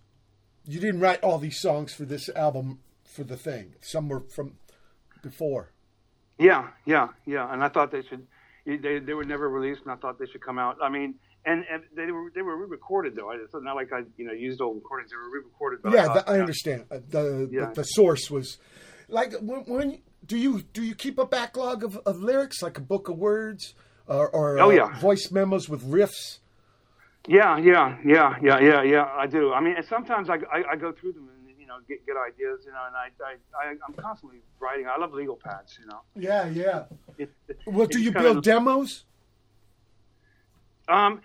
[0.65, 3.75] You didn't write all these songs for this album for the thing.
[3.81, 4.53] Some were from
[5.21, 5.71] before.
[6.37, 7.51] Yeah, yeah, yeah.
[7.51, 8.27] And I thought they should.
[8.65, 10.77] They they were never released, and I thought they should come out.
[10.81, 13.29] I mean, and, and they were they were re-recorded though.
[13.31, 15.11] It's not like I you know used old recordings.
[15.11, 15.81] They were re-recorded.
[15.83, 16.85] But yeah, I, thought, the, I understand.
[16.89, 17.65] Uh, the, Yeah.
[17.67, 18.57] the the source was
[19.07, 22.81] like when, when do you do you keep a backlog of, of lyrics like a
[22.81, 23.75] book of words
[24.07, 24.99] or, or Oh, uh, yeah.
[24.99, 26.39] voice memos with riffs?
[27.27, 29.05] Yeah, yeah, yeah, yeah, yeah, yeah.
[29.15, 29.51] I do.
[29.53, 31.27] I mean, and sometimes I, I, I go through them
[31.77, 33.35] know get good ideas, you know, and I I,
[33.67, 34.87] I I'm constantly writing.
[34.87, 36.01] I love legal pads, you know.
[36.15, 36.85] Yeah, yeah.
[37.17, 39.03] It, it- Well, do you build demos?
[40.87, 41.21] Um,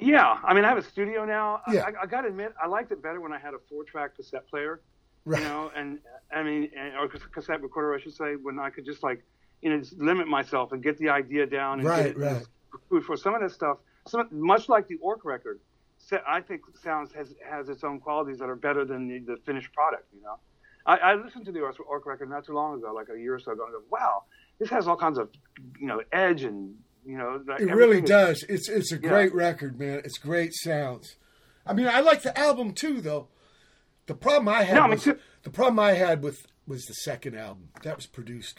[0.00, 0.38] yeah.
[0.44, 1.60] I mean, I have a studio now.
[1.66, 1.82] I- Yeah.
[1.84, 4.48] I, I got to admit, I liked it better when I had a four-track cassette
[4.48, 4.80] player.
[5.24, 5.40] Right.
[5.40, 5.98] You know, and
[6.34, 9.22] I mean, and, or cassette recorder, I should say, when I could just like,
[9.60, 11.78] you know, just limit myself and get the idea down.
[11.80, 13.02] And Right, get it, right.
[13.06, 15.60] For, some of that stuff, some much like the Ork record,
[16.26, 19.72] I think sounds has has its own qualities that are better than the, the finished
[19.72, 20.06] product.
[20.14, 20.38] You know,
[20.86, 23.38] I, I listened to the Ork record not too long ago, like a year or
[23.38, 24.24] so ago, and I go, wow,
[24.58, 25.28] this has all kinds of,
[25.78, 26.74] you know, edge and
[27.06, 27.42] you know.
[27.46, 28.42] like It really everything is- does.
[28.48, 30.02] It's it's a great record, man.
[30.04, 31.16] It's great sounds.
[31.66, 33.28] I mean, I like the album too, though.
[34.06, 37.68] The problem I had No, was the problem I had with was the second album
[37.82, 38.58] that was produced,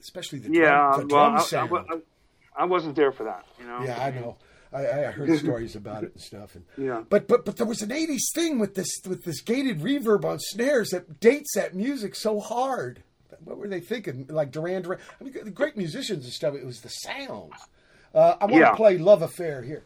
[0.00, 1.70] especially the Yeah, drum, the well, drum I, I, sound.
[1.70, 3.44] wa- I, I wasn't there for that.
[3.60, 3.82] You know.
[3.84, 4.38] yeah, I know.
[4.72, 6.54] I, I heard stories about it and stuff.
[6.54, 7.02] And, Yeah.
[7.08, 10.38] But but but there was an '80s thing with this with this gated reverb on
[10.38, 13.02] snares that dates that music so hard.
[13.44, 14.26] What were they thinking?
[14.28, 14.98] Like Duran Duran.
[15.20, 16.54] I mean, the great musicians and stuff.
[16.54, 17.54] It was the sounds.
[18.14, 18.74] Uh, I want to Yeah.
[18.74, 19.82] play "Love Affair" here.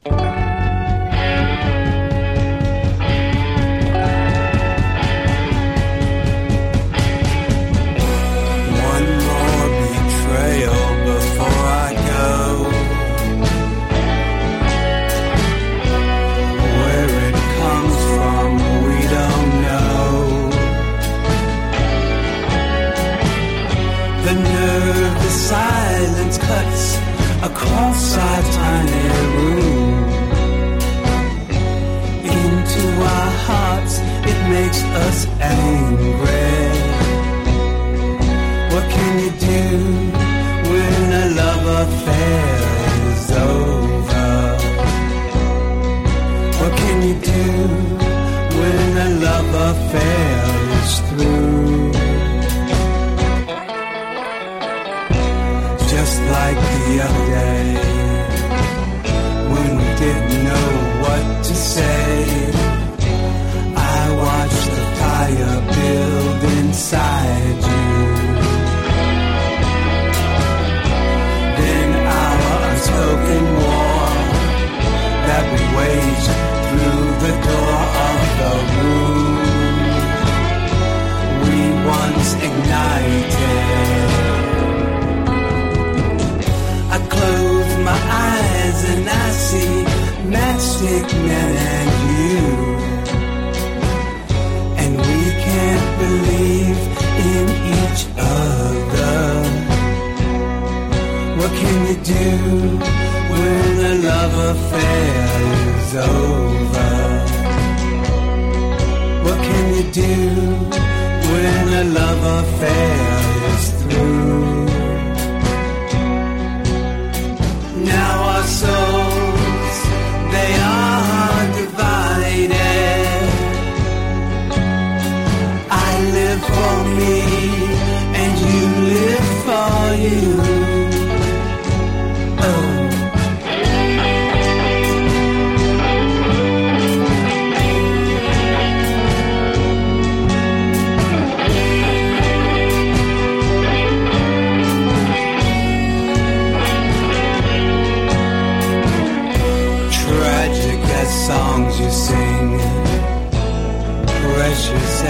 [38.76, 39.62] What can you do
[40.70, 42.56] when a love affair
[43.12, 44.28] is over?
[46.60, 47.44] What can you do
[48.58, 50.44] when a love affair
[50.82, 51.92] is through?
[55.94, 57.66] Just like the other day
[59.52, 60.68] when we didn't know
[61.02, 62.65] what to say.
[65.26, 67.94] Fire build inside you.
[71.58, 72.38] Then our
[72.68, 74.06] unspoken war
[75.28, 76.34] that we waged
[76.66, 79.34] through the door of the room
[81.42, 81.58] we
[81.96, 84.10] once ignited.
[86.94, 89.74] I close my eyes and I see
[90.30, 92.85] matchstick men and you.
[97.18, 97.46] In
[97.78, 99.18] each other.
[101.38, 102.28] What can you do
[103.32, 105.26] when a love affair
[105.78, 106.92] is over?
[109.26, 110.14] What can you do
[111.30, 113.35] when a love affair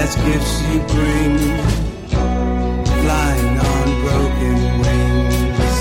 [0.07, 1.37] as gifts you bring,
[3.03, 5.77] flying on broken wings.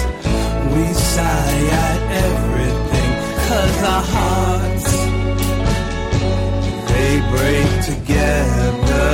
[0.74, 3.12] We sigh at everything,
[3.48, 4.90] cause our hearts,
[6.90, 9.12] they break together.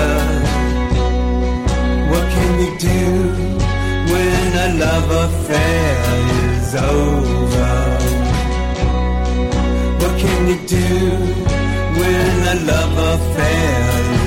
[2.12, 3.04] What can you do
[4.12, 5.94] when a love affair
[6.56, 7.74] is over?
[10.02, 10.90] What can you do
[12.00, 14.21] when a love affair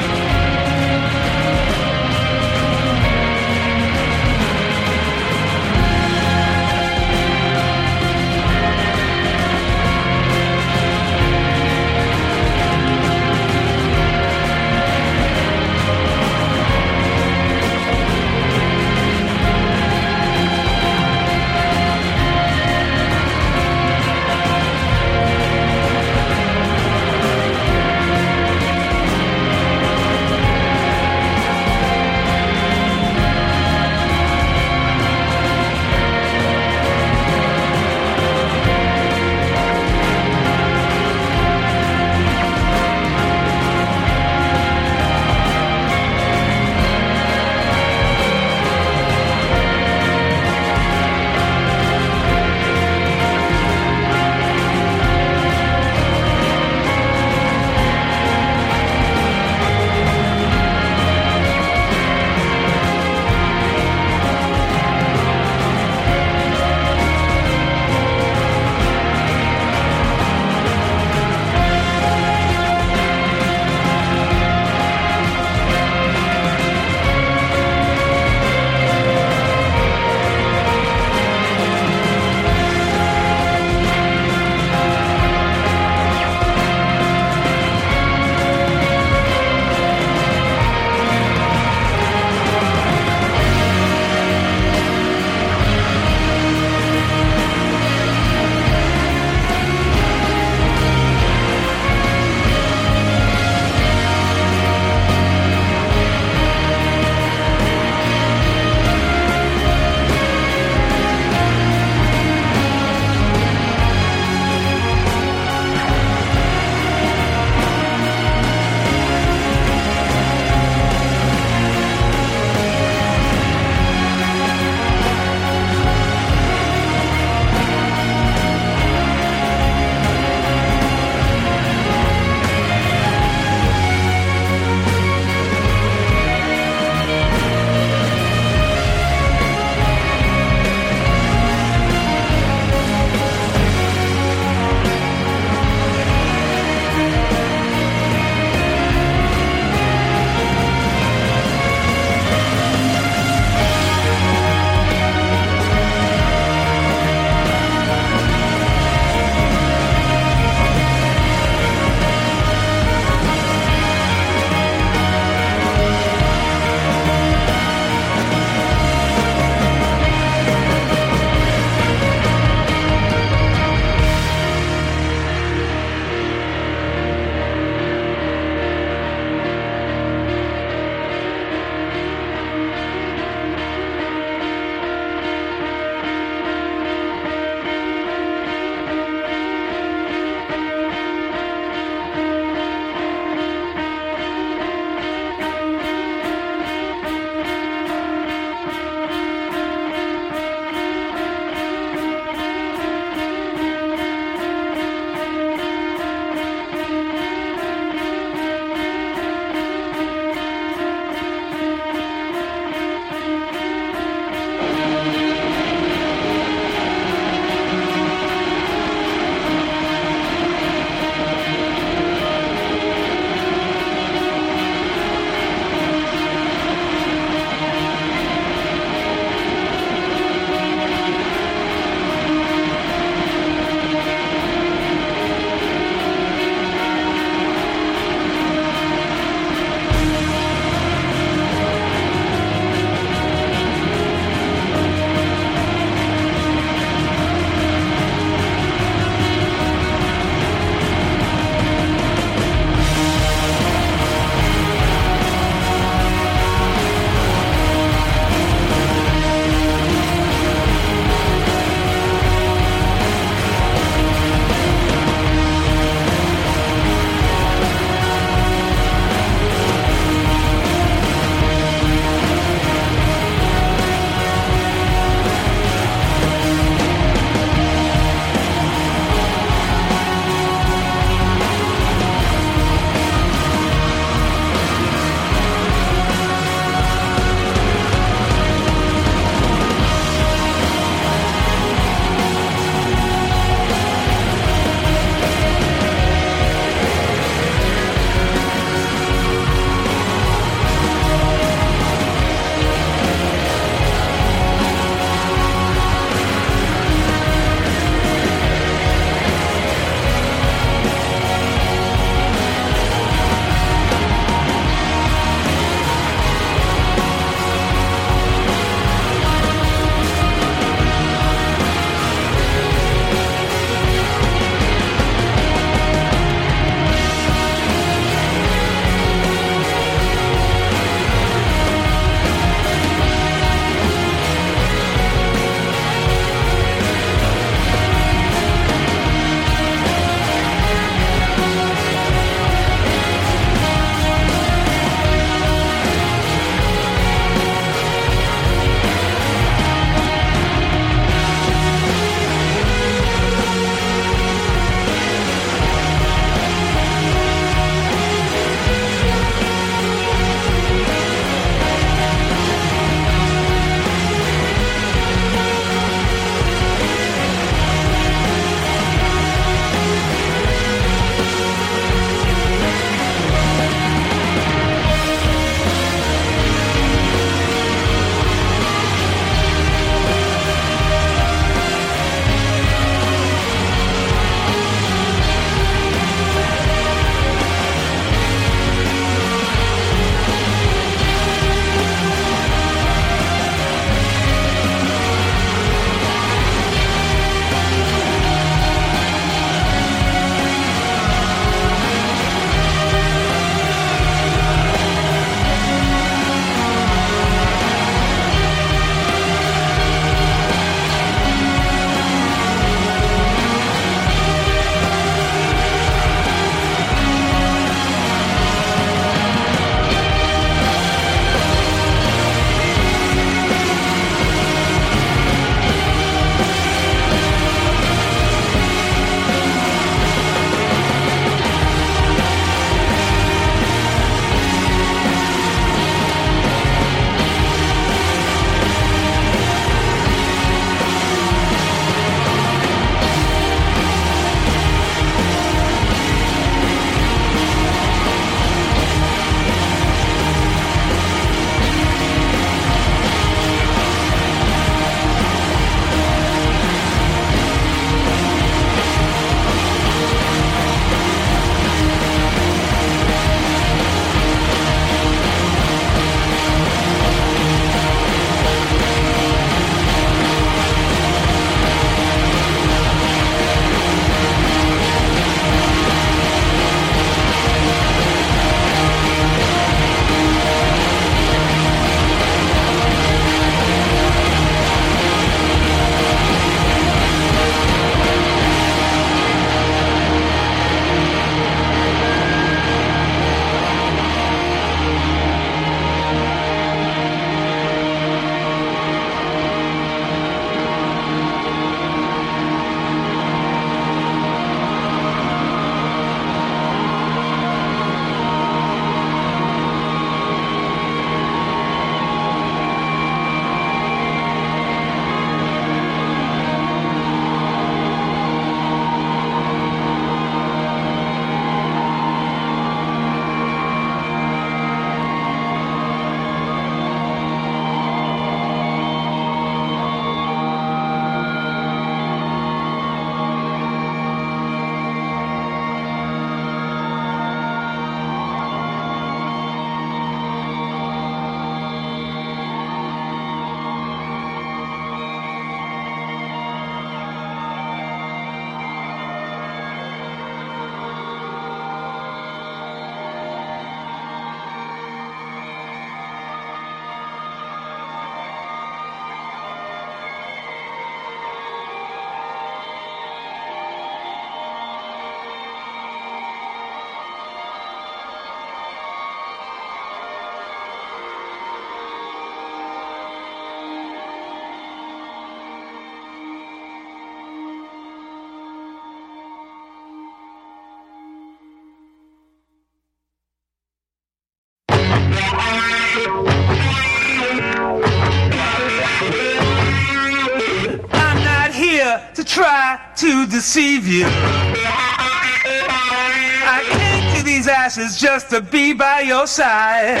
[597.78, 600.00] these just to be by your side.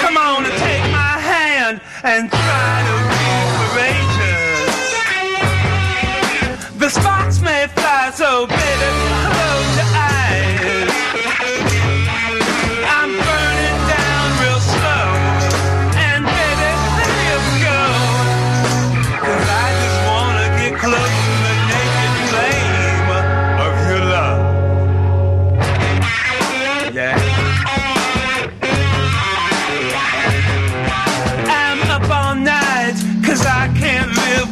[0.00, 2.97] Come on and take my hand and try to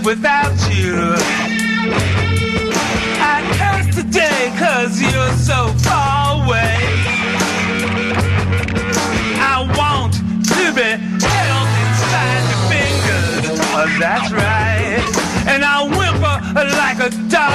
[0.06, 0.94] without you.
[3.18, 6.78] I curse today cause you're so far away.
[9.42, 10.90] I want to be
[11.26, 13.58] held inside your fingers.
[13.74, 15.02] Oh, that's right.
[15.48, 17.45] And I whimper like a dog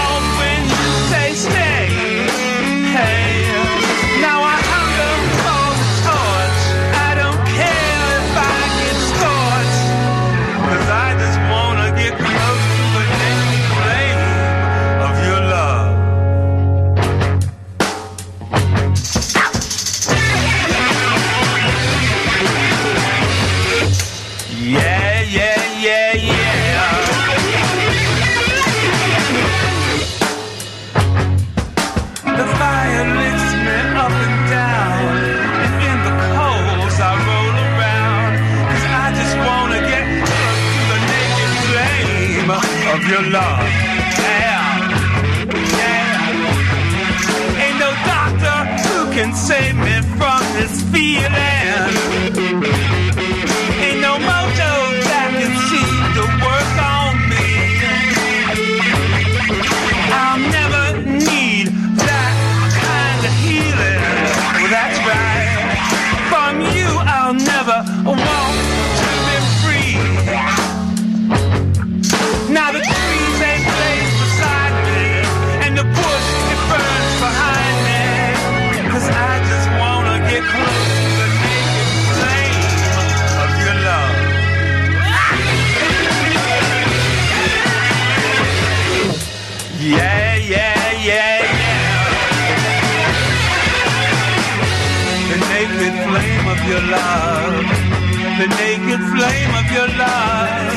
[99.73, 100.75] your love.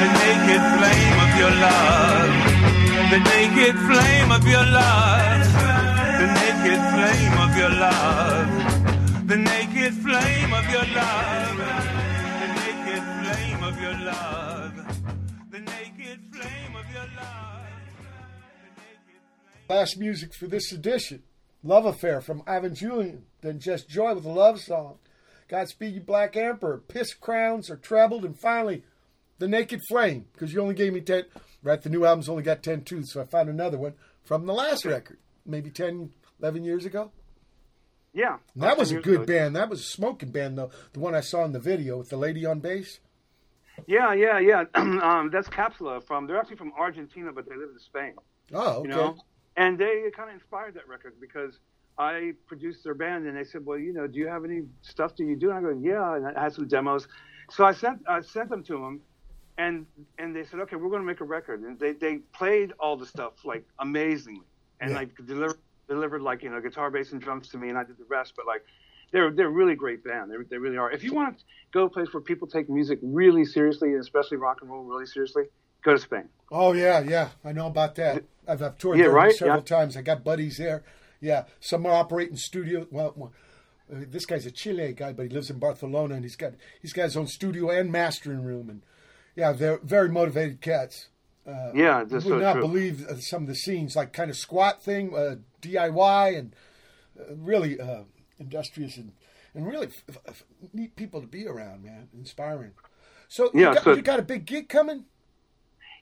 [0.00, 2.32] The naked flame of your love.
[3.12, 5.44] The naked flame of your love.
[6.20, 9.28] The naked flame of your love.
[9.28, 11.58] The naked flame of your love.
[12.40, 14.74] The naked flame of your love.
[15.50, 17.66] The naked flame of your love.
[19.68, 21.22] Last music for this edition.
[21.62, 23.24] Love Affair from Ivan Julian.
[23.42, 24.98] Then Jess Joy with a love song.
[25.48, 26.78] Godspeed You Black Emperor.
[26.78, 28.24] Piss Crowns are trebled.
[28.24, 28.84] And finally,
[29.38, 30.26] The Naked Flame.
[30.32, 31.24] Because you only gave me 10.
[31.62, 33.12] Right, the new album's only got 10 tunes.
[33.12, 35.18] So I found another one from the last record.
[35.46, 37.10] Maybe 10, 11 years ago.
[38.12, 38.38] Yeah.
[38.56, 39.26] That was a good ago.
[39.26, 39.56] band.
[39.56, 40.70] That was a smoking band, though.
[40.92, 43.00] The one I saw in the video with the lady on bass.
[43.86, 44.64] Yeah, yeah, yeah.
[44.74, 46.26] um, that's Capsula from.
[46.26, 48.14] They're actually from Argentina, but they live in Spain.
[48.52, 48.88] Oh, okay.
[48.88, 49.16] You know,
[49.56, 51.58] and they kind of inspired that record because
[51.98, 55.14] I produced their band, and they said, "Well, you know, do you have any stuff?
[55.14, 57.06] Do you do?" And I go, "Yeah," and I had some demos.
[57.50, 59.00] So I sent I sent them to them,
[59.58, 59.86] and
[60.18, 62.96] and they said, "Okay, we're going to make a record." And they they played all
[62.96, 64.46] the stuff like amazingly,
[64.80, 64.96] and Yeah.
[64.98, 65.58] like delivered
[65.88, 68.34] delivered like you know guitar, bass, and drums to me, and I did the rest.
[68.36, 68.62] But like.
[69.12, 70.28] They're, they're a really great band.
[70.32, 70.90] They, they really are.
[70.90, 74.38] If you want to go a place where people take music really seriously, and especially
[74.38, 75.44] rock and roll really seriously,
[75.84, 76.28] go to Spain.
[76.50, 78.24] Oh yeah, yeah, I know about that.
[78.48, 79.32] I've, I've toured Yeah, there right?
[79.32, 79.76] several Yeah.
[79.76, 79.96] times.
[79.96, 80.82] I got buddies there.
[81.24, 82.86] Yeah, some are operating studio.
[82.90, 83.32] Well,
[83.90, 86.92] uh, this guy's a Chile guy, but he lives in Barcelona, and he's got he's
[86.92, 88.82] got his own studio and mastering room, and
[89.34, 91.08] yeah, they're very motivated cats.
[91.46, 92.60] Uh, Yeah, you would so not true.
[92.62, 96.54] believe uh, some of the scenes, like kind of squat thing, uh, DIY, and
[97.18, 98.02] uh, really uh,
[98.38, 99.12] industrious and
[99.54, 100.44] and really f- f-
[100.74, 102.08] neat people to be around, man.
[102.12, 102.72] Inspiring.
[103.28, 105.06] So you, Yeah, got, so- you got a big gig coming?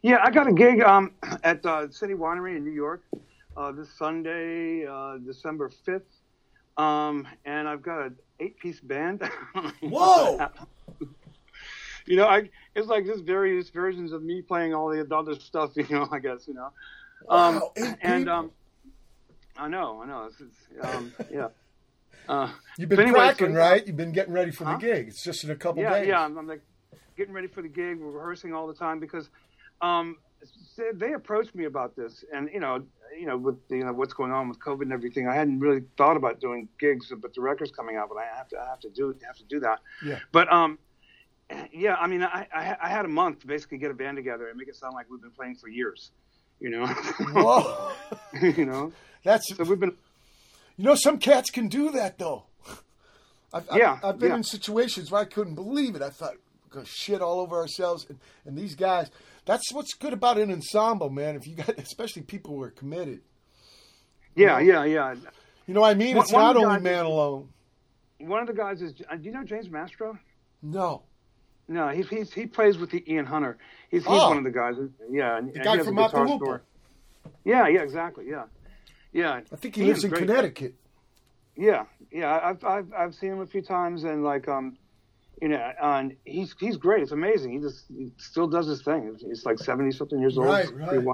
[0.03, 1.13] Yeah, I got a gig um,
[1.45, 3.05] at uh, City Winery in New York
[3.57, 6.03] uh, this Sunday, uh, December fifth,
[6.77, 9.23] um, and I've got an eight-piece band.
[9.81, 10.49] Whoa!
[12.07, 15.73] you know, I it's like just various versions of me playing all the other stuff.
[15.77, 16.71] You know, I guess you know.
[17.29, 18.51] Um, Wow, eight and um,
[19.57, 20.25] I know, I know.
[20.31, 21.49] It's, it's, um, yeah.
[22.29, 23.87] Uh, You've been anyway, so- practicing, right?
[23.87, 24.73] You've been getting ready for Huh?
[24.77, 25.09] the gig.
[25.09, 26.09] It's just in a couple yeah, days.
[26.09, 26.25] yeah.
[26.25, 26.63] I'm, I'm like
[27.17, 28.01] getting ready for the gig.
[28.01, 29.29] We're rehearsing all the time because
[29.81, 30.17] um,
[30.77, 32.83] they, they approached me about this, and you know,
[33.19, 35.83] you know, with you know what's going on with COVID and everything, I hadn't really
[35.97, 38.81] thought about doing gigs, but the record's coming out, but I have to, I have
[38.81, 39.81] to do, have to do that.
[40.05, 40.19] Yeah.
[40.33, 40.79] But um,
[41.73, 44.49] yeah, I mean, I, I, I had a month to basically get a band together
[44.49, 46.11] and make it sound like we've been playing for years,
[46.61, 46.87] you know.
[46.87, 47.93] Whoa.
[48.41, 48.93] you know,
[49.25, 49.97] That's so we've been.
[50.77, 52.45] you know some cats can do that though.
[53.53, 54.37] I've, I've- Yeah, I've, been yeah.
[54.37, 56.03] in situations where I couldn't believe it.
[56.03, 56.35] I thought
[56.69, 59.11] we're gonna shit all over ourselves, and, and these guys.
[59.45, 61.37] That's what's good about an ensemble, man.
[61.37, 63.23] If you got, especially people who are committed.
[64.37, 65.15] Yeah, yeah, yeah.
[65.67, 66.17] You know what I mean?
[66.17, 67.49] One- It's one not only guys- man alone.
[68.19, 68.95] One of the guys is.
[69.11, 70.17] uh, Do you know James Mastro?
[70.63, 71.03] No,
[71.67, 73.59] No, he's, he's he plays with the Ian Hunter.
[73.91, 74.29] He's he's Oh.
[74.29, 74.77] one of the guys.
[75.11, 76.63] Yeah, the guy he from the guitar
[77.45, 78.27] Yeah, yeah, exactly.
[78.29, 78.45] Yeah,
[79.13, 79.41] yeah.
[79.53, 80.21] I think he Ian's lives in great.
[80.29, 80.75] Connecticut.
[81.57, 82.39] Yeah, yeah.
[82.43, 84.77] I've I've I've seen him a few times, and like um,
[85.43, 87.03] you know, and he's he's great.
[87.03, 87.51] It's amazing.
[87.51, 89.17] He just he still does his thing.
[89.19, 90.47] He's, like seventy something years old.
[90.47, 91.05] Right, right.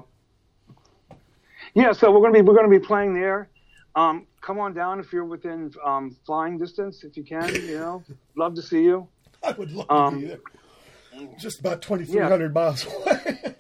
[1.74, 3.48] Yeah, so we're gonna be we're gonna be playing there.
[3.96, 7.52] Um, come on down if you're within um, flying distance, if you can.
[7.54, 8.04] You know,
[8.36, 9.08] love to see you.
[9.42, 11.28] I would love Um, to be there.
[11.38, 13.38] Just about twenty three hundred miles away.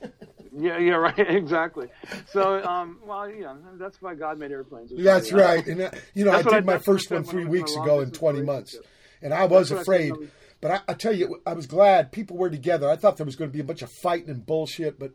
[0.60, 1.86] Yeah, yeah, right, exactly.
[2.32, 4.90] So, um, well, yeah, that's why God made airplanes.
[4.92, 5.64] That's right.
[5.64, 8.10] And uh, you know, That's I did my I first one three weeks ago in
[8.10, 8.76] 20 months,
[9.22, 10.14] and I was I afraid.
[10.18, 10.30] said.
[10.60, 12.90] But I, I tell you, I was glad people were together.
[12.90, 15.12] I thought there was going to be a bunch of fighting and bullshit, but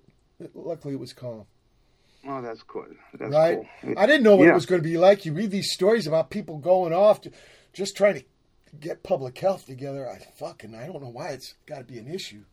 [0.54, 1.46] luckily it was calm.
[2.26, 2.96] Oh, that's good.
[3.20, 3.60] That's right?
[3.82, 3.94] cool.
[3.98, 4.52] I didn't know what Yeah.
[4.52, 5.26] it was going to be like.
[5.26, 7.32] You read these stories about people going off, to,
[7.74, 8.24] just trying to
[8.80, 10.10] get public health together.
[10.10, 12.44] I fucking I don't know why it's got to be an issue.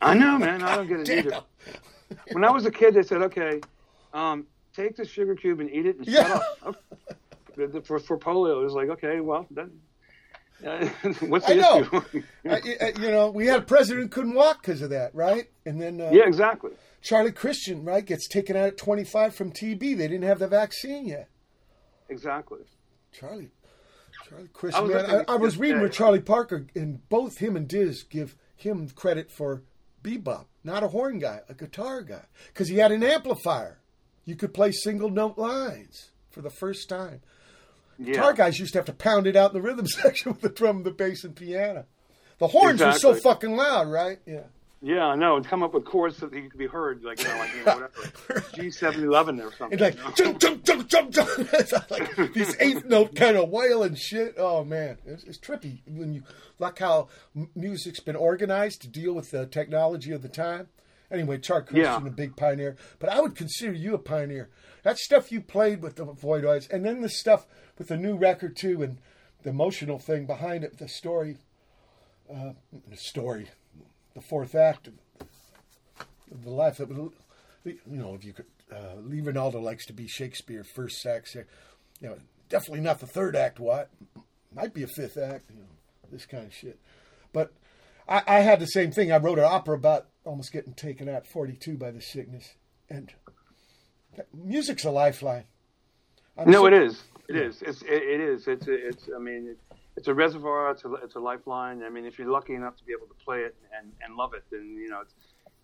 [0.00, 0.62] I know, man.
[0.62, 1.26] I don't get it Damn.
[1.26, 1.40] either.
[2.32, 3.60] When I was a kid, they said, "Okay,
[4.12, 6.28] um, take the sugar cube and eat it and Yeah.
[6.28, 6.84] shut up."
[7.84, 9.68] For for polio, it was like, okay, well, then, uh,
[11.20, 11.80] what's the I know.
[11.80, 12.22] issue?
[12.48, 15.44] I, I- you know, we had a president who couldn't walk because of that, right?
[15.66, 16.70] And then uh, yeah, exactly.
[17.02, 19.78] Charlie Christian, right, gets taken out at 25 from TB.
[19.80, 21.28] They didn't have the vaccine yet.
[22.08, 22.60] Exactly.
[23.12, 23.50] Charlie,
[24.28, 25.24] Charlie Christian, was man.
[25.28, 29.30] I, I was reading with Charlie Parker, and both him and Diz give him credit
[29.30, 29.62] for
[30.02, 33.78] bebop, not a horn guy, a guitar guy, because he had an amplifier.
[34.24, 37.20] You could play single note lines for the first time.
[37.98, 38.12] Yeah.
[38.14, 40.48] Guitar guys used to have to pound it out in the rhythm section with the
[40.48, 41.86] drum, the bass, and piano.
[42.38, 44.18] The horns were so fucking loud, right?
[44.26, 44.42] Yeah.
[44.82, 45.36] Yeah, I know.
[45.36, 47.54] And come up with chords so that you could be heard, like you know, like
[47.54, 47.88] you know,
[48.28, 49.72] whatever, G seven eleven or something.
[49.72, 50.32] And like you know?
[50.38, 51.10] jump, jump, jump, jump,
[51.66, 51.90] jump.
[51.90, 54.34] Like these eighth note kind of wailing shit.
[54.36, 56.22] Oh man, it's, it's trippy when you
[56.58, 57.08] like how
[57.54, 60.68] music's been organized to deal with the technology of the time.
[61.10, 62.06] Anyway, Charlie Christian, Yeah.
[62.06, 64.50] a big pioneer, but I would consider you a pioneer.
[64.82, 67.46] That stuff you played with the Voidoids, and then the stuff
[67.78, 68.98] with the new record too, and
[69.42, 71.38] the emotional thing behind it, the story,
[72.32, 72.52] uh,
[72.88, 73.48] the story,
[74.14, 77.12] the fourth act of the life that would,
[77.64, 81.44] you know, if you could, uh, Lee Ranaldo likes to be Shakespeare first sex, you
[82.00, 82.16] know,
[82.48, 83.60] definitely not the third act.
[83.60, 83.90] What
[84.54, 85.68] might be a fifth act, you know,
[86.10, 86.78] this kind of shit.
[87.32, 87.52] But
[88.08, 89.12] I, I had the same thing.
[89.12, 92.54] I wrote an opera about almost getting taken out at 42 by the sickness,
[92.88, 93.12] and
[94.32, 95.44] music's a lifeline.
[96.36, 97.02] I'm no, so- it is.
[97.28, 97.62] It is.
[97.62, 98.46] It's it, it is.
[98.48, 99.08] It's it's.
[99.14, 100.70] I mean, it, it's a reservoir.
[100.70, 101.82] It's a it's a lifeline.
[101.82, 104.34] I mean, if you're lucky enough to be able to play it and, and love
[104.34, 105.14] it, then you know it's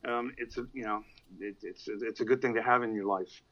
[0.08, 1.02] um, it's a you know
[1.39, 3.42] it, it's it's a good thing to have in your life.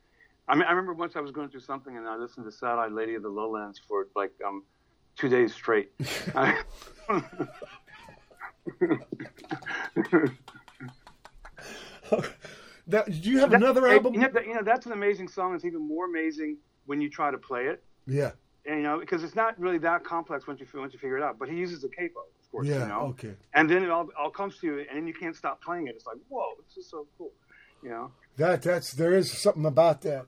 [0.48, 2.78] I mean, I remember once I was going through something and I listened to Sad
[2.78, 4.64] Eyed Lady of the Lowlands for like um
[5.16, 5.90] two days straight.
[6.34, 6.62] I-
[12.86, 14.14] That, do you have That- another hey, album?
[14.14, 15.54] You know, that, you know, that's an amazing song.
[15.54, 16.56] It's even more amazing
[16.86, 17.82] when you try to play it.
[18.08, 18.32] Yeah.
[18.66, 21.22] And, you know, because it's not really that complex once you once you figure it
[21.22, 21.38] out.
[21.38, 22.66] But he uses a capo, of course.
[22.66, 22.82] Yeah.
[22.82, 23.00] You know?
[23.10, 23.34] Okay.
[23.54, 25.94] And then it all, all comes to you, and then you can't stop playing it.
[25.94, 27.32] It's like, whoa, this is so cool.
[27.82, 28.10] You know.
[28.36, 30.26] That that's there is something about that.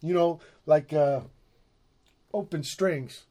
[0.00, 1.20] You know, like uh,
[2.32, 3.24] open strings.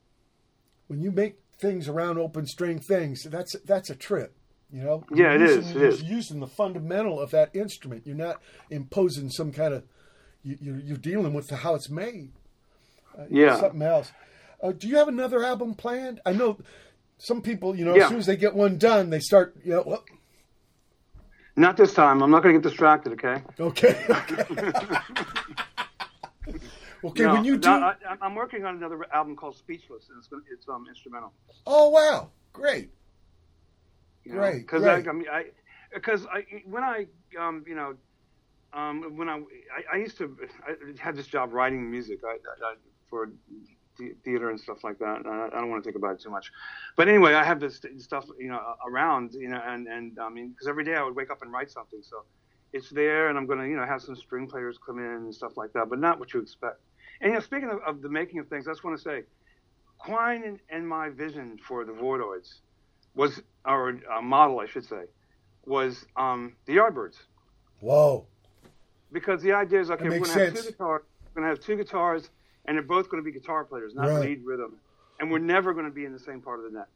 [0.88, 4.34] When you make things around open string things, that's that's a trip.
[4.72, 5.04] You know.
[5.14, 6.04] Yeah, it You're is, using- it you're is.
[6.04, 8.04] using the fundamental of that instrument.
[8.06, 9.84] You're not imposing some kind of.
[10.44, 12.32] You, you're, you're dealing with how it's made.
[13.18, 13.60] Uh, Yeah.
[13.60, 14.12] Something else.
[14.62, 16.20] Uh, do you have another album planned?
[16.26, 16.58] I know
[17.18, 17.76] some people.
[17.76, 18.04] You know, Yeah.
[18.04, 19.56] as soon as they get one done, they start.
[19.64, 19.84] You know.
[19.86, 20.06] Well,
[21.56, 22.22] Not this time.
[22.22, 23.14] I'm not going to get distracted.
[23.14, 23.42] Okay.
[23.60, 23.96] okay.
[27.04, 27.24] okay.
[27.24, 27.70] No, when you do.
[27.70, 31.34] I, I'm working on another album called Speechless, and it's it's um instrumental.
[31.66, 32.30] oh wow!
[32.54, 32.92] Great.
[34.24, 34.40] You know?
[34.40, 34.84] Great, Because.
[34.84, 35.46] I, I mean, I,
[35.94, 37.08] because I, when I,
[37.40, 37.96] um, you know,
[38.74, 40.36] um, when I, I, I used to,
[40.68, 42.76] I had this job writing music I, I, I,
[43.10, 43.32] for
[43.98, 45.26] the- theater and stuff like that.
[45.26, 46.52] I, I don't want to think about it too much,
[46.96, 50.50] but anyway, I have this stuff, you know, around, you know, and and I mean,
[50.50, 52.02] because every day I would wake up and write something.
[52.04, 52.24] So,
[52.74, 55.34] it's there, and I'm going to, you know, have some string players come in and
[55.34, 56.80] stuff like that, but not what you expect.
[57.22, 59.24] And you know, speaking of, of the making of things, I just want to say,
[59.98, 62.60] Quine and, and my vision for the Voidoids
[63.16, 65.06] was, or uh, model, I should say,
[65.66, 67.16] was um, the Yardbirds.
[67.80, 68.28] Whoa.
[69.12, 70.68] Because the idea is, okay, we're going to have two sense.
[70.68, 71.02] guitars,
[71.34, 72.30] we're going to have two guitars,
[72.68, 74.22] and they're both going to be guitar players, not Right.
[74.22, 74.76] lead rhythm,
[75.20, 76.88] and we're never going to be in the same part of the net.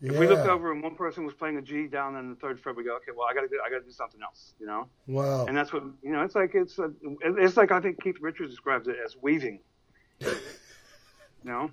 [0.00, 2.60] If we looked over and one person was playing a G down in the third
[2.60, 4.54] fret, we go, okay, well, I got to do, I got to do something else,
[4.60, 4.86] you know.
[5.08, 5.46] Wow.
[5.46, 6.22] And that's what you know.
[6.22, 6.92] It's like it's a,
[7.24, 9.58] it's like I think Keith Richards describes it as weaving.
[10.20, 10.30] you
[11.42, 11.70] know.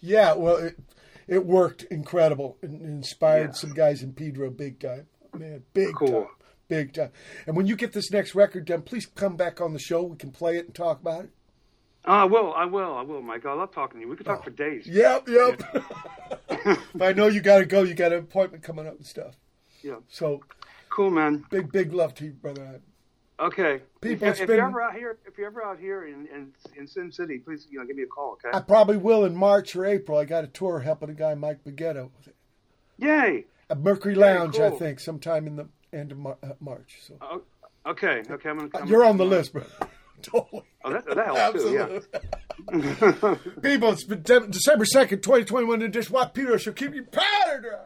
[0.00, 0.78] Yeah, well, it,
[1.26, 2.56] it worked incredible.
[2.62, 3.52] It inspired Yeah.
[3.52, 5.06] some guys in Pedro big time.
[5.36, 6.22] Man, big Cool.
[6.22, 6.26] time.
[6.68, 7.10] Big time.
[7.46, 10.02] And when you get this next record done, please come back on the show.
[10.04, 11.30] We can play it and talk about it.
[12.04, 12.54] Oh, I will.
[12.54, 12.94] I will.
[12.94, 13.44] I will, Mike.
[13.44, 14.10] I love talking to you.
[14.10, 14.86] We could talk for days.
[14.86, 15.62] Yep, yep.
[16.94, 17.82] If I know you got to go.
[17.82, 19.34] You got an appointment coming up and stuff.
[19.82, 19.96] Yeah.
[20.08, 20.42] So
[20.90, 21.44] Cool, man.
[21.50, 22.80] big, big love to you, brother.
[23.40, 23.82] Okay.
[24.00, 26.52] People, if, if been- you're ever out here, if you're ever out here in, in
[26.76, 28.32] in Sin City, please you know give me a call.
[28.32, 28.50] Okay.
[28.56, 30.18] I probably will in March or April.
[30.18, 32.10] I got a tour helping a guy, Mike Baggetta,
[32.98, 33.44] Yay.
[33.70, 36.98] at Mercury Lounge, I think, sometime in the end of Mar- uh, March.
[37.06, 37.42] So Oh,
[37.86, 38.22] okay.
[38.28, 38.48] Okay.
[38.50, 38.70] I'm gonna.
[38.74, 39.62] Uh, I'm you're on the list, bro.
[40.22, 40.62] totally.
[40.84, 41.72] Oh, that, that helps too.
[41.72, 41.98] Yeah.
[42.72, 43.52] Absolutely.
[43.62, 46.58] People, it's been De- December 2nd, 2021, and just watch Peter.
[46.58, 47.78] She'll keep you powder dry.